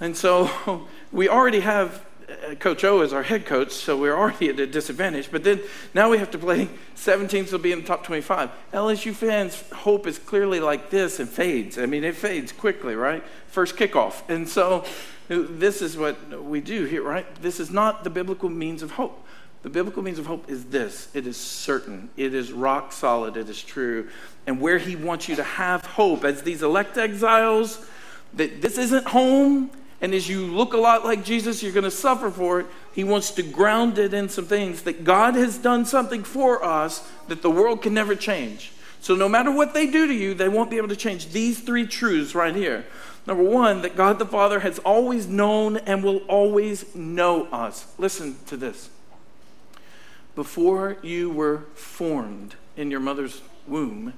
And 0.00 0.16
so 0.16 0.88
we 1.12 1.28
already 1.28 1.60
have 1.60 2.04
uh, 2.28 2.54
Coach 2.56 2.82
O 2.84 3.00
as 3.02 3.12
our 3.12 3.22
head 3.22 3.46
coach, 3.46 3.72
so 3.72 3.96
we're 3.96 4.16
already 4.16 4.48
at 4.48 4.58
a 4.58 4.66
disadvantage. 4.66 5.30
But 5.30 5.44
then 5.44 5.60
now 5.94 6.10
we 6.10 6.18
have 6.18 6.30
to 6.32 6.38
play 6.38 6.68
seven 6.94 7.28
teams 7.28 7.50
that'll 7.50 7.62
be 7.62 7.72
in 7.72 7.80
the 7.80 7.86
top 7.86 8.04
25. 8.04 8.50
LSU 8.72 9.14
fans' 9.14 9.62
hope 9.72 10.06
is 10.06 10.18
clearly 10.18 10.60
like 10.60 10.90
this 10.90 11.20
and 11.20 11.28
fades. 11.28 11.78
I 11.78 11.86
mean, 11.86 12.04
it 12.04 12.16
fades 12.16 12.52
quickly, 12.52 12.94
right? 12.94 13.22
First 13.48 13.76
kickoff. 13.76 14.28
And 14.28 14.48
so 14.48 14.84
this 15.28 15.82
is 15.82 15.96
what 15.96 16.42
we 16.42 16.60
do 16.60 16.84
here, 16.84 17.02
right? 17.02 17.26
This 17.36 17.60
is 17.60 17.70
not 17.70 18.04
the 18.04 18.10
biblical 18.10 18.48
means 18.48 18.82
of 18.82 18.92
hope. 18.92 19.21
The 19.62 19.70
biblical 19.70 20.02
means 20.02 20.18
of 20.18 20.26
hope 20.26 20.50
is 20.50 20.64
this 20.66 21.08
it 21.14 21.26
is 21.26 21.36
certain, 21.36 22.10
it 22.16 22.34
is 22.34 22.52
rock 22.52 22.92
solid, 22.92 23.36
it 23.36 23.48
is 23.48 23.62
true. 23.62 24.08
And 24.46 24.60
where 24.60 24.78
he 24.78 24.96
wants 24.96 25.28
you 25.28 25.36
to 25.36 25.44
have 25.44 25.84
hope, 25.84 26.24
as 26.24 26.42
these 26.42 26.62
elect 26.62 26.98
exiles, 26.98 27.84
that 28.34 28.60
this 28.60 28.76
isn't 28.76 29.06
home, 29.06 29.70
and 30.00 30.12
as 30.14 30.28
you 30.28 30.46
look 30.46 30.72
a 30.72 30.78
lot 30.78 31.04
like 31.04 31.24
Jesus, 31.24 31.62
you're 31.62 31.72
going 31.72 31.84
to 31.84 31.90
suffer 31.90 32.28
for 32.28 32.60
it. 32.60 32.66
He 32.92 33.04
wants 33.04 33.30
to 33.32 33.42
ground 33.44 33.98
it 33.98 34.12
in 34.12 34.28
some 34.28 34.46
things 34.46 34.82
that 34.82 35.04
God 35.04 35.36
has 35.36 35.58
done 35.58 35.84
something 35.84 36.24
for 36.24 36.64
us 36.64 37.08
that 37.28 37.40
the 37.40 37.50
world 37.50 37.82
can 37.82 37.94
never 37.94 38.16
change. 38.16 38.72
So, 39.00 39.14
no 39.14 39.28
matter 39.28 39.52
what 39.52 39.74
they 39.74 39.86
do 39.86 40.08
to 40.08 40.14
you, 40.14 40.34
they 40.34 40.48
won't 40.48 40.70
be 40.70 40.76
able 40.76 40.88
to 40.88 40.96
change 40.96 41.28
these 41.28 41.60
three 41.60 41.86
truths 41.86 42.34
right 42.34 42.54
here. 42.54 42.84
Number 43.26 43.44
one, 43.44 43.82
that 43.82 43.96
God 43.96 44.18
the 44.18 44.26
Father 44.26 44.60
has 44.60 44.80
always 44.80 45.28
known 45.28 45.76
and 45.76 46.02
will 46.02 46.18
always 46.28 46.94
know 46.94 47.46
us. 47.46 47.92
Listen 47.98 48.36
to 48.46 48.56
this. 48.56 48.90
Before 50.34 50.96
you 51.02 51.30
were 51.30 51.64
formed 51.74 52.54
in 52.76 52.90
your 52.90 53.00
mother's 53.00 53.42
womb, 53.66 54.14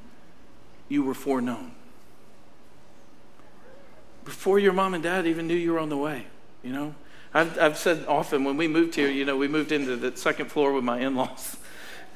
you 0.89 1.03
were 1.03 1.15
foreknown 1.15 1.73
before 4.25 4.59
your 4.59 4.73
mom 4.73 4.95
and 4.95 5.03
dad 5.03 5.27
even 5.27 5.47
knew 5.47 5.55
you 5.55 5.73
were 5.73 5.79
on 5.79 5.89
the 5.89 5.97
way, 5.97 6.27
you 6.63 6.73
know? 6.73 6.95
I've, 7.33 7.59
I've 7.59 7.79
said 7.79 8.07
often 8.07 8.45
when 8.45 8.57
we 8.57 8.69
moved 8.69 8.95
here, 8.95 9.11
you 9.11 9.25
know, 9.25 9.37
we 9.37 9.49
moved 9.49 9.73
into 9.73 9.97
the 9.97 10.17
second 10.17 10.51
floor 10.51 10.73
with 10.73 10.85
my 10.85 11.01
in 11.01 11.15
laws, 11.15 11.57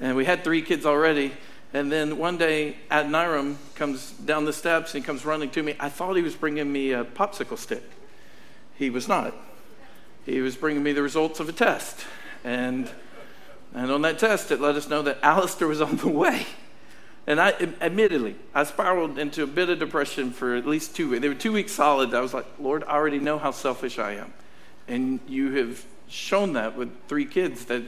and 0.00 0.16
we 0.16 0.24
had 0.24 0.44
three 0.44 0.62
kids 0.62 0.86
already. 0.86 1.32
And 1.74 1.92
then 1.92 2.16
one 2.16 2.38
day, 2.38 2.76
Adoniram 2.90 3.58
comes 3.74 4.12
down 4.12 4.46
the 4.46 4.54
steps 4.54 4.94
and 4.94 5.02
he 5.02 5.06
comes 5.06 5.26
running 5.26 5.50
to 5.50 5.62
me. 5.62 5.74
I 5.78 5.90
thought 5.90 6.14
he 6.14 6.22
was 6.22 6.34
bringing 6.34 6.72
me 6.72 6.92
a 6.92 7.04
popsicle 7.04 7.58
stick. 7.58 7.82
He 8.76 8.88
was 8.88 9.06
not. 9.06 9.34
He 10.24 10.40
was 10.40 10.56
bringing 10.56 10.82
me 10.82 10.92
the 10.92 11.02
results 11.02 11.40
of 11.40 11.48
a 11.48 11.52
test. 11.52 12.06
And, 12.42 12.88
and 13.74 13.90
on 13.90 14.02
that 14.02 14.18
test, 14.18 14.50
it 14.50 14.60
let 14.60 14.74
us 14.76 14.88
know 14.88 15.02
that 15.02 15.18
Alistair 15.22 15.68
was 15.68 15.80
on 15.80 15.96
the 15.96 16.08
way. 16.08 16.46
And 17.26 17.38
I, 17.38 17.50
admittedly, 17.82 18.36
I 18.54 18.64
spiraled 18.64 19.18
into 19.18 19.42
a 19.42 19.46
bit 19.46 19.68
of 19.68 19.78
depression 19.78 20.30
for 20.30 20.56
at 20.56 20.66
least 20.66 20.96
two 20.96 21.10
weeks. 21.10 21.20
They 21.20 21.28
were 21.28 21.34
two 21.34 21.52
weeks 21.52 21.72
solid. 21.72 22.14
I 22.14 22.20
was 22.20 22.32
like, 22.32 22.46
Lord, 22.58 22.84
I 22.84 22.92
already 22.92 23.18
know 23.18 23.38
how 23.38 23.50
selfish 23.50 23.98
I 23.98 24.12
am. 24.12 24.32
And 24.88 25.20
you 25.28 25.52
have 25.56 25.84
shown 26.08 26.54
that 26.54 26.74
with 26.74 26.90
three 27.06 27.26
kids 27.26 27.66
that 27.66 27.82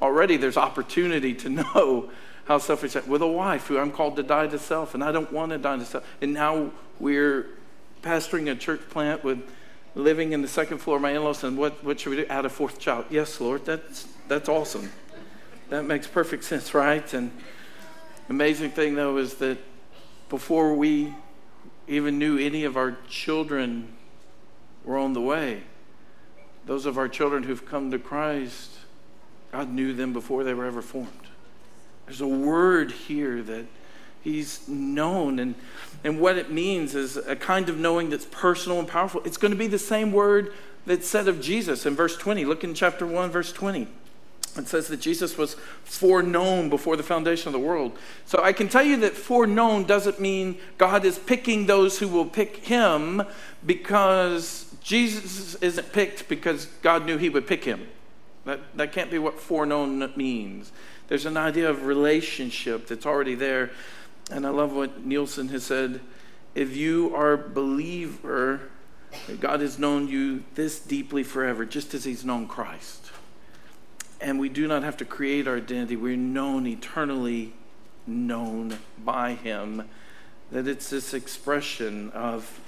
already 0.00 0.36
there's 0.36 0.56
opportunity 0.56 1.34
to 1.34 1.48
know 1.48 2.10
how 2.44 2.58
selfish 2.58 2.94
I 2.94 3.00
am. 3.00 3.08
With 3.08 3.22
a 3.22 3.26
wife 3.26 3.66
who 3.66 3.76
I'm 3.76 3.90
called 3.90 4.14
to 4.16 4.22
die 4.22 4.46
to 4.46 4.58
self, 4.58 4.94
and 4.94 5.02
I 5.02 5.10
don't 5.10 5.32
want 5.32 5.50
to 5.50 5.58
die 5.58 5.78
to 5.78 5.84
self. 5.84 6.06
And 6.20 6.32
now 6.32 6.70
we're 7.00 7.46
pastoring 8.02 8.48
a 8.48 8.54
church 8.54 8.88
plant 8.88 9.24
with 9.24 9.42
living 9.96 10.32
in 10.32 10.42
the 10.42 10.48
second 10.48 10.78
floor 10.78 10.96
of 10.96 11.02
my 11.02 11.10
in-laws, 11.10 11.42
and 11.42 11.58
what, 11.58 11.82
what 11.82 11.98
should 11.98 12.10
we 12.10 12.16
do? 12.16 12.26
Add 12.26 12.44
a 12.44 12.48
fourth 12.48 12.78
child. 12.78 13.06
Yes, 13.10 13.40
Lord, 13.40 13.64
that's, 13.64 14.06
that's 14.28 14.48
awesome. 14.48 14.92
That 15.68 15.84
makes 15.84 16.06
perfect 16.06 16.44
sense, 16.44 16.74
right? 16.74 17.12
And 17.14 17.30
Amazing 18.28 18.72
thing, 18.72 18.96
though, 18.96 19.18
is 19.18 19.34
that 19.34 19.58
before 20.28 20.74
we 20.74 21.14
even 21.86 22.18
knew 22.18 22.38
any 22.38 22.64
of 22.64 22.76
our 22.76 22.96
children 23.08 23.92
were 24.84 24.98
on 24.98 25.12
the 25.12 25.20
way, 25.20 25.62
those 26.64 26.86
of 26.86 26.98
our 26.98 27.08
children 27.08 27.44
who've 27.44 27.64
come 27.64 27.92
to 27.92 28.00
Christ, 28.00 28.72
God 29.52 29.70
knew 29.70 29.92
them 29.92 30.12
before 30.12 30.42
they 30.42 30.54
were 30.54 30.64
ever 30.64 30.82
formed. 30.82 31.10
There's 32.06 32.20
a 32.20 32.26
word 32.26 32.90
here 32.90 33.42
that 33.42 33.66
He's 34.22 34.66
known, 34.66 35.38
and, 35.38 35.54
and 36.02 36.20
what 36.20 36.36
it 36.36 36.50
means 36.50 36.96
is 36.96 37.16
a 37.16 37.36
kind 37.36 37.68
of 37.68 37.78
knowing 37.78 38.10
that's 38.10 38.24
personal 38.24 38.80
and 38.80 38.88
powerful. 38.88 39.22
It's 39.24 39.36
going 39.36 39.52
to 39.52 39.56
be 39.56 39.68
the 39.68 39.78
same 39.78 40.10
word 40.10 40.52
that's 40.84 41.06
said 41.06 41.28
of 41.28 41.40
Jesus 41.40 41.86
in 41.86 41.94
verse 41.94 42.16
20. 42.16 42.44
Look 42.44 42.64
in 42.64 42.74
chapter 42.74 43.06
1, 43.06 43.30
verse 43.30 43.52
20. 43.52 43.86
It 44.58 44.68
says 44.68 44.88
that 44.88 45.00
Jesus 45.00 45.36
was 45.36 45.54
foreknown 45.84 46.70
before 46.70 46.96
the 46.96 47.02
foundation 47.02 47.48
of 47.48 47.52
the 47.52 47.66
world. 47.66 47.96
So 48.24 48.42
I 48.42 48.52
can 48.52 48.68
tell 48.68 48.82
you 48.82 48.96
that 48.98 49.14
foreknown 49.14 49.84
doesn't 49.84 50.20
mean 50.20 50.58
God 50.78 51.04
is 51.04 51.18
picking 51.18 51.66
those 51.66 51.98
who 51.98 52.08
will 52.08 52.26
pick 52.26 52.58
him 52.58 53.22
because 53.64 54.74
Jesus 54.82 55.56
isn't 55.56 55.92
picked 55.92 56.28
because 56.28 56.66
God 56.82 57.04
knew 57.04 57.18
he 57.18 57.28
would 57.28 57.46
pick 57.46 57.64
him. 57.64 57.86
That, 58.44 58.60
that 58.76 58.92
can't 58.92 59.10
be 59.10 59.18
what 59.18 59.38
foreknown 59.38 60.12
means. 60.16 60.72
There's 61.08 61.26
an 61.26 61.36
idea 61.36 61.68
of 61.68 61.84
relationship 61.84 62.86
that's 62.86 63.06
already 63.06 63.34
there. 63.34 63.70
And 64.30 64.46
I 64.46 64.50
love 64.50 64.72
what 64.72 65.04
Nielsen 65.04 65.48
has 65.48 65.64
said. 65.64 66.00
If 66.54 66.76
you 66.76 67.14
are 67.14 67.32
a 67.32 67.38
believer, 67.38 68.70
God 69.40 69.60
has 69.60 69.78
known 69.78 70.08
you 70.08 70.44
this 70.54 70.80
deeply 70.80 71.22
forever, 71.22 71.64
just 71.64 71.92
as 71.92 72.04
he's 72.04 72.24
known 72.24 72.48
Christ 72.48 73.05
and 74.20 74.38
we 74.38 74.48
do 74.48 74.66
not 74.66 74.82
have 74.82 74.96
to 74.98 75.04
create 75.04 75.46
our 75.46 75.56
identity. 75.56 75.96
We're 75.96 76.16
known 76.16 76.66
eternally, 76.66 77.52
known 78.06 78.78
by 79.04 79.34
Him. 79.34 79.88
That 80.50 80.68
it's 80.68 80.90
this 80.90 81.12
expression 81.12 82.10
of 82.10 82.60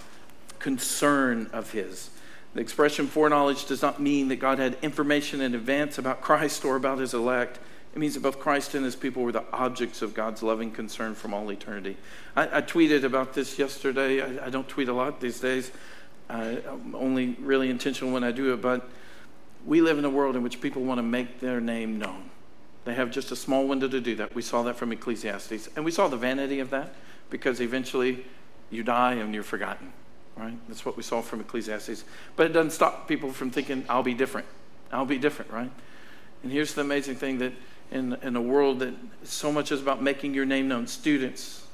concern 0.58 1.48
of 1.52 1.70
His. 1.70 2.10
The 2.54 2.60
expression 2.60 3.06
foreknowledge 3.06 3.66
does 3.66 3.82
not 3.82 4.00
mean 4.00 4.28
that 4.28 4.36
God 4.36 4.58
had 4.58 4.76
information 4.82 5.40
in 5.40 5.54
advance 5.54 5.98
about 5.98 6.20
Christ 6.20 6.64
or 6.64 6.76
about 6.76 6.98
His 6.98 7.14
elect. 7.14 7.58
It 7.94 7.98
means 7.98 8.14
that 8.14 8.22
both 8.22 8.38
Christ 8.38 8.74
and 8.74 8.84
His 8.84 8.96
people 8.96 9.22
were 9.22 9.32
the 9.32 9.44
objects 9.52 10.02
of 10.02 10.14
God's 10.14 10.42
loving 10.42 10.70
concern 10.70 11.14
from 11.14 11.32
all 11.32 11.50
eternity. 11.50 11.96
I, 12.36 12.58
I 12.58 12.62
tweeted 12.62 13.04
about 13.04 13.34
this 13.34 13.58
yesterday. 13.58 14.20
I, 14.20 14.46
I, 14.46 14.50
don't 14.50 14.68
tweet 14.68 14.88
a 14.88 14.92
lot 14.92 15.20
these 15.20 15.40
days. 15.40 15.70
I'm 16.28 16.94
only 16.94 17.36
really 17.40 17.70
intentional 17.70 18.12
when 18.12 18.24
I 18.24 18.32
do 18.32 18.52
it, 18.52 18.60
but 18.60 18.88
we 19.66 19.80
live 19.80 19.98
in 19.98 20.04
a 20.04 20.10
world 20.10 20.36
in 20.36 20.42
which 20.42 20.60
people 20.60 20.82
want 20.82 20.98
to 20.98 21.02
make 21.02 21.40
their 21.40 21.60
name 21.60 21.98
known. 21.98 22.30
They 22.84 22.94
have 22.94 23.10
just 23.10 23.30
a 23.32 23.36
small 23.36 23.66
window 23.66 23.88
to 23.88 24.00
do 24.00 24.14
that. 24.16 24.34
We 24.34 24.42
saw 24.42 24.62
that 24.62 24.76
from 24.76 24.92
Ecclesiastes. 24.92 25.68
And 25.76 25.84
we 25.84 25.90
saw 25.90 26.08
the 26.08 26.16
vanity 26.16 26.60
of 26.60 26.70
that 26.70 26.94
because 27.28 27.60
eventually 27.60 28.24
you 28.70 28.82
die 28.82 29.14
and 29.14 29.34
you're 29.34 29.42
forgotten, 29.42 29.92
right? 30.36 30.56
That's 30.68 30.86
what 30.86 30.96
we 30.96 31.02
saw 31.02 31.20
from 31.20 31.40
Ecclesiastes. 31.40 32.04
But 32.36 32.46
it 32.46 32.52
doesn't 32.52 32.70
stop 32.70 33.06
people 33.06 33.32
from 33.32 33.50
thinking, 33.50 33.84
I'll 33.88 34.02
be 34.02 34.14
different. 34.14 34.46
I'll 34.90 35.04
be 35.04 35.18
different, 35.18 35.50
right? 35.50 35.70
And 36.42 36.52
here's 36.52 36.74
the 36.74 36.80
amazing 36.80 37.16
thing 37.16 37.38
that 37.38 37.52
in, 37.90 38.14
in 38.22 38.36
a 38.36 38.42
world 38.42 38.78
that 38.80 38.94
so 39.22 39.52
much 39.52 39.72
is 39.72 39.82
about 39.82 40.02
making 40.02 40.34
your 40.34 40.46
name 40.46 40.68
known, 40.68 40.86
students 40.86 41.66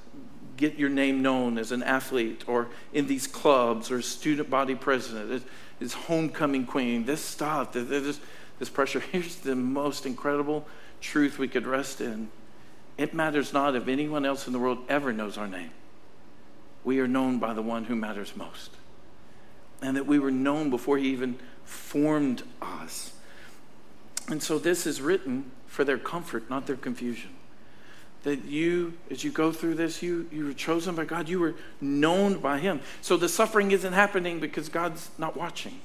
get 0.57 0.79
your 0.79 0.89
name 0.89 1.23
known 1.23 1.59
as 1.59 1.73
an 1.73 1.83
athlete 1.83 2.45
or 2.47 2.69
in 2.93 3.07
these 3.07 3.27
clubs 3.27 3.91
or 3.91 4.01
student 4.01 4.49
body 4.49 4.75
president 4.75 5.45
is 5.81 5.93
homecoming 5.93 6.67
queen, 6.67 7.05
this 7.05 7.21
stuff, 7.21 7.73
this, 7.73 8.21
this 8.59 8.69
pressure. 8.69 9.01
Here's 9.13 9.37
the 9.37 9.55
most 9.55 10.07
incredible 10.07 10.67
truth 11.01 11.39
we 11.39 11.49
could 11.49 11.67
rest 11.67 12.01
in. 12.01 12.31
It 12.97 13.15
matters 13.15 13.53
not 13.53 13.75
if 13.75 13.89
anyone 13.89 14.25
else 14.25 14.47
in 14.47 14.53
the 14.53 14.59
world 14.59 14.79
ever 14.89 15.13
knows 15.13 15.37
our 15.37 15.49
name. 15.49 15.71
We 16.85 17.01
are 17.01 17.09
known 17.09 17.39
by 17.39 17.55
the 17.55 17.63
one 17.63 17.85
who 17.85 17.97
matters 17.97 18.37
most. 18.37 18.71
And 19.83 19.97
that 19.97 20.07
we 20.07 20.19
were 20.19 20.31
known 20.31 20.71
before 20.71 20.99
he 20.99 21.09
even 21.09 21.39
formed 21.65 22.43
us. 22.63 23.13
And 24.29 24.43
so 24.43 24.59
this 24.59 24.87
is 24.87 25.03
written 25.03 25.51
for 25.67 25.85
their 25.85 25.99
comfort, 25.99 26.49
not 26.49 26.67
their 26.67 26.77
confusion 26.77 27.34
that 28.25 28.45
you, 28.47 28.95
as 29.11 29.23
you 29.23 29.31
go 29.31 29.53
through 29.53 29.75
this, 29.75 30.03
you, 30.03 30.27
you 30.33 30.47
were 30.47 30.53
chosen 30.53 30.95
by 30.95 31.05
God. 31.05 31.29
You 31.29 31.41
were 31.41 31.55
known 31.81 32.39
by 32.39 32.59
Him. 32.59 32.81
So 33.01 33.17
the 33.17 33.29
suffering 33.29 33.71
isn't 33.71 33.93
happening 33.93 34.41
because 34.41 34.69
God's 34.69 35.11
not 35.19 35.37
watching. 35.37 35.81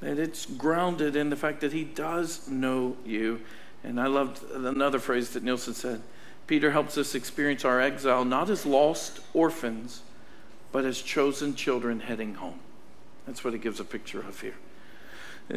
That 0.00 0.18
it's 0.18 0.46
grounded 0.46 1.16
in 1.16 1.30
the 1.30 1.36
fact 1.36 1.60
that 1.62 1.72
He 1.72 1.84
does 1.84 2.48
know 2.48 2.96
you. 3.04 3.40
And 3.82 4.00
I 4.00 4.06
loved 4.06 4.42
another 4.52 4.98
phrase 4.98 5.30
that 5.30 5.42
Nielsen 5.42 5.74
said 5.74 6.02
Peter 6.46 6.70
helps 6.72 6.98
us 6.98 7.14
experience 7.14 7.64
our 7.64 7.80
exile 7.80 8.24
not 8.24 8.50
as 8.50 8.66
lost 8.66 9.20
orphans, 9.32 10.02
but 10.72 10.84
as 10.84 11.00
chosen 11.00 11.54
children 11.54 12.00
heading 12.00 12.34
home. 12.34 12.58
That's 13.26 13.44
what 13.44 13.52
he 13.52 13.58
gives 13.58 13.80
a 13.80 13.84
picture 13.84 14.20
of 14.20 14.40
here. 14.40 14.56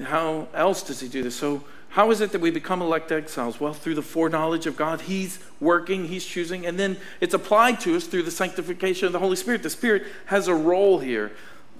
How 0.01 0.47
else 0.53 0.81
does 0.83 0.99
he 0.99 1.07
do 1.07 1.23
this? 1.23 1.35
So 1.35 1.63
how 1.93 2.09
is 2.09 2.21
it 2.21 2.31
that 2.31 2.41
we 2.41 2.49
become 2.49 2.81
elect 2.81 3.11
exiles? 3.11 3.59
Well, 3.59 3.73
through 3.73 3.93
the 3.93 4.01
foreknowledge 4.01 4.65
of 4.65 4.75
God, 4.75 5.01
He's 5.01 5.37
working, 5.59 6.07
He's 6.07 6.25
choosing, 6.25 6.65
and 6.65 6.79
then 6.79 6.97
it's 7.21 7.35
applied 7.35 7.79
to 7.81 7.95
us 7.95 8.07
through 8.07 8.23
the 8.23 8.31
sanctification 8.31 9.05
of 9.05 9.13
the 9.13 9.19
Holy 9.19 9.35
Spirit. 9.35 9.61
The 9.61 9.69
Spirit 9.69 10.07
has 10.25 10.47
a 10.47 10.55
role 10.55 10.97
here. 10.97 11.33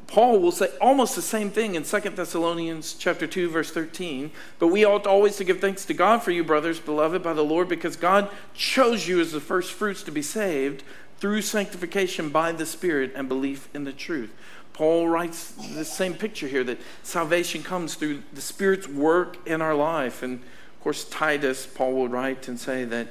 Paul 0.05 0.39
will 0.39 0.51
say 0.51 0.68
almost 0.80 1.16
the 1.16 1.24
same 1.24 1.49
thing 1.49 1.74
in 1.74 1.82
2 1.82 1.99
Thessalonians 2.11 2.93
chapter 2.93 3.26
2 3.26 3.49
verse 3.49 3.72
13, 3.72 4.30
but 4.59 4.68
we 4.68 4.86
ought 4.86 5.07
always 5.07 5.38
to 5.38 5.43
give 5.43 5.59
thanks 5.59 5.84
to 5.86 5.95
God 5.95 6.22
for 6.22 6.30
you 6.30 6.43
brothers 6.43 6.80
beloved 6.80 7.24
by 7.24 7.34
the 7.34 7.43
Lord 7.43 7.68
because 7.68 7.95
God 7.95 8.30
chose 8.53 9.07
you 9.07 9.20
as 9.20 9.32
the 9.32 9.39
first 9.39 9.72
fruits 9.72 10.03
to 10.03 10.11
be 10.11 10.22
saved 10.22 10.84
through 11.18 11.41
sanctification 11.41 12.30
by 12.30 12.51
the 12.51 12.68
Spirit 12.68 13.14
and 13.16 13.28
belief 13.28 13.68
in 13.74 13.86
the 13.86 13.93
truth. 13.93 14.32
Paul 14.74 15.07
writes 15.07 15.51
the 15.51 15.86
same 15.86 16.15
picture 16.15 16.47
here 16.47 16.63
that 16.63 16.80
salvation 17.03 17.63
comes 17.63 17.95
through 17.95 18.24
the 18.34 18.41
Spirit's 18.41 18.88
work 18.88 19.38
in 19.47 19.61
our 19.61 19.76
life. 19.76 20.24
And 20.24 20.39
of 20.39 20.84
course, 20.84 21.05
Titus, 21.05 21.65
Paul 21.67 21.93
will 21.93 22.07
write 22.07 22.47
and 22.47 22.59
say 22.59 22.84
that 22.86 23.07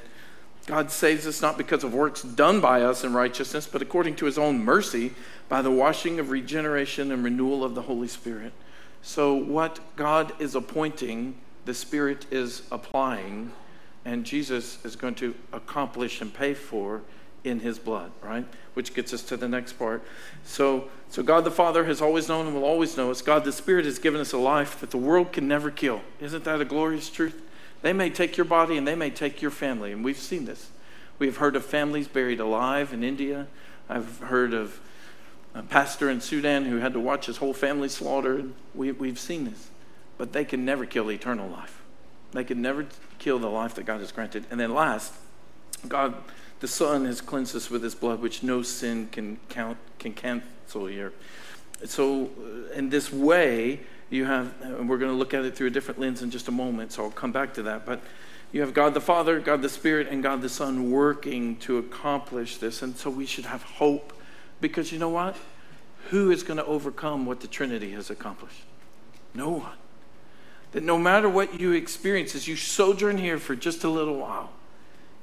God 0.65 0.91
saves 0.91 1.27
us 1.27 1.41
not 1.41 1.57
because 1.57 1.83
of 1.83 1.93
works 1.93 2.21
done 2.21 2.61
by 2.61 2.83
us 2.83 3.03
in 3.03 3.13
righteousness, 3.13 3.67
but 3.67 3.81
according 3.81 4.15
to 4.17 4.25
his 4.25 4.37
own 4.37 4.63
mercy 4.63 5.13
by 5.49 5.61
the 5.61 5.71
washing 5.71 6.19
of 6.19 6.29
regeneration 6.29 7.11
and 7.11 7.23
renewal 7.23 7.63
of 7.63 7.75
the 7.75 7.81
Holy 7.81 8.07
Spirit. 8.07 8.53
So, 9.01 9.33
what 9.33 9.79
God 9.97 10.31
is 10.39 10.55
appointing, 10.55 11.35
the 11.65 11.73
Spirit 11.73 12.25
is 12.31 12.63
applying, 12.71 13.51
and 14.05 14.25
Jesus 14.25 14.83
is 14.85 14.95
going 14.95 15.15
to 15.15 15.35
accomplish 15.51 16.21
and 16.21 16.33
pay 16.33 16.53
for 16.53 17.01
in 17.43 17.59
his 17.59 17.77
blood, 17.77 18.11
right? 18.21 18.45
Which 18.73 18.93
gets 18.93 19.13
us 19.13 19.21
to 19.23 19.37
the 19.37 19.47
next 19.47 19.73
part. 19.73 20.03
So, 20.45 20.89
so 21.09 21.23
God 21.23 21.43
the 21.43 21.51
Father 21.51 21.85
has 21.85 22.01
always 22.01 22.29
known 22.29 22.47
and 22.47 22.55
will 22.55 22.63
always 22.63 22.95
know 22.95 23.11
us. 23.11 23.21
God 23.21 23.43
the 23.43 23.51
Spirit 23.51 23.85
has 23.85 23.99
given 23.99 24.21
us 24.21 24.33
a 24.33 24.37
life 24.37 24.79
that 24.79 24.91
the 24.91 24.97
world 24.97 25.33
can 25.33 25.47
never 25.47 25.69
kill. 25.69 26.01
Isn't 26.19 26.43
that 26.45 26.61
a 26.61 26.65
glorious 26.65 27.09
truth? 27.09 27.41
They 27.81 27.93
may 27.93 28.09
take 28.09 28.37
your 28.37 28.45
body 28.45 28.77
and 28.77 28.87
they 28.87 28.95
may 28.95 29.09
take 29.09 29.41
your 29.41 29.51
family, 29.51 29.91
and 29.91 30.03
we've 30.03 30.17
seen 30.17 30.45
this. 30.45 30.69
We've 31.19 31.37
heard 31.37 31.55
of 31.55 31.65
families 31.65 32.07
buried 32.07 32.39
alive 32.39 32.93
in 32.93 33.03
India. 33.03 33.47
I've 33.89 34.19
heard 34.19 34.53
of 34.53 34.79
a 35.53 35.61
pastor 35.61 36.09
in 36.09 36.21
Sudan 36.21 36.65
who 36.65 36.77
had 36.77 36.93
to 36.93 36.99
watch 36.99 37.27
his 37.27 37.37
whole 37.37 37.53
family 37.53 37.89
slaughtered. 37.89 38.51
We, 38.73 38.91
we've 38.91 39.19
seen 39.19 39.45
this. 39.45 39.69
But 40.17 40.33
they 40.33 40.45
can 40.45 40.65
never 40.65 40.85
kill 40.85 41.11
eternal 41.11 41.49
life. 41.49 41.81
They 42.31 42.43
can 42.43 42.61
never 42.61 42.87
kill 43.19 43.37
the 43.37 43.49
life 43.49 43.75
that 43.75 43.85
God 43.85 43.99
has 43.99 44.11
granted. 44.11 44.45
And 44.49 44.59
then 44.59 44.73
last, 44.73 45.13
God 45.87 46.15
the 46.63 46.67
Son 46.69 47.03
has 47.03 47.19
cleansed 47.19 47.57
us 47.57 47.69
with 47.69 47.83
his 47.83 47.93
blood, 47.93 48.21
which 48.21 48.41
no 48.41 48.61
sin 48.61 49.09
can 49.11 49.37
count 49.49 49.77
can 49.99 50.13
cancel 50.13 50.85
here. 50.85 51.11
So 51.83 52.27
uh, 52.39 52.71
in 52.71 52.87
this 52.87 53.11
way, 53.11 53.81
you 54.09 54.23
have, 54.23 54.53
and 54.61 54.87
we're 54.87 54.97
going 54.97 55.11
to 55.11 55.17
look 55.17 55.33
at 55.33 55.43
it 55.43 55.57
through 55.57 55.67
a 55.67 55.71
different 55.71 55.99
lens 55.99 56.21
in 56.21 56.31
just 56.31 56.47
a 56.47 56.51
moment, 56.51 56.93
so 56.93 57.03
I'll 57.03 57.11
come 57.11 57.33
back 57.33 57.53
to 57.55 57.63
that. 57.63 57.85
But 57.85 57.99
you 58.53 58.61
have 58.61 58.73
God 58.73 58.93
the 58.93 59.01
Father, 59.01 59.41
God 59.41 59.61
the 59.61 59.67
Spirit, 59.67 60.07
and 60.09 60.23
God 60.23 60.41
the 60.41 60.47
Son 60.47 60.89
working 60.89 61.57
to 61.57 61.79
accomplish 61.79 62.55
this. 62.55 62.81
And 62.81 62.95
so 62.95 63.09
we 63.09 63.25
should 63.25 63.45
have 63.45 63.63
hope 63.63 64.13
because 64.61 64.89
you 64.89 64.99
know 64.99 65.09
what? 65.09 65.35
Who 66.11 66.31
is 66.31 66.43
going 66.43 66.59
to 66.59 66.65
overcome 66.65 67.25
what 67.25 67.41
the 67.41 67.47
Trinity 67.47 67.91
has 67.91 68.09
accomplished? 68.09 68.63
No 69.33 69.49
one. 69.49 69.77
That 70.71 70.83
no 70.83 70.97
matter 70.97 71.27
what 71.27 71.59
you 71.59 71.73
experience 71.73 72.35
as 72.35 72.47
you 72.47 72.55
sojourn 72.55 73.17
here 73.17 73.37
for 73.37 73.53
just 73.53 73.83
a 73.83 73.89
little 73.89 74.15
while, 74.15 74.49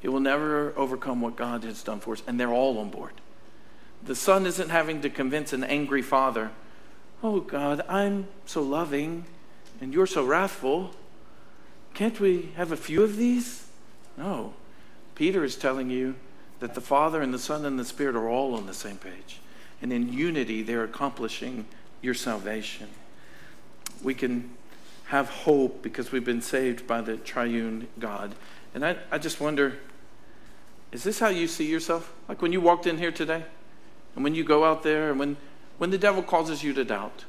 it 0.02 0.08
will 0.08 0.20
never 0.20 0.72
overcome 0.76 1.20
what 1.20 1.36
God 1.36 1.64
has 1.64 1.82
done 1.82 2.00
for 2.00 2.14
us. 2.14 2.22
And 2.26 2.38
they're 2.38 2.52
all 2.52 2.78
on 2.78 2.90
board. 2.90 3.12
The 4.02 4.14
son 4.14 4.46
isn't 4.46 4.70
having 4.70 5.02
to 5.02 5.10
convince 5.10 5.52
an 5.52 5.62
angry 5.62 6.02
father, 6.02 6.50
oh, 7.22 7.40
God, 7.40 7.82
I'm 7.88 8.28
so 8.46 8.62
loving 8.62 9.24
and 9.80 9.92
you're 9.92 10.06
so 10.06 10.24
wrathful. 10.24 10.90
Can't 11.94 12.18
we 12.20 12.52
have 12.56 12.72
a 12.72 12.76
few 12.76 13.02
of 13.02 13.16
these? 13.16 13.66
No. 14.16 14.54
Peter 15.14 15.44
is 15.44 15.56
telling 15.56 15.90
you 15.90 16.14
that 16.60 16.74
the 16.74 16.80
Father 16.80 17.20
and 17.20 17.32
the 17.32 17.38
Son 17.38 17.64
and 17.64 17.78
the 17.78 17.84
Spirit 17.84 18.16
are 18.16 18.28
all 18.28 18.54
on 18.54 18.66
the 18.66 18.74
same 18.74 18.96
page. 18.96 19.40
And 19.82 19.92
in 19.92 20.12
unity, 20.12 20.62
they're 20.62 20.84
accomplishing 20.84 21.66
your 22.02 22.14
salvation. 22.14 22.88
We 24.02 24.14
can 24.14 24.50
have 25.06 25.28
hope 25.28 25.82
because 25.82 26.12
we've 26.12 26.24
been 26.24 26.42
saved 26.42 26.86
by 26.86 27.00
the 27.00 27.16
triune 27.16 27.88
God. 27.98 28.34
And 28.74 28.84
I, 28.84 28.96
I 29.10 29.18
just 29.18 29.40
wonder 29.40 29.78
is 30.92 31.02
this 31.04 31.20
how 31.20 31.28
you 31.28 31.46
see 31.46 31.66
yourself? 31.66 32.12
Like 32.28 32.42
when 32.42 32.52
you 32.52 32.60
walked 32.60 32.86
in 32.86 32.98
here 32.98 33.12
today? 33.12 33.44
And 34.14 34.24
when 34.24 34.34
you 34.34 34.42
go 34.42 34.64
out 34.64 34.82
there 34.82 35.10
and 35.10 35.18
when, 35.18 35.36
when 35.78 35.90
the 35.90 35.98
devil 35.98 36.22
causes 36.22 36.62
you 36.62 36.72
to 36.74 36.84
doubt, 36.84 37.24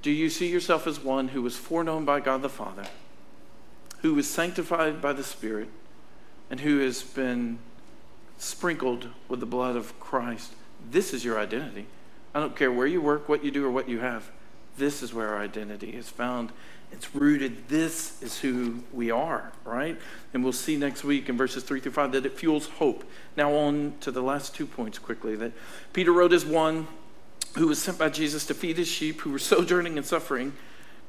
do 0.00 0.10
you 0.10 0.30
see 0.30 0.48
yourself 0.48 0.86
as 0.86 0.98
one 0.98 1.28
who 1.28 1.42
was 1.42 1.56
foreknown 1.56 2.04
by 2.04 2.20
God 2.20 2.42
the 2.42 2.48
Father, 2.48 2.84
who 4.00 4.14
was 4.14 4.28
sanctified 4.28 5.00
by 5.00 5.12
the 5.12 5.22
Spirit, 5.22 5.68
and 6.50 6.60
who 6.60 6.80
has 6.80 7.02
been 7.02 7.58
sprinkled 8.38 9.08
with 9.28 9.40
the 9.40 9.46
blood 9.46 9.76
of 9.76 9.98
Christ? 10.00 10.54
This 10.90 11.14
is 11.14 11.24
your 11.24 11.38
identity. 11.38 11.86
I 12.34 12.40
don't 12.40 12.56
care 12.56 12.72
where 12.72 12.86
you 12.86 13.00
work, 13.00 13.28
what 13.28 13.44
you 13.44 13.50
do, 13.50 13.64
or 13.64 13.70
what 13.70 13.88
you 13.88 14.00
have. 14.00 14.30
This 14.76 15.02
is 15.02 15.14
where 15.14 15.28
our 15.28 15.38
identity 15.38 15.90
is 15.90 16.08
found 16.08 16.50
it's 16.92 17.14
rooted. 17.14 17.68
This 17.68 18.22
is 18.22 18.38
who 18.38 18.82
we 18.92 19.10
are, 19.10 19.50
right? 19.64 19.98
And 20.34 20.44
we'll 20.44 20.52
see 20.52 20.76
next 20.76 21.02
week 21.04 21.28
in 21.28 21.36
verses 21.36 21.64
3 21.64 21.80
through 21.80 21.92
5 21.92 22.12
that 22.12 22.26
it 22.26 22.38
fuels 22.38 22.68
hope. 22.68 23.04
Now, 23.36 23.54
on 23.54 23.94
to 24.00 24.10
the 24.10 24.22
last 24.22 24.54
two 24.54 24.66
points 24.66 24.98
quickly. 24.98 25.34
That 25.34 25.52
Peter 25.92 26.12
wrote 26.12 26.32
as 26.32 26.44
one 26.44 26.86
who 27.56 27.68
was 27.68 27.80
sent 27.80 27.98
by 27.98 28.10
Jesus 28.10 28.46
to 28.46 28.54
feed 28.54 28.76
his 28.76 28.88
sheep 28.88 29.22
who 29.22 29.30
were 29.30 29.38
sojourning 29.40 29.96
and 29.96 30.06
suffering, 30.06 30.52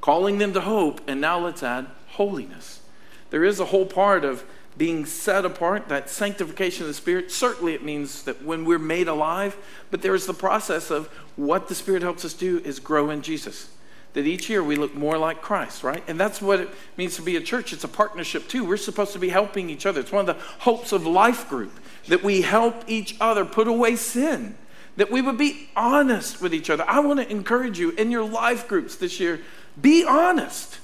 calling 0.01 0.37
them 0.37 0.53
to 0.53 0.61
hope. 0.61 1.01
And 1.07 1.19
now 1.19 1.37
let's 1.37 1.61
add 1.61 1.87
holiness. 2.07 2.81
There 3.29 3.43
is 3.43 3.59
a 3.59 3.65
whole 3.65 3.85
part 3.85 4.23
of 4.23 4.43
being 4.77 5.05
set 5.05 5.45
apart, 5.45 5.89
that 5.89 6.09
sanctification 6.09 6.83
of 6.83 6.87
the 6.87 6.93
Spirit. 6.95 7.31
Certainly, 7.31 7.73
it 7.75 7.83
means 7.83 8.23
that 8.23 8.43
when 8.43 8.65
we're 8.65 8.79
made 8.79 9.07
alive, 9.07 9.55
but 9.91 10.01
there 10.01 10.15
is 10.15 10.25
the 10.25 10.33
process 10.33 10.89
of 10.89 11.07
what 11.35 11.67
the 11.67 11.75
Spirit 11.75 12.01
helps 12.01 12.25
us 12.25 12.33
do 12.33 12.59
is 12.65 12.79
grow 12.79 13.11
in 13.11 13.21
Jesus 13.21 13.69
that 14.13 14.25
each 14.25 14.49
year 14.49 14.63
we 14.63 14.75
look 14.75 14.95
more 14.95 15.17
like 15.17 15.41
Christ, 15.41 15.83
right? 15.83 16.03
And 16.07 16.19
that's 16.19 16.41
what 16.41 16.59
it 16.59 16.69
means 16.97 17.15
to 17.15 17.21
be 17.21 17.35
a 17.35 17.41
church. 17.41 17.73
It's 17.73 17.83
a 17.83 17.87
partnership 17.87 18.47
too. 18.47 18.63
We're 18.63 18.77
supposed 18.77 19.13
to 19.13 19.19
be 19.19 19.29
helping 19.29 19.69
each 19.69 19.85
other. 19.85 19.99
It's 19.99 20.11
one 20.11 20.29
of 20.29 20.35
the 20.35 20.43
hopes 20.59 20.91
of 20.91 21.05
Life 21.05 21.49
Group 21.49 21.71
that 22.07 22.23
we 22.23 22.41
help 22.41 22.83
each 22.87 23.15
other 23.19 23.45
put 23.45 23.67
away 23.67 23.95
sin, 23.95 24.55
that 24.97 25.09
we 25.09 25.21
would 25.21 25.37
be 25.37 25.69
honest 25.75 26.41
with 26.41 26.53
each 26.53 26.69
other. 26.69 26.83
I 26.87 26.99
want 26.99 27.19
to 27.19 27.29
encourage 27.29 27.79
you 27.79 27.91
in 27.91 28.11
your 28.11 28.23
life 28.23 28.67
groups 28.67 28.95
this 28.95 29.19
year 29.19 29.39
be 29.81 30.05
honest. 30.05 30.79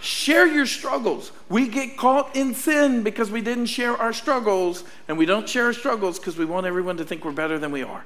Share 0.00 0.46
your 0.46 0.66
struggles. 0.66 1.32
We 1.48 1.68
get 1.68 1.96
caught 1.96 2.36
in 2.36 2.54
sin 2.54 3.02
because 3.02 3.30
we 3.30 3.40
didn't 3.40 3.66
share 3.66 3.96
our 3.96 4.12
struggles, 4.12 4.84
and 5.08 5.16
we 5.16 5.26
don't 5.26 5.48
share 5.48 5.66
our 5.66 5.72
struggles 5.72 6.18
because 6.18 6.36
we 6.36 6.44
want 6.44 6.66
everyone 6.66 6.98
to 6.98 7.04
think 7.04 7.24
we're 7.24 7.32
better 7.32 7.58
than 7.58 7.72
we 7.72 7.82
are. 7.82 8.04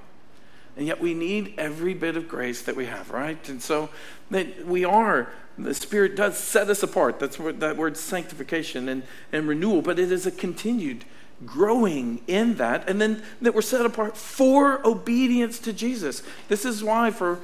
And 0.80 0.86
yet 0.86 0.98
we 0.98 1.12
need 1.12 1.52
every 1.58 1.92
bit 1.92 2.16
of 2.16 2.26
grace 2.26 2.62
that 2.62 2.74
we 2.74 2.86
have, 2.86 3.10
right? 3.10 3.46
And 3.50 3.60
so 3.60 3.90
that 4.30 4.64
we 4.64 4.82
are, 4.82 5.28
the 5.58 5.74
Spirit 5.74 6.16
does 6.16 6.38
set 6.38 6.70
us 6.70 6.82
apart. 6.82 7.20
That's 7.20 7.38
what 7.38 7.60
that 7.60 7.76
word 7.76 7.98
sanctification 7.98 8.88
and, 8.88 9.02
and 9.30 9.46
renewal, 9.46 9.82
but 9.82 9.98
it 9.98 10.10
is 10.10 10.24
a 10.24 10.30
continued 10.30 11.04
growing 11.44 12.22
in 12.26 12.54
that. 12.54 12.88
And 12.88 12.98
then 12.98 13.22
that 13.42 13.54
we're 13.54 13.60
set 13.60 13.84
apart 13.84 14.16
for 14.16 14.80
obedience 14.88 15.58
to 15.58 15.74
Jesus. 15.74 16.22
This 16.48 16.64
is 16.64 16.82
why 16.82 17.10
for 17.10 17.40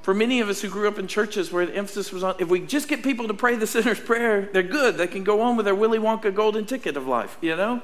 for 0.00 0.14
many 0.14 0.40
of 0.40 0.48
us 0.48 0.62
who 0.62 0.70
grew 0.70 0.88
up 0.88 0.98
in 0.98 1.06
churches 1.06 1.52
where 1.52 1.66
the 1.66 1.76
emphasis 1.76 2.10
was 2.10 2.24
on 2.24 2.36
if 2.38 2.48
we 2.48 2.60
just 2.60 2.88
get 2.88 3.02
people 3.02 3.28
to 3.28 3.34
pray 3.34 3.56
the 3.56 3.66
sinner's 3.66 4.00
prayer, 4.10 4.48
they're 4.54 4.62
good. 4.62 4.96
They 4.96 5.06
can 5.06 5.22
go 5.22 5.42
on 5.42 5.58
with 5.58 5.66
their 5.66 5.74
Willy 5.74 5.98
Wonka 5.98 6.34
golden 6.34 6.64
ticket 6.64 6.96
of 6.96 7.06
life, 7.06 7.36
you 7.42 7.56
know? 7.56 7.82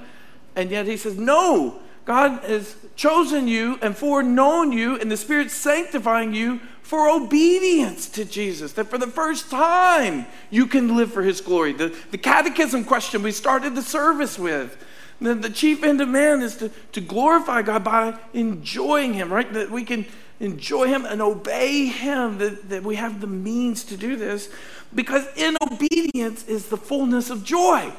And 0.55 0.71
yet 0.71 0.87
he 0.87 0.97
says, 0.97 1.19
no, 1.19 1.83
God 2.07 2.45
has 2.45 2.77
chosen 2.95 3.47
you 3.49 3.79
and 3.83 3.95
foreknown 3.97 4.73
you, 4.73 4.99
and 4.99 5.11
the 5.11 5.17
Spirit 5.17 5.51
sanctifying 5.51 6.33
you 6.33 6.61
for 6.81 7.11
obedience 7.11 8.09
to 8.11 8.25
Jesus. 8.25 8.73
That 8.75 8.87
for 8.87 8.97
the 8.97 9.09
first 9.09 9.51
time 9.51 10.27
you 10.49 10.67
can 10.67 10.97
live 10.97 11.13
for 11.13 11.23
His 11.23 11.41
glory. 11.41 11.73
The, 11.73 11.95
the 12.13 12.19
catechism 12.19 12.85
question 12.85 13.23
we 13.23 13.33
started 13.33 13.75
the 13.75 13.83
service 13.83 14.39
with. 14.39 14.83
The, 15.21 15.35
the 15.35 15.51
chief 15.51 15.83
end 15.83 16.01
of 16.01 16.09
man 16.09 16.43
is 16.43 16.57
to, 16.59 16.71
to 16.93 17.01
glorify 17.01 17.63
God 17.63 17.83
by 17.83 18.19
enjoying 18.33 19.15
Him, 19.15 19.33
right? 19.33 19.53
That 19.53 19.71
we 19.71 19.83
can 19.83 20.07
enjoy 20.39 20.87
Him 20.87 21.05
and 21.07 21.21
obey 21.21 21.87
Him, 21.87 22.39
that, 22.39 22.69
that 22.69 22.85
we 22.85 22.97
have 22.97 23.21
the 23.21 23.27
means 23.27 23.83
to 23.85 23.97
do 23.97 24.15
this, 24.15 24.49
because 24.95 25.27
in 25.37 25.57
obedience 25.61 26.47
is 26.47 26.69
the 26.69 26.77
fullness 26.77 27.31
of 27.31 27.43
joy. 27.43 27.93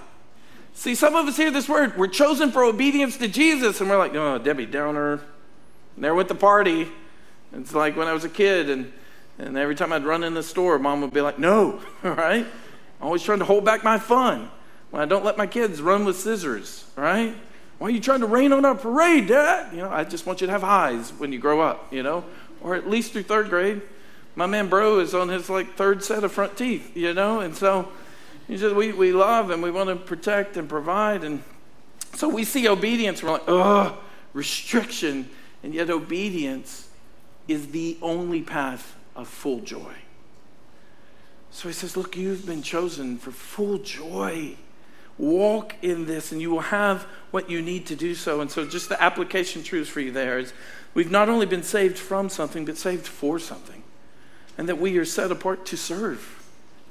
See, 0.78 0.94
some 0.94 1.16
of 1.16 1.26
us 1.26 1.36
hear 1.36 1.50
this 1.50 1.68
word, 1.68 1.98
we're 1.98 2.06
chosen 2.06 2.52
for 2.52 2.64
obedience 2.64 3.18
to 3.18 3.28
Jesus, 3.28 3.82
and 3.82 3.90
we're 3.90 3.98
like, 3.98 4.14
oh, 4.14 4.38
Debbie 4.38 4.68
Downer. 4.68 5.14
And 5.96 6.04
there 6.04 6.14
with 6.14 6.28
the 6.28 6.36
party. 6.36 6.88
It's 7.52 7.74
like 7.74 7.98
when 7.98 8.08
I 8.08 8.14
was 8.14 8.26
a 8.26 8.30
kid, 8.30 8.70
and, 8.70 8.94
and 9.40 9.58
every 9.58 9.74
time 9.74 9.92
I'd 9.92 10.06
run 10.06 10.24
in 10.24 10.36
the 10.36 10.44
store, 10.44 10.78
mom 10.78 11.02
would 11.02 11.12
be 11.12 11.22
like, 11.22 11.40
no, 11.40 11.82
all 12.04 12.12
right? 12.14 12.46
Always 13.02 13.24
trying 13.24 13.40
to 13.40 13.46
hold 13.46 13.66
back 13.66 13.84
my 13.84 13.98
fun. 13.98 14.52
When 14.92 15.02
I 15.02 15.08
don't 15.08 15.26
let 15.26 15.36
my 15.36 15.48
kids 15.48 15.82
run 15.82 16.06
with 16.06 16.16
scissors, 16.16 16.86
right? 16.96 17.34
Why 17.80 17.88
are 17.88 17.92
you 17.92 18.00
trying 18.00 18.20
to 18.20 18.28
rain 18.28 18.54
on 18.54 18.64
our 18.64 18.76
parade, 18.76 19.30
Dad? 19.30 19.74
You 19.74 19.80
know, 19.80 19.90
I 19.90 20.04
just 20.04 20.28
want 20.28 20.42
you 20.42 20.48
to 20.48 20.54
have 20.54 20.62
highs 20.62 21.10
when 21.14 21.34
you 21.34 21.40
grow 21.40 21.60
up, 21.60 21.92
you 21.92 22.04
know, 22.04 22.24
or 22.62 22.76
at 22.76 22.88
least 22.88 23.14
through 23.14 23.24
third 23.24 23.50
grade. 23.50 23.82
My 24.36 24.46
man 24.46 24.70
Bro 24.70 25.00
is 25.00 25.16
on 25.16 25.30
his 25.30 25.50
like 25.50 25.74
third 25.74 26.04
set 26.04 26.24
of 26.24 26.32
front 26.32 26.56
teeth, 26.56 26.96
you 26.96 27.16
know, 27.16 27.40
and 27.40 27.56
so 27.56 27.92
he 28.48 28.58
says, 28.58 28.74
we, 28.74 28.94
we 28.94 29.12
love 29.12 29.50
and 29.50 29.62
we 29.62 29.72
want 29.72 29.90
to 29.90 29.96
protect 29.96 30.58
and 30.58 30.70
provide. 30.70 31.24
And 31.24 31.44
so 32.14 32.30
we 32.30 32.44
see 32.44 32.68
obedience, 32.68 33.22
we're 33.22 33.32
like, 33.32 33.44
oh, 33.48 33.98
restriction. 34.34 35.30
And 35.64 35.74
yet, 35.74 35.90
obedience 35.90 36.88
is 37.48 37.68
the 37.70 37.98
only 38.02 38.42
path 38.42 38.96
of 39.16 39.28
full 39.28 39.60
joy. 39.60 39.94
So 41.52 41.68
he 41.68 41.74
says, 41.74 41.98
Look, 41.98 42.16
you've 42.16 42.46
been 42.46 42.62
chosen 42.62 43.18
for 43.18 43.32
full 43.32 43.80
joy. 43.80 44.56
walk 45.18 45.74
in 45.82 46.06
this 46.06 46.32
and 46.32 46.40
you 46.40 46.52
will 46.52 46.60
have 46.60 47.08
what 47.32 47.50
you 47.50 47.62
need 47.62 47.88
to 47.88 47.96
do 47.96 48.14
so. 48.14 48.42
And 48.42 48.52
so, 48.52 48.66
just 48.66 48.90
the 48.90 49.02
application 49.02 49.64
truths 49.64 49.90
for 49.90 50.00
you 50.00 50.12
there 50.12 50.38
is 50.38 50.54
we've 50.94 51.10
not 51.10 51.30
only 51.30 51.48
been 51.48 51.64
saved 51.64 51.98
from 51.98 52.30
something, 52.30 52.66
but 52.66 52.78
saved 52.78 53.08
for 53.08 53.40
something. 53.40 53.84
And 54.58 54.70
that 54.70 54.78
we 54.78 54.98
are 54.98 55.06
set 55.06 55.32
apart 55.32 55.66
to 55.68 55.78
serve, 55.78 56.37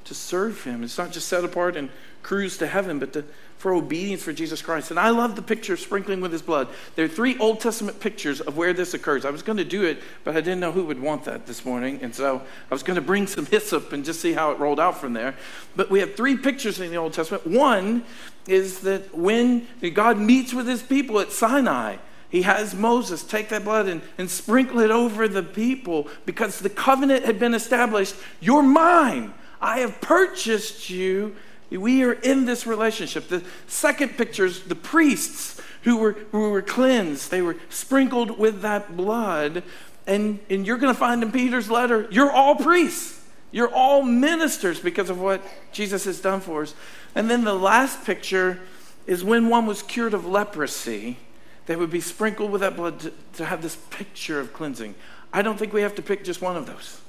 to 0.06 0.14
serve 0.14 0.64
Him. 0.64 0.82
It's 0.82 0.98
not 0.98 1.12
just 1.12 1.28
set 1.28 1.44
apart 1.44 1.76
and 1.76 1.90
cruise 2.22 2.58
to 2.58 2.66
heaven, 2.66 2.98
but 2.98 3.12
to 3.12 3.24
for 3.58 3.72
obedience 3.72 4.22
for 4.22 4.32
Jesus 4.32 4.60
Christ. 4.60 4.90
And 4.90 5.00
I 5.00 5.10
love 5.10 5.34
the 5.34 5.42
picture 5.42 5.72
of 5.72 5.80
sprinkling 5.80 6.20
with 6.20 6.30
his 6.30 6.42
blood. 6.42 6.68
There 6.94 7.04
are 7.04 7.08
three 7.08 7.38
Old 7.38 7.60
Testament 7.60 8.00
pictures 8.00 8.40
of 8.40 8.56
where 8.56 8.72
this 8.72 8.92
occurs. 8.92 9.24
I 9.24 9.30
was 9.30 9.42
going 9.42 9.56
to 9.58 9.64
do 9.64 9.84
it, 9.84 10.02
but 10.24 10.36
I 10.36 10.40
didn't 10.40 10.60
know 10.60 10.72
who 10.72 10.84
would 10.84 11.00
want 11.00 11.24
that 11.24 11.46
this 11.46 11.64
morning. 11.64 12.00
And 12.02 12.14
so 12.14 12.42
I 12.70 12.74
was 12.74 12.82
going 12.82 12.96
to 12.96 13.02
bring 13.02 13.26
some 13.26 13.46
hyssop 13.46 13.92
and 13.92 14.04
just 14.04 14.20
see 14.20 14.34
how 14.34 14.50
it 14.50 14.58
rolled 14.58 14.78
out 14.78 14.98
from 14.98 15.14
there. 15.14 15.34
But 15.74 15.90
we 15.90 16.00
have 16.00 16.14
three 16.14 16.36
pictures 16.36 16.80
in 16.80 16.90
the 16.90 16.96
Old 16.96 17.14
Testament. 17.14 17.46
One 17.46 18.04
is 18.46 18.80
that 18.80 19.16
when 19.16 19.66
God 19.94 20.18
meets 20.18 20.52
with 20.52 20.66
his 20.66 20.82
people 20.82 21.18
at 21.18 21.32
Sinai, 21.32 21.96
he 22.28 22.42
has 22.42 22.74
Moses 22.74 23.22
take 23.22 23.48
that 23.48 23.64
blood 23.64 23.88
and, 23.88 24.02
and 24.18 24.28
sprinkle 24.28 24.80
it 24.80 24.90
over 24.90 25.28
the 25.28 25.42
people 25.42 26.08
because 26.26 26.58
the 26.58 26.68
covenant 26.68 27.24
had 27.24 27.38
been 27.38 27.54
established. 27.54 28.14
You're 28.40 28.62
mine. 28.62 29.32
I 29.60 29.80
have 29.80 30.00
purchased 30.00 30.90
you 30.90 31.36
we 31.70 32.04
are 32.04 32.12
in 32.12 32.44
this 32.44 32.66
relationship. 32.66 33.28
The 33.28 33.42
second 33.66 34.16
picture 34.16 34.46
is 34.46 34.62
the 34.62 34.74
priests 34.74 35.60
who 35.82 35.96
were, 35.96 36.12
who 36.32 36.50
were 36.50 36.62
cleansed. 36.62 37.30
They 37.30 37.42
were 37.42 37.56
sprinkled 37.70 38.38
with 38.38 38.62
that 38.62 38.96
blood. 38.96 39.62
And, 40.06 40.38
and 40.48 40.66
you're 40.66 40.78
going 40.78 40.94
to 40.94 40.98
find 40.98 41.22
in 41.22 41.32
Peter's 41.32 41.68
letter, 41.70 42.06
you're 42.10 42.30
all 42.30 42.54
priests. 42.54 43.24
You're 43.50 43.72
all 43.72 44.02
ministers 44.02 44.80
because 44.80 45.10
of 45.10 45.20
what 45.20 45.42
Jesus 45.72 46.04
has 46.04 46.20
done 46.20 46.40
for 46.40 46.62
us. 46.62 46.74
And 47.14 47.30
then 47.30 47.44
the 47.44 47.54
last 47.54 48.04
picture 48.04 48.60
is 49.06 49.24
when 49.24 49.48
one 49.48 49.66
was 49.66 49.82
cured 49.82 50.14
of 50.14 50.26
leprosy, 50.26 51.18
they 51.66 51.74
would 51.74 51.90
be 51.90 52.00
sprinkled 52.00 52.50
with 52.50 52.60
that 52.60 52.76
blood 52.76 53.00
to, 53.00 53.12
to 53.34 53.44
have 53.44 53.62
this 53.62 53.76
picture 53.90 54.38
of 54.38 54.52
cleansing. 54.52 54.94
I 55.32 55.42
don't 55.42 55.58
think 55.58 55.72
we 55.72 55.82
have 55.82 55.94
to 55.96 56.02
pick 56.02 56.24
just 56.24 56.42
one 56.42 56.56
of 56.56 56.66
those. 56.66 57.00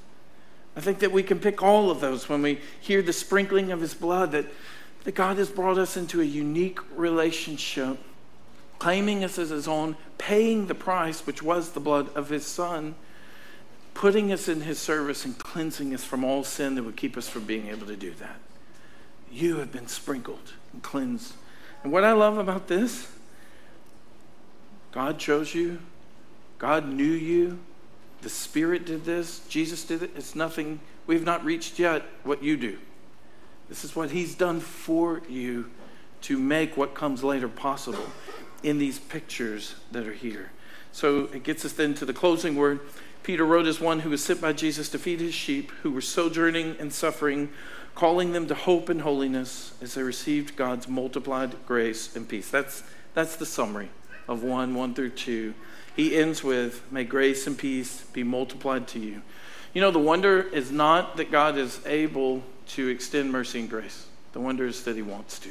I 0.78 0.80
think 0.80 1.00
that 1.00 1.12
we 1.12 1.24
can 1.24 1.40
pick 1.40 1.64
all 1.64 1.90
of 1.90 2.02
those 2.02 2.30
when 2.30 2.44
we 2.44 2.60
hear 2.80 3.02
the 3.02 3.12
sprinkling 3.12 3.72
of 3.72 3.82
his 3.82 3.96
blood, 3.96 4.32
that, 4.34 4.46
that 5.06 5.16
God 5.16 5.38
has 5.38 5.50
brought 5.50 5.80
us 5.80 5.98
into 5.98 6.22
a 6.22 6.24
unique 6.24 6.78
relationship, 6.96 7.98
claiming 8.78 9.24
us 9.24 9.40
as 9.40 9.50
his 9.50 9.68
own, 9.68 9.98
paying 10.20 10.68
the 10.68 10.76
price, 10.76 11.26
which 11.26 11.42
was 11.42 11.72
the 11.72 11.80
blood 11.80 12.16
of 12.16 12.30
his 12.30 12.46
son, 12.46 12.94
putting 13.96 14.32
us 14.32 14.48
in 14.48 14.62
his 14.62 14.78
service 14.78 15.26
and 15.26 15.40
cleansing 15.40 15.96
us 15.96 16.04
from 16.04 16.24
all 16.24 16.44
sin 16.44 16.76
that 16.76 16.84
would 16.84 16.96
keep 16.96 17.18
us 17.18 17.28
from 17.28 17.46
being 17.46 17.70
able 17.70 17.88
to 17.88 17.96
do 17.96 18.12
that. 18.12 18.38
You 19.32 19.58
have 19.58 19.72
been 19.72 19.88
sprinkled 19.88 20.54
and 20.74 20.84
cleansed. 20.84 21.34
And 21.82 21.92
what 21.92 22.04
I 22.04 22.12
love 22.12 22.38
about 22.38 22.68
this, 22.68 23.12
God 24.92 25.18
chose 25.18 25.56
you, 25.56 25.80
God 26.60 26.88
knew 26.88 27.04
you, 27.04 27.58
the 28.28 28.34
Spirit 28.34 28.86
did 28.86 29.06
this, 29.06 29.40
Jesus 29.48 29.86
did 29.86 30.04
it. 30.04 30.12
It's 30.18 30.36
nothing, 30.36 30.82
we've 31.06 31.24
not 31.24 31.46
reached 31.46 31.80
yet 31.80 32.04
what 32.26 32.44
you 32.44 32.58
do. 32.58 32.78
This 33.70 33.86
is 33.86 33.96
what 33.96 34.12
He's 34.12 34.36
done 34.36 34.60
for 34.60 35.22
you 35.30 35.72
to 36.24 36.38
make 36.38 36.76
what 36.76 36.94
comes 36.94 37.24
later 37.24 37.48
possible 37.48 38.06
in 38.64 38.80
these 38.80 39.00
pictures 39.00 39.76
that 39.94 40.06
are 40.06 40.14
here. 40.14 40.52
So 40.92 41.30
it 41.34 41.44
gets 41.44 41.64
us 41.64 41.72
then 41.72 41.94
to 41.94 42.06
the 42.06 42.12
closing 42.12 42.58
word. 42.58 42.82
Peter 43.24 43.46
wrote 43.46 43.66
as 43.66 43.80
one 43.80 44.02
who 44.02 44.10
was 44.10 44.22
sent 44.22 44.42
by 44.42 44.52
Jesus 44.52 44.90
to 44.90 45.00
feed 45.00 45.22
his 45.22 45.34
sheep, 45.34 45.72
who 45.84 45.92
were 45.92 46.02
sojourning 46.02 46.76
and 46.82 46.92
suffering, 46.92 47.48
calling 47.96 48.34
them 48.34 48.46
to 48.48 48.56
hope 48.56 48.90
and 48.90 49.04
holiness 49.04 49.72
as 49.82 49.94
they 49.94 50.04
received 50.04 50.58
God's 50.58 50.90
multiplied 50.90 51.56
grace 51.66 52.14
and 52.14 52.28
peace. 52.28 52.52
That's, 52.52 52.84
that's 53.14 53.38
the 53.38 53.46
summary 53.46 53.88
of 54.28 54.44
1 54.44 54.76
1 54.76 54.94
through 54.96 55.12
2 55.12 55.54
he 55.98 56.16
ends 56.16 56.44
with, 56.44 56.90
May 56.92 57.04
grace 57.04 57.48
and 57.48 57.58
peace 57.58 58.04
be 58.14 58.24
multiplied 58.24 58.88
to 58.90 59.00
you. 59.00 59.24
You 59.74 59.82
know, 59.82 59.90
the 59.90 60.00
wonder 60.00 60.42
is 60.42 60.72
not 60.72 61.18
that 61.18 61.32
God 61.32 61.58
is 61.58 61.84
able 61.88 62.44
to 62.68 62.88
extend 62.88 63.32
mercy 63.32 63.62
and 63.62 63.70
grace, 63.70 64.06
the 64.32 64.40
wonder 64.40 64.68
is 64.68 64.84
that 64.84 64.96
He 64.96 65.02
wants 65.02 65.40
to. 65.40 65.50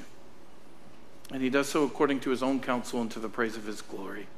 And 1.32 1.42
He 1.42 1.50
does 1.50 1.68
so 1.68 1.82
according 1.82 2.20
to 2.20 2.30
His 2.30 2.44
own 2.44 2.60
counsel 2.60 3.00
and 3.00 3.10
to 3.10 3.18
the 3.18 3.28
praise 3.28 3.56
of 3.56 3.66
His 3.66 3.82
glory. 3.82 4.28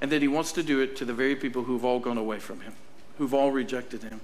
And 0.00 0.10
that 0.10 0.22
He 0.22 0.28
wants 0.28 0.50
to 0.52 0.64
do 0.64 0.80
it 0.80 0.96
to 0.96 1.04
the 1.04 1.14
very 1.14 1.36
people 1.36 1.62
who've 1.62 1.84
all 1.84 2.00
gone 2.00 2.18
away 2.18 2.40
from 2.40 2.60
Him, 2.60 2.74
who've 3.18 3.32
all 3.32 3.52
rejected 3.52 4.02
Him. 4.02 4.20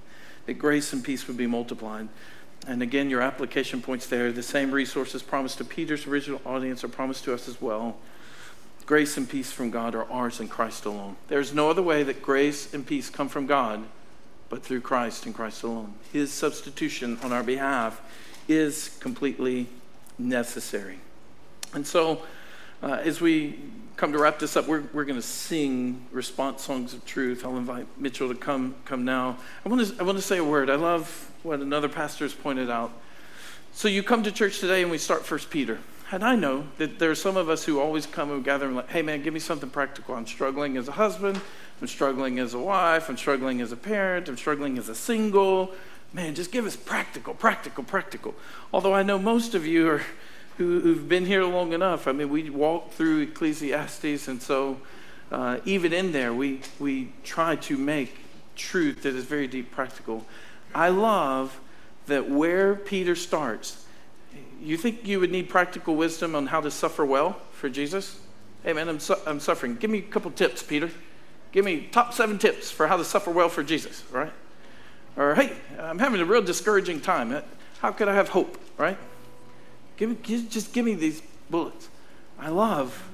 That 0.47 0.55
grace 0.55 0.93
and 0.93 1.05
peace 1.05 1.29
would 1.29 1.37
be 1.37 1.47
multiplied. 1.47 2.09
And 2.67 2.83
again, 2.83 3.09
your 3.09 3.23
application 3.23 3.81
points 3.81 4.09
there. 4.09 4.33
The 4.33 4.43
same 4.43 4.73
resources 4.73 5.23
promised 5.23 5.59
to 5.59 5.65
Peter's 5.65 6.09
original 6.09 6.41
audience 6.45 6.83
are 6.83 6.89
promised 6.89 7.23
to 7.25 7.35
us 7.35 7.47
as 7.47 7.61
well. 7.61 7.97
Grace 8.91 9.17
and 9.17 9.29
peace 9.29 9.53
from 9.53 9.71
God 9.71 9.95
are 9.95 10.11
ours 10.11 10.41
in 10.41 10.49
Christ 10.49 10.85
alone. 10.85 11.15
There's 11.29 11.55
no 11.55 11.71
other 11.71 11.81
way 11.81 12.03
that 12.03 12.21
grace 12.21 12.75
and 12.75 12.85
peace 12.85 13.09
come 13.09 13.29
from 13.29 13.47
God 13.47 13.85
but 14.49 14.65
through 14.65 14.81
Christ 14.81 15.27
and 15.27 15.33
Christ 15.33 15.63
alone. 15.63 15.95
His 16.13 16.33
substitution 16.33 17.17
on 17.23 17.31
our 17.31 17.45
behalf 17.45 18.01
is 18.49 18.99
completely 18.99 19.69
necessary. 20.19 20.99
And 21.73 21.87
so, 21.87 22.23
uh, 22.83 22.99
as 23.05 23.21
we 23.21 23.61
come 23.95 24.11
to 24.11 24.19
wrap 24.19 24.41
this 24.41 24.57
up, 24.57 24.67
we're, 24.67 24.83
we're 24.93 25.05
going 25.05 25.21
to 25.21 25.25
sing 25.25 26.05
response 26.11 26.65
songs 26.65 26.93
of 26.93 27.05
truth. 27.05 27.45
I'll 27.45 27.59
invite 27.59 27.87
Mitchell 27.97 28.29
to 28.29 28.35
come, 28.35 28.75
come 28.87 29.05
now. 29.05 29.39
I 29.65 29.69
want, 29.69 29.87
to, 29.87 30.01
I 30.01 30.03
want 30.03 30.19
to 30.19 30.23
say 30.23 30.39
a 30.39 30.45
word. 30.45 30.69
I 30.69 30.75
love 30.75 31.31
what 31.45 31.61
another 31.61 31.89
pastor 31.89 32.25
has 32.25 32.35
pointed 32.35 32.69
out. 32.69 32.91
So, 33.73 33.87
you 33.87 34.03
come 34.03 34.25
to 34.25 34.33
church 34.33 34.59
today 34.59 34.83
and 34.83 34.91
we 34.91 34.99
start 34.99 35.25
First 35.25 35.49
Peter. 35.49 35.79
And 36.13 36.25
I 36.25 36.35
know 36.35 36.67
that 36.79 36.99
there 36.99 37.11
are 37.11 37.17
some 37.17 37.37
of 37.37 37.49
us 37.49 37.65
who 37.65 37.79
always 37.79 38.05
come 38.05 38.33
and 38.33 38.45
gather 38.45 38.67
and 38.67 38.75
like, 38.75 38.91
hey 38.91 39.03
man, 39.03 39.23
give 39.23 39.33
me 39.33 39.39
something 39.41 39.71
practical. 39.71 40.17
I'm 40.17 40.27
struggling 40.27 40.77
as 40.77 40.89
a 40.89 40.93
husband, 40.93 41.41
I'm 41.81 41.87
struggling 41.87 42.41
as 42.41 42.53
a 42.53 42.59
wife, 42.59 43.09
I'm 43.09 43.17
struggling 43.17 43.61
as 43.61 43.71
a 43.71 43.77
parent, 43.77 44.29
I'm 44.29 44.37
struggling 44.37 44.77
as 44.77 44.89
a 44.89 44.95
single. 44.95 45.73
Man, 46.13 46.35
just 46.35 46.51
give 46.51 46.67
us 46.67 46.75
practical, 46.75 47.35
practical, 47.35 47.85
practical. 47.85 48.35
Although 48.73 48.93
I 48.93 49.05
know 49.05 49.19
most 49.19 49.55
of 49.55 49.65
you 49.65 49.89
are 49.89 50.03
who, 50.57 50.81
have 50.95 51.09
been 51.09 51.25
here 51.25 51.45
long 51.45 51.73
enough. 51.73 52.07
I 52.07 52.13
mean, 52.13 52.29
we 52.29 52.51
walk 52.51 52.93
through 52.93 53.21
Ecclesiastes, 53.21 54.29
and 54.29 54.43
so 54.43 54.79
uh, 55.31 55.59
even 55.65 55.93
in 55.93 56.13
there, 56.13 56.35
we 56.35 56.61
we 56.79 57.13
try 57.23 57.57
to 57.57 57.79
make 57.79 58.19
truth 58.57 59.05
that 59.05 59.15
is 59.15 59.25
very 59.25 59.47
deep 59.47 59.71
practical. 59.71 60.27
I 60.75 60.89
love 60.89 61.59
that 62.07 62.29
where 62.29 62.75
Peter 62.75 63.15
starts 63.15 63.87
you 64.61 64.77
think 64.77 65.07
you 65.07 65.21
would 65.21 65.31
need 65.31 65.49
practical 65.49 65.97
wisdom 65.97 66.35
on 66.35 66.47
how 66.47 66.61
to 66.61 66.71
suffer 66.71 67.05
well 67.05 67.41
for 67.53 67.69
Jesus? 67.69 68.19
Hey, 68.63 68.73
man, 68.73 68.89
I'm, 68.89 69.01
su- 69.01 69.17
I'm 69.27 69.41
suffering. 69.41 69.77
Give 69.77 69.91
me 69.91 69.99
a 69.99 70.03
couple 70.03 70.31
tips, 70.31 70.63
Peter. 70.63 70.91
Give 71.53 71.65
me 71.65 71.89
top 71.91 72.13
seven 72.15 72.39
tips 72.39 72.71
for 72.71 72.87
how 72.87 72.97
to 72.97 73.05
suffer 73.05 73.31
well 73.31 73.49
for 73.49 73.63
Jesus, 73.63 74.05
right? 74.11 74.33
Or, 75.17 75.35
hey, 75.35 75.53
I'm 75.79 75.99
having 75.99 76.21
a 76.21 76.25
real 76.25 76.43
discouraging 76.43 77.01
time. 77.01 77.33
Uh, 77.33 77.41
how 77.81 77.91
could 77.91 78.09
I 78.09 78.15
have 78.15 78.29
hope, 78.29 78.61
right? 78.77 78.99
Give 79.97 80.11
me, 80.11 80.17
just 80.49 80.73
give 80.73 80.85
me 80.85 80.95
these 80.95 81.23
bullets. 81.49 81.89
I 82.39 82.51
love 82.51 83.09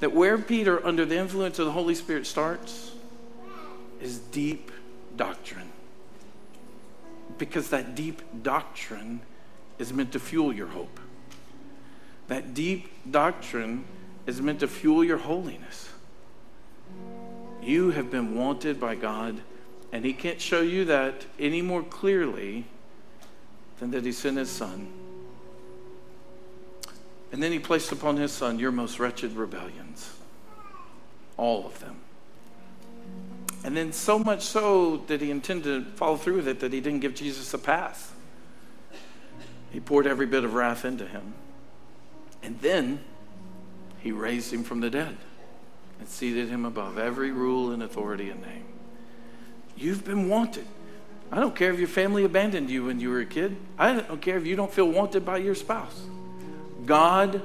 that 0.00 0.12
where 0.12 0.36
Peter, 0.38 0.84
under 0.84 1.04
the 1.04 1.16
influence 1.16 1.58
of 1.58 1.66
the 1.66 1.72
Holy 1.72 1.94
Spirit, 1.94 2.26
starts 2.26 2.92
is 4.00 4.18
deep 4.18 4.72
doctrine. 5.16 5.70
Because 7.38 7.70
that 7.70 7.94
deep 7.94 8.20
doctrine 8.42 9.20
is 9.82 9.92
meant 9.92 10.12
to 10.12 10.20
fuel 10.20 10.52
your 10.52 10.68
hope. 10.68 11.00
That 12.28 12.54
deep 12.54 12.88
doctrine 13.10 13.84
is 14.26 14.40
meant 14.40 14.60
to 14.60 14.68
fuel 14.68 15.02
your 15.02 15.18
holiness. 15.18 15.88
You 17.60 17.90
have 17.90 18.08
been 18.08 18.36
wanted 18.36 18.78
by 18.78 18.94
God, 18.94 19.40
and 19.92 20.04
He 20.04 20.12
can't 20.12 20.40
show 20.40 20.60
you 20.60 20.84
that 20.84 21.26
any 21.38 21.62
more 21.62 21.82
clearly 21.82 22.64
than 23.80 23.90
that 23.90 24.04
He 24.04 24.12
sent 24.12 24.38
His 24.38 24.50
Son. 24.50 24.86
And 27.32 27.42
then 27.42 27.50
He 27.50 27.58
placed 27.58 27.90
upon 27.90 28.16
His 28.16 28.30
Son 28.30 28.60
your 28.60 28.70
most 28.70 29.00
wretched 29.00 29.32
rebellions, 29.32 30.14
all 31.36 31.66
of 31.66 31.78
them. 31.80 31.96
And 33.64 33.76
then, 33.76 33.92
so 33.92 34.18
much 34.18 34.42
so 34.42 34.98
that 35.08 35.20
He 35.20 35.32
intended 35.32 35.84
to 35.84 35.90
follow 35.96 36.16
through 36.16 36.36
with 36.36 36.48
it 36.48 36.60
that 36.60 36.72
He 36.72 36.80
didn't 36.80 37.00
give 37.00 37.16
Jesus 37.16 37.52
a 37.52 37.58
pass. 37.58 38.12
He 39.72 39.80
poured 39.80 40.06
every 40.06 40.26
bit 40.26 40.44
of 40.44 40.54
wrath 40.54 40.84
into 40.84 41.06
him. 41.06 41.34
And 42.42 42.60
then 42.60 43.00
he 44.00 44.12
raised 44.12 44.52
him 44.52 44.64
from 44.64 44.80
the 44.80 44.90
dead 44.90 45.16
and 45.98 46.08
seated 46.08 46.48
him 46.48 46.64
above 46.64 46.98
every 46.98 47.30
rule 47.30 47.72
and 47.72 47.82
authority 47.82 48.28
and 48.28 48.42
name. 48.42 48.64
You've 49.76 50.04
been 50.04 50.28
wanted. 50.28 50.66
I 51.30 51.40
don't 51.40 51.56
care 51.56 51.72
if 51.72 51.78
your 51.78 51.88
family 51.88 52.24
abandoned 52.24 52.68
you 52.68 52.84
when 52.84 53.00
you 53.00 53.08
were 53.08 53.20
a 53.20 53.26
kid. 53.26 53.56
I 53.78 53.94
don't 53.94 54.20
care 54.20 54.36
if 54.36 54.44
you 54.44 54.54
don't 54.54 54.72
feel 54.72 54.90
wanted 54.90 55.24
by 55.24 55.38
your 55.38 55.54
spouse. 55.54 55.98
God 56.84 57.40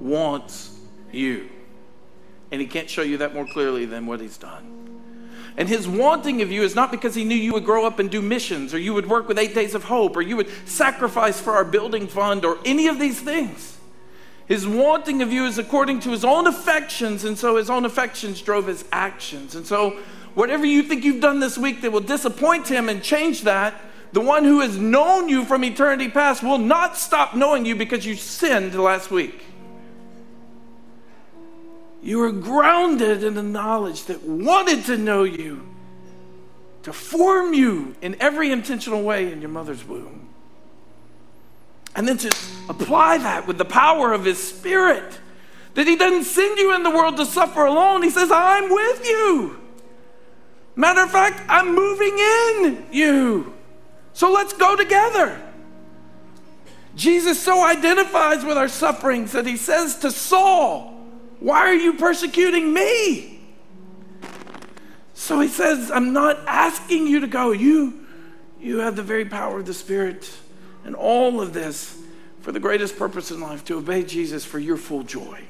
wants 0.00 0.78
you. 1.12 1.48
And 2.50 2.60
he 2.60 2.66
can't 2.66 2.88
show 2.88 3.02
you 3.02 3.18
that 3.18 3.34
more 3.34 3.46
clearly 3.46 3.84
than 3.84 4.06
what 4.06 4.20
he's 4.20 4.38
done. 4.38 4.75
And 5.56 5.68
his 5.68 5.88
wanting 5.88 6.42
of 6.42 6.52
you 6.52 6.62
is 6.62 6.74
not 6.74 6.90
because 6.90 7.14
he 7.14 7.24
knew 7.24 7.34
you 7.34 7.54
would 7.54 7.64
grow 7.64 7.86
up 7.86 7.98
and 7.98 8.10
do 8.10 8.20
missions, 8.20 8.74
or 8.74 8.78
you 8.78 8.92
would 8.92 9.08
work 9.08 9.26
with 9.26 9.38
Eight 9.38 9.54
Days 9.54 9.74
of 9.74 9.84
Hope, 9.84 10.14
or 10.16 10.22
you 10.22 10.36
would 10.36 10.50
sacrifice 10.66 11.40
for 11.40 11.52
our 11.52 11.64
building 11.64 12.06
fund, 12.06 12.44
or 12.44 12.58
any 12.64 12.88
of 12.88 12.98
these 12.98 13.20
things. 13.20 13.78
His 14.46 14.66
wanting 14.66 15.22
of 15.22 15.32
you 15.32 15.44
is 15.46 15.58
according 15.58 16.00
to 16.00 16.10
his 16.10 16.24
own 16.24 16.46
affections, 16.46 17.24
and 17.24 17.38
so 17.38 17.56
his 17.56 17.70
own 17.70 17.84
affections 17.84 18.42
drove 18.42 18.66
his 18.66 18.84
actions. 18.92 19.54
And 19.54 19.66
so, 19.66 19.98
whatever 20.34 20.66
you 20.66 20.82
think 20.82 21.04
you've 21.04 21.22
done 21.22 21.40
this 21.40 21.56
week 21.56 21.80
that 21.80 21.90
will 21.90 22.00
disappoint 22.00 22.68
him 22.68 22.88
and 22.88 23.02
change 23.02 23.42
that, 23.42 23.74
the 24.12 24.20
one 24.20 24.44
who 24.44 24.60
has 24.60 24.76
known 24.76 25.28
you 25.28 25.44
from 25.44 25.64
eternity 25.64 26.08
past 26.08 26.42
will 26.42 26.58
not 26.58 26.96
stop 26.96 27.34
knowing 27.34 27.64
you 27.64 27.74
because 27.74 28.06
you 28.06 28.14
sinned 28.14 28.74
last 28.74 29.10
week. 29.10 29.42
You 32.02 32.22
are 32.22 32.32
grounded 32.32 33.24
in 33.24 33.34
the 33.34 33.42
knowledge 33.42 34.04
that 34.04 34.22
wanted 34.22 34.84
to 34.86 34.96
know 34.96 35.24
you, 35.24 35.66
to 36.84 36.92
form 36.92 37.52
you 37.52 37.96
in 38.00 38.16
every 38.20 38.52
intentional 38.52 39.02
way 39.02 39.32
in 39.32 39.40
your 39.40 39.50
mother's 39.50 39.84
womb. 39.84 40.28
And 41.96 42.06
then 42.06 42.18
to 42.18 42.36
apply 42.68 43.18
that 43.18 43.46
with 43.46 43.58
the 43.58 43.64
power 43.64 44.12
of 44.12 44.24
His 44.24 44.42
Spirit. 44.42 45.18
That 45.74 45.86
He 45.86 45.96
doesn't 45.96 46.24
send 46.24 46.58
you 46.58 46.74
in 46.74 46.82
the 46.82 46.90
world 46.90 47.16
to 47.16 47.26
suffer 47.26 47.64
alone. 47.64 48.02
He 48.02 48.10
says, 48.10 48.30
I'm 48.30 48.70
with 48.70 49.06
you. 49.06 49.58
Matter 50.74 51.02
of 51.02 51.10
fact, 51.10 51.42
I'm 51.48 51.74
moving 51.74 52.18
in 52.18 52.86
you. 52.92 53.54
So 54.12 54.30
let's 54.30 54.52
go 54.52 54.76
together. 54.76 55.42
Jesus 56.94 57.42
so 57.42 57.64
identifies 57.64 58.44
with 58.44 58.56
our 58.56 58.68
sufferings 58.68 59.32
that 59.32 59.46
He 59.46 59.56
says 59.56 59.98
to 59.98 60.10
Saul, 60.10 60.95
why 61.40 61.58
are 61.60 61.74
you 61.74 61.94
persecuting 61.94 62.72
me? 62.72 63.40
So 65.14 65.40
he 65.40 65.48
says, 65.48 65.90
I'm 65.90 66.12
not 66.12 66.38
asking 66.46 67.06
you 67.06 67.20
to 67.20 67.26
go. 67.26 67.52
You, 67.52 68.06
you 68.60 68.78
have 68.78 68.96
the 68.96 69.02
very 69.02 69.24
power 69.24 69.58
of 69.58 69.66
the 69.66 69.74
Spirit 69.74 70.30
and 70.84 70.94
all 70.94 71.40
of 71.40 71.52
this 71.52 72.00
for 72.40 72.52
the 72.52 72.60
greatest 72.60 72.96
purpose 72.96 73.30
in 73.30 73.40
life 73.40 73.64
to 73.64 73.78
obey 73.78 74.04
Jesus 74.04 74.44
for 74.44 74.58
your 74.58 74.76
full 74.76 75.02
joy. 75.02 75.42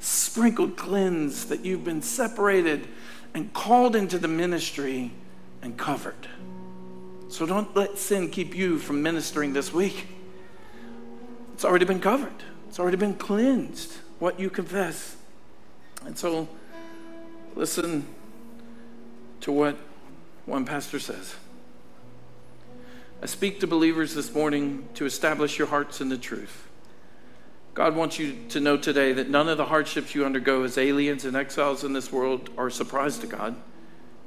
Sprinkled, 0.00 0.76
cleansed, 0.76 1.48
that 1.48 1.64
you've 1.64 1.84
been 1.84 2.02
separated 2.02 2.88
and 3.34 3.52
called 3.52 3.94
into 3.94 4.18
the 4.18 4.28
ministry 4.28 5.12
and 5.62 5.76
covered. 5.76 6.28
So 7.28 7.46
don't 7.46 7.74
let 7.76 7.98
sin 7.98 8.30
keep 8.30 8.54
you 8.54 8.78
from 8.78 9.02
ministering 9.02 9.52
this 9.52 9.72
week. 9.72 10.06
It's 11.54 11.64
already 11.64 11.84
been 11.84 12.00
covered, 12.00 12.34
it's 12.68 12.78
already 12.78 12.96
been 12.96 13.14
cleansed 13.14 13.98
what 14.18 14.40
you 14.40 14.50
confess. 14.50 15.16
And 16.04 16.16
so, 16.16 16.48
listen 17.54 18.06
to 19.40 19.52
what 19.52 19.76
one 20.44 20.64
pastor 20.64 20.98
says. 20.98 21.34
I 23.22 23.26
speak 23.26 23.60
to 23.60 23.66
believers 23.66 24.14
this 24.14 24.34
morning 24.34 24.88
to 24.94 25.06
establish 25.06 25.58
your 25.58 25.68
hearts 25.68 26.00
in 26.00 26.08
the 26.08 26.18
truth. 26.18 26.68
God 27.74 27.94
wants 27.94 28.18
you 28.18 28.36
to 28.50 28.60
know 28.60 28.76
today 28.76 29.12
that 29.12 29.28
none 29.28 29.48
of 29.48 29.58
the 29.58 29.66
hardships 29.66 30.14
you 30.14 30.24
undergo 30.24 30.62
as 30.62 30.78
aliens 30.78 31.24
and 31.24 31.36
exiles 31.36 31.84
in 31.84 31.92
this 31.92 32.10
world 32.10 32.48
are 32.56 32.68
a 32.68 32.72
surprise 32.72 33.18
to 33.18 33.26
God. 33.26 33.54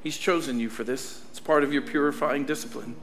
He's 0.03 0.17
chosen 0.17 0.59
you 0.59 0.69
for 0.69 0.83
this, 0.83 1.21
it's 1.29 1.39
part 1.39 1.63
of 1.63 1.73
your 1.73 1.81
purifying 1.81 2.45
discipline. 2.45 2.95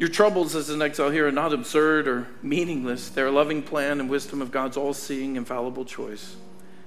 Your 0.00 0.08
troubles 0.08 0.56
as 0.56 0.70
an 0.70 0.80
exile 0.80 1.10
here 1.10 1.28
are 1.28 1.32
not 1.32 1.52
absurd 1.52 2.08
or 2.08 2.26
meaningless. 2.40 3.10
They're 3.10 3.26
a 3.26 3.30
loving 3.30 3.62
plan 3.62 4.00
and 4.00 4.08
wisdom 4.08 4.40
of 4.40 4.50
God's 4.50 4.78
all 4.78 4.94
seeing, 4.94 5.36
infallible 5.36 5.84
choice. 5.84 6.36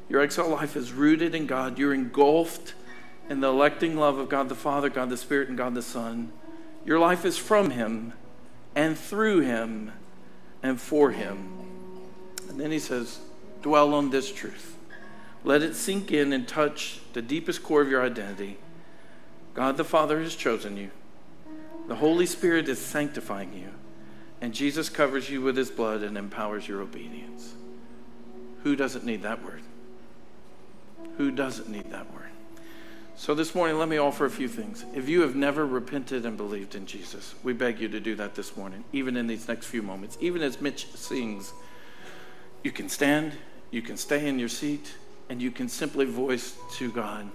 Your 0.09 0.19
exile 0.19 0.49
life 0.49 0.75
is 0.75 0.91
rooted 0.91 1.35
in 1.35 1.45
God. 1.45 1.77
You're 1.77 1.93
engulfed 1.93 2.73
in 3.29 3.39
the 3.39 3.49
electing 3.49 3.97
love 3.97 4.17
of 4.17 4.29
God 4.29 4.49
the 4.49 4.55
Father, 4.55 4.89
God 4.89 5.11
the 5.11 5.17
Spirit, 5.17 5.47
and 5.47 5.55
God 5.55 5.75
the 5.75 5.83
Son. 5.83 6.33
Your 6.87 6.97
life 6.97 7.23
is 7.23 7.37
from 7.37 7.69
Him 7.69 8.13
and 8.73 8.97
through 8.97 9.41
Him 9.41 9.91
and 10.63 10.81
for 10.81 11.11
Him. 11.11 11.49
And 12.49 12.59
then 12.59 12.71
He 12.71 12.79
says, 12.79 13.19
dwell 13.61 13.93
on 13.93 14.09
this 14.09 14.31
truth. 14.31 14.75
Let 15.43 15.61
it 15.61 15.75
sink 15.75 16.11
in 16.11 16.33
and 16.33 16.47
touch 16.47 16.99
the 17.13 17.21
deepest 17.21 17.61
core 17.61 17.83
of 17.83 17.89
your 17.89 18.01
identity. 18.01 18.57
God 19.53 19.77
the 19.77 19.83
Father 19.83 20.19
has 20.19 20.35
chosen 20.35 20.77
you. 20.77 20.89
The 21.87 21.95
Holy 21.95 22.25
Spirit 22.25 22.69
is 22.69 22.79
sanctifying 22.79 23.53
you, 23.53 23.69
and 24.41 24.53
Jesus 24.53 24.89
covers 24.89 25.29
you 25.29 25.41
with 25.41 25.57
his 25.57 25.69
blood 25.69 26.01
and 26.01 26.17
empowers 26.17 26.67
your 26.67 26.81
obedience. 26.81 27.53
Who 28.63 28.75
doesn't 28.75 29.05
need 29.05 29.23
that 29.23 29.43
word? 29.43 29.61
Who 31.17 31.31
doesn't 31.31 31.69
need 31.69 31.91
that 31.91 32.11
word? 32.13 32.23
So, 33.15 33.35
this 33.35 33.53
morning, 33.53 33.77
let 33.77 33.89
me 33.89 33.97
offer 33.97 34.25
a 34.25 34.29
few 34.29 34.47
things. 34.47 34.85
If 34.95 35.07
you 35.07 35.21
have 35.21 35.35
never 35.35 35.67
repented 35.67 36.25
and 36.25 36.35
believed 36.35 36.73
in 36.73 36.85
Jesus, 36.85 37.35
we 37.43 37.53
beg 37.53 37.79
you 37.79 37.87
to 37.89 37.99
do 37.99 38.15
that 38.15 38.33
this 38.33 38.57
morning, 38.57 38.83
even 38.91 39.17
in 39.17 39.27
these 39.27 39.47
next 39.47 39.67
few 39.67 39.83
moments. 39.83 40.17
Even 40.19 40.41
as 40.41 40.59
Mitch 40.59 40.87
sings, 40.95 41.53
you 42.63 42.71
can 42.71 42.89
stand, 42.89 43.33
you 43.69 43.81
can 43.81 43.97
stay 43.97 44.27
in 44.27 44.39
your 44.39 44.49
seat, 44.49 44.93
and 45.29 45.41
you 45.41 45.51
can 45.51 45.69
simply 45.69 46.05
voice 46.05 46.55
to 46.73 46.91
God, 46.91 47.29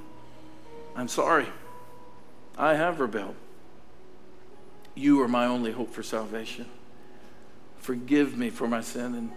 I'm 0.96 1.08
sorry. 1.08 1.46
I 2.56 2.74
have 2.74 2.98
rebelled. 2.98 3.36
You 4.98 5.22
are 5.22 5.28
my 5.28 5.46
only 5.46 5.70
hope 5.70 5.92
for 5.92 6.02
salvation. 6.02 6.66
Forgive 7.76 8.36
me 8.36 8.50
for 8.50 8.66
my 8.66 8.80
sin 8.80 9.14
and 9.14 9.30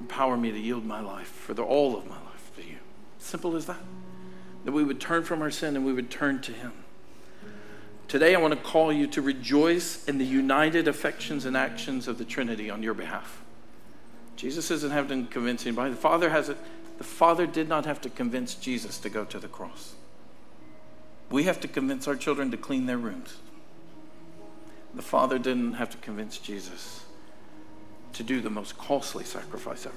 empower 0.00 0.38
me 0.38 0.50
to 0.52 0.58
yield 0.58 0.86
my 0.86 1.00
life 1.00 1.28
for 1.28 1.52
the, 1.52 1.62
all 1.62 1.98
of 1.98 2.06
my 2.06 2.16
life 2.16 2.50
to 2.56 2.62
you. 2.62 2.78
Simple 3.18 3.56
as 3.56 3.66
that. 3.66 3.82
That 4.64 4.72
we 4.72 4.82
would 4.82 4.98
turn 4.98 5.22
from 5.22 5.42
our 5.42 5.50
sin 5.50 5.76
and 5.76 5.84
we 5.84 5.92
would 5.92 6.10
turn 6.10 6.40
to 6.40 6.52
Him. 6.52 6.72
Today, 8.08 8.34
I 8.34 8.40
want 8.40 8.54
to 8.54 8.60
call 8.60 8.90
you 8.90 9.06
to 9.08 9.20
rejoice 9.20 10.02
in 10.08 10.16
the 10.16 10.24
united 10.24 10.88
affections 10.88 11.44
and 11.44 11.58
actions 11.58 12.08
of 12.08 12.16
the 12.16 12.24
Trinity 12.24 12.70
on 12.70 12.82
your 12.82 12.94
behalf. 12.94 13.42
Jesus 14.34 14.70
isn't 14.70 14.92
having 14.92 15.26
to 15.26 15.30
convince 15.30 15.66
anybody. 15.66 15.90
The 15.90 15.96
Father 15.96 16.30
has 16.30 16.48
it. 16.48 16.56
The 16.96 17.04
Father 17.04 17.46
did 17.46 17.68
not 17.68 17.84
have 17.84 18.00
to 18.00 18.08
convince 18.08 18.54
Jesus 18.54 18.96
to 19.00 19.10
go 19.10 19.26
to 19.26 19.38
the 19.38 19.48
cross. 19.48 19.92
We 21.30 21.42
have 21.44 21.60
to 21.60 21.68
convince 21.68 22.08
our 22.08 22.16
children 22.16 22.50
to 22.50 22.56
clean 22.56 22.86
their 22.86 22.96
rooms. 22.96 23.36
The 24.94 25.02
Father 25.02 25.38
didn't 25.38 25.74
have 25.74 25.90
to 25.90 25.96
convince 25.98 26.38
Jesus 26.38 27.04
to 28.14 28.22
do 28.22 28.40
the 28.40 28.50
most 28.50 28.76
costly 28.76 29.24
sacrifice 29.24 29.86
ever. 29.86 29.94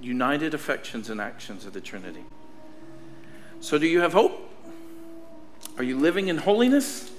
United 0.00 0.54
affections 0.54 1.10
and 1.10 1.20
actions 1.20 1.64
of 1.64 1.72
the 1.72 1.80
Trinity. 1.80 2.24
So, 3.60 3.78
do 3.78 3.86
you 3.86 4.00
have 4.00 4.12
hope? 4.12 4.48
Are 5.76 5.84
you 5.84 5.98
living 5.98 6.28
in 6.28 6.38
holiness? 6.38 7.10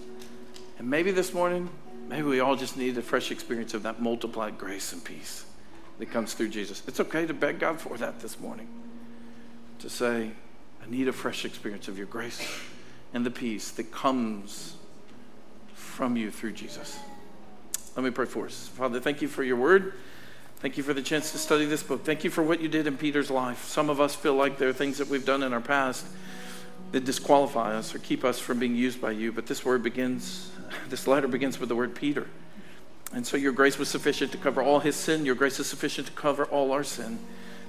And 0.77 0.89
maybe 0.89 1.11
this 1.11 1.33
morning, 1.33 1.69
maybe 2.09 2.23
we 2.23 2.39
all 2.39 2.55
just 2.55 2.77
need 2.77 2.97
a 2.97 3.01
fresh 3.01 3.31
experience 3.31 3.73
of 3.73 3.83
that 3.83 4.01
multiplied 4.01 4.57
grace 4.57 4.93
and 4.93 5.03
peace 5.03 5.45
that 5.99 6.11
comes 6.11 6.33
through 6.33 6.49
Jesus. 6.49 6.81
It's 6.87 6.99
okay 6.99 7.25
to 7.27 7.33
beg 7.33 7.59
God 7.59 7.79
for 7.79 7.97
that 7.97 8.19
this 8.19 8.39
morning. 8.39 8.67
To 9.79 9.89
say, 9.89 10.31
I 10.83 10.89
need 10.89 11.07
a 11.07 11.13
fresh 11.13 11.45
experience 11.45 11.87
of 11.87 11.97
your 11.97 12.07
grace 12.07 12.41
and 13.13 13.25
the 13.25 13.31
peace 13.31 13.71
that 13.71 13.91
comes 13.91 14.75
from 16.01 16.17
you 16.17 16.31
through 16.31 16.51
Jesus. 16.51 16.97
Let 17.95 18.03
me 18.03 18.09
pray 18.09 18.25
for 18.25 18.47
us. 18.47 18.69
Father, 18.69 18.99
thank 18.99 19.21
you 19.21 19.27
for 19.27 19.43
your 19.43 19.55
word. 19.55 19.93
Thank 20.57 20.75
you 20.75 20.81
for 20.81 20.95
the 20.95 21.01
chance 21.03 21.31
to 21.31 21.37
study 21.37 21.65
this 21.65 21.83
book. 21.83 22.03
Thank 22.03 22.23
you 22.23 22.31
for 22.31 22.41
what 22.41 22.59
you 22.59 22.67
did 22.67 22.87
in 22.87 22.97
Peter's 22.97 23.29
life. 23.29 23.65
Some 23.65 23.87
of 23.87 24.01
us 24.01 24.15
feel 24.15 24.33
like 24.33 24.57
there 24.57 24.67
are 24.67 24.73
things 24.73 24.97
that 24.97 25.09
we've 25.09 25.23
done 25.23 25.43
in 25.43 25.53
our 25.53 25.61
past 25.61 26.07
that 26.91 27.05
disqualify 27.05 27.75
us 27.75 27.93
or 27.93 27.99
keep 27.99 28.23
us 28.23 28.39
from 28.39 28.57
being 28.57 28.75
used 28.75 28.99
by 28.99 29.11
you. 29.11 29.31
But 29.31 29.45
this 29.45 29.63
word 29.63 29.83
begins, 29.83 30.49
this 30.89 31.05
letter 31.05 31.27
begins 31.27 31.59
with 31.59 31.69
the 31.69 31.75
word 31.75 31.93
Peter. 31.93 32.25
And 33.13 33.27
so 33.27 33.37
your 33.37 33.51
grace 33.51 33.77
was 33.77 33.87
sufficient 33.87 34.31
to 34.31 34.39
cover 34.39 34.63
all 34.63 34.79
his 34.79 34.95
sin. 34.95 35.23
Your 35.23 35.35
grace 35.35 35.59
is 35.59 35.67
sufficient 35.67 36.07
to 36.07 36.13
cover 36.13 36.45
all 36.45 36.71
our 36.71 36.83
sin. 36.83 37.19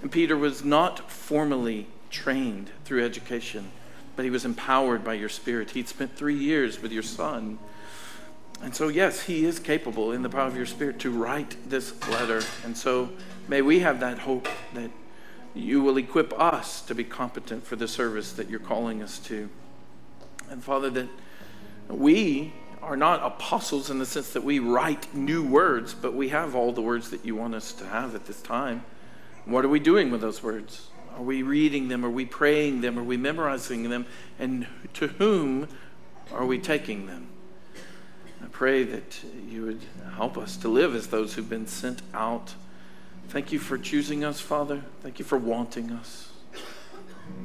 And 0.00 0.10
Peter 0.10 0.38
was 0.38 0.64
not 0.64 1.10
formally 1.10 1.86
trained 2.08 2.70
through 2.86 3.04
education, 3.04 3.70
but 4.16 4.24
he 4.24 4.30
was 4.30 4.46
empowered 4.46 5.04
by 5.04 5.12
your 5.12 5.28
spirit. 5.28 5.72
He'd 5.72 5.86
spent 5.86 6.16
three 6.16 6.38
years 6.38 6.80
with 6.80 6.92
your 6.92 7.02
son 7.02 7.58
and 8.62 8.74
so, 8.74 8.88
yes, 8.88 9.22
He 9.22 9.44
is 9.44 9.58
capable 9.58 10.12
in 10.12 10.22
the 10.22 10.28
power 10.28 10.46
of 10.46 10.56
your 10.56 10.66
Spirit 10.66 11.00
to 11.00 11.10
write 11.10 11.56
this 11.68 11.92
letter. 12.08 12.42
And 12.64 12.76
so, 12.76 13.10
may 13.48 13.60
we 13.60 13.80
have 13.80 14.00
that 14.00 14.20
hope 14.20 14.48
that 14.74 14.90
you 15.54 15.82
will 15.82 15.96
equip 15.96 16.32
us 16.38 16.80
to 16.82 16.94
be 16.94 17.04
competent 17.04 17.66
for 17.66 17.76
the 17.76 17.88
service 17.88 18.32
that 18.32 18.48
you're 18.48 18.60
calling 18.60 19.02
us 19.02 19.18
to. 19.18 19.48
And, 20.48 20.62
Father, 20.62 20.90
that 20.90 21.08
we 21.88 22.52
are 22.80 22.96
not 22.96 23.24
apostles 23.24 23.90
in 23.90 23.98
the 23.98 24.06
sense 24.06 24.32
that 24.32 24.44
we 24.44 24.58
write 24.58 25.14
new 25.14 25.42
words, 25.42 25.94
but 25.94 26.14
we 26.14 26.28
have 26.30 26.54
all 26.54 26.72
the 26.72 26.80
words 26.80 27.10
that 27.10 27.24
you 27.24 27.34
want 27.34 27.54
us 27.54 27.72
to 27.74 27.86
have 27.86 28.14
at 28.14 28.26
this 28.26 28.40
time. 28.42 28.84
What 29.44 29.64
are 29.64 29.68
we 29.68 29.80
doing 29.80 30.10
with 30.10 30.20
those 30.20 30.42
words? 30.42 30.88
Are 31.16 31.22
we 31.22 31.42
reading 31.42 31.88
them? 31.88 32.04
Are 32.04 32.10
we 32.10 32.24
praying 32.24 32.80
them? 32.80 32.98
Are 32.98 33.04
we 33.04 33.16
memorizing 33.16 33.90
them? 33.90 34.06
And 34.38 34.66
to 34.94 35.08
whom 35.08 35.68
are 36.32 36.46
we 36.46 36.58
taking 36.58 37.06
them? 37.06 37.28
I 38.42 38.46
pray 38.50 38.82
that 38.84 39.20
you 39.48 39.64
would 39.64 39.80
help 40.16 40.36
us 40.36 40.56
to 40.58 40.68
live 40.68 40.94
as 40.94 41.06
those 41.06 41.34
who've 41.34 41.48
been 41.48 41.66
sent 41.66 42.02
out. 42.12 42.54
Thank 43.28 43.52
you 43.52 43.58
for 43.58 43.78
choosing 43.78 44.24
us, 44.24 44.40
Father. 44.40 44.82
Thank 45.00 45.18
you 45.18 45.24
for 45.24 45.38
wanting 45.38 45.92
us. 45.92 46.30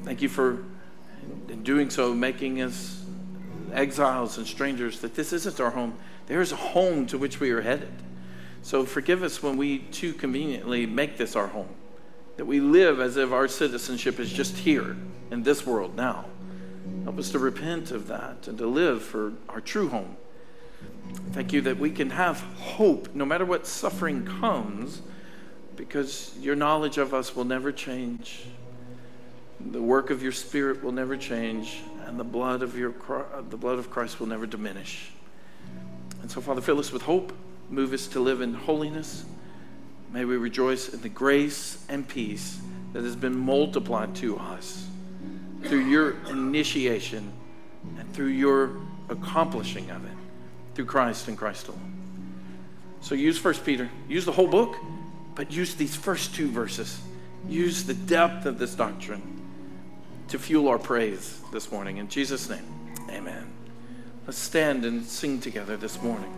Thank 0.03 0.21
you 0.21 0.29
for, 0.29 0.63
in 1.47 1.63
doing 1.63 1.89
so, 1.89 2.13
making 2.13 2.61
us 2.61 3.05
exiles 3.73 4.37
and 4.37 4.47
strangers, 4.47 4.99
that 5.01 5.15
this 5.15 5.33
isn't 5.33 5.59
our 5.59 5.69
home. 5.69 5.95
There 6.25 6.41
is 6.41 6.51
a 6.51 6.57
home 6.57 7.05
to 7.07 7.17
which 7.17 7.39
we 7.39 7.51
are 7.51 7.61
headed. 7.61 7.93
So 8.63 8.83
forgive 8.83 9.23
us 9.23 9.43
when 9.43 9.55
we 9.55 9.79
too 9.79 10.13
conveniently 10.13 10.85
make 10.85 11.17
this 11.17 11.35
our 11.35 11.47
home, 11.47 11.69
that 12.37 12.45
we 12.45 12.59
live 12.59 12.99
as 12.99 13.17
if 13.17 13.31
our 13.31 13.47
citizenship 13.47 14.19
is 14.19 14.31
just 14.31 14.57
here 14.57 14.97
in 15.31 15.43
this 15.43 15.65
world 15.65 15.95
now. 15.95 16.25
Help 17.03 17.19
us 17.19 17.29
to 17.31 17.39
repent 17.39 17.91
of 17.91 18.07
that 18.07 18.47
and 18.47 18.57
to 18.57 18.67
live 18.67 19.03
for 19.03 19.33
our 19.47 19.61
true 19.61 19.89
home. 19.89 20.17
Thank 21.37 21.53
you 21.53 21.61
that 21.61 21.77
we 21.77 21.91
can 21.91 22.09
have 22.09 22.39
hope 22.57 23.13
no 23.13 23.23
matter 23.23 23.45
what 23.45 23.67
suffering 23.67 24.25
comes 24.25 25.01
because 25.75 26.35
your 26.39 26.55
knowledge 26.55 26.97
of 26.97 27.13
us 27.13 27.35
will 27.35 27.45
never 27.45 27.71
change. 27.71 28.45
The 29.59 29.81
work 29.81 30.09
of 30.09 30.23
your 30.23 30.31
spirit 30.31 30.83
will 30.83 30.91
never 30.91 31.15
change 31.15 31.81
and 32.07 32.19
the 32.19 32.23
blood 32.23 32.63
of 32.63 32.75
your 32.75 32.95
uh, 33.09 33.41
the 33.49 33.57
blood 33.57 33.77
of 33.77 33.91
Christ 33.91 34.19
will 34.19 34.27
never 34.27 34.47
diminish. 34.47 35.11
And 36.21 36.31
so 36.31 36.41
Father 36.41 36.61
fill 36.61 36.79
us 36.79 36.91
with 36.91 37.03
hope, 37.03 37.33
move 37.69 37.93
us 37.93 38.07
to 38.07 38.19
live 38.19 38.41
in 38.41 38.53
holiness. 38.53 39.25
May 40.11 40.25
we 40.25 40.37
rejoice 40.37 40.89
in 40.89 41.01
the 41.01 41.09
grace 41.09 41.85
and 41.89 42.07
peace 42.07 42.59
that 42.93 43.03
has 43.03 43.15
been 43.15 43.37
multiplied 43.37 44.15
to 44.15 44.37
us 44.39 44.87
through 45.65 45.85
your 45.85 46.15
initiation 46.29 47.31
and 47.99 48.11
through 48.13 48.27
your 48.27 48.77
accomplishing 49.09 49.91
of 49.91 50.03
it 50.05 50.16
through 50.77 50.85
Christ 50.85 51.27
and 51.27 51.35
Christ 51.35 51.69
alone. 51.69 51.91
So 53.01 53.15
use 53.15 53.39
First 53.39 53.65
Peter, 53.65 53.89
use 54.07 54.25
the 54.25 54.31
whole 54.31 54.47
book, 54.47 54.75
but 55.33 55.51
use 55.51 55.73
these 55.73 55.95
first 55.95 56.35
two 56.35 56.51
verses. 56.51 57.01
Use 57.49 57.85
the 57.85 57.95
depth 57.95 58.45
of 58.45 58.59
this 58.59 58.75
doctrine 58.75 59.41
to 60.27 60.37
fuel 60.37 60.67
our 60.67 60.77
praise 60.77 61.41
this 61.51 61.71
morning. 61.71 61.97
In 61.97 62.07
Jesus' 62.07 62.47
name, 62.47 62.63
amen. 63.09 63.51
Let's 64.27 64.37
stand 64.37 64.85
and 64.85 65.03
sing 65.03 65.41
together 65.41 65.77
this 65.77 65.99
morning. 66.03 66.31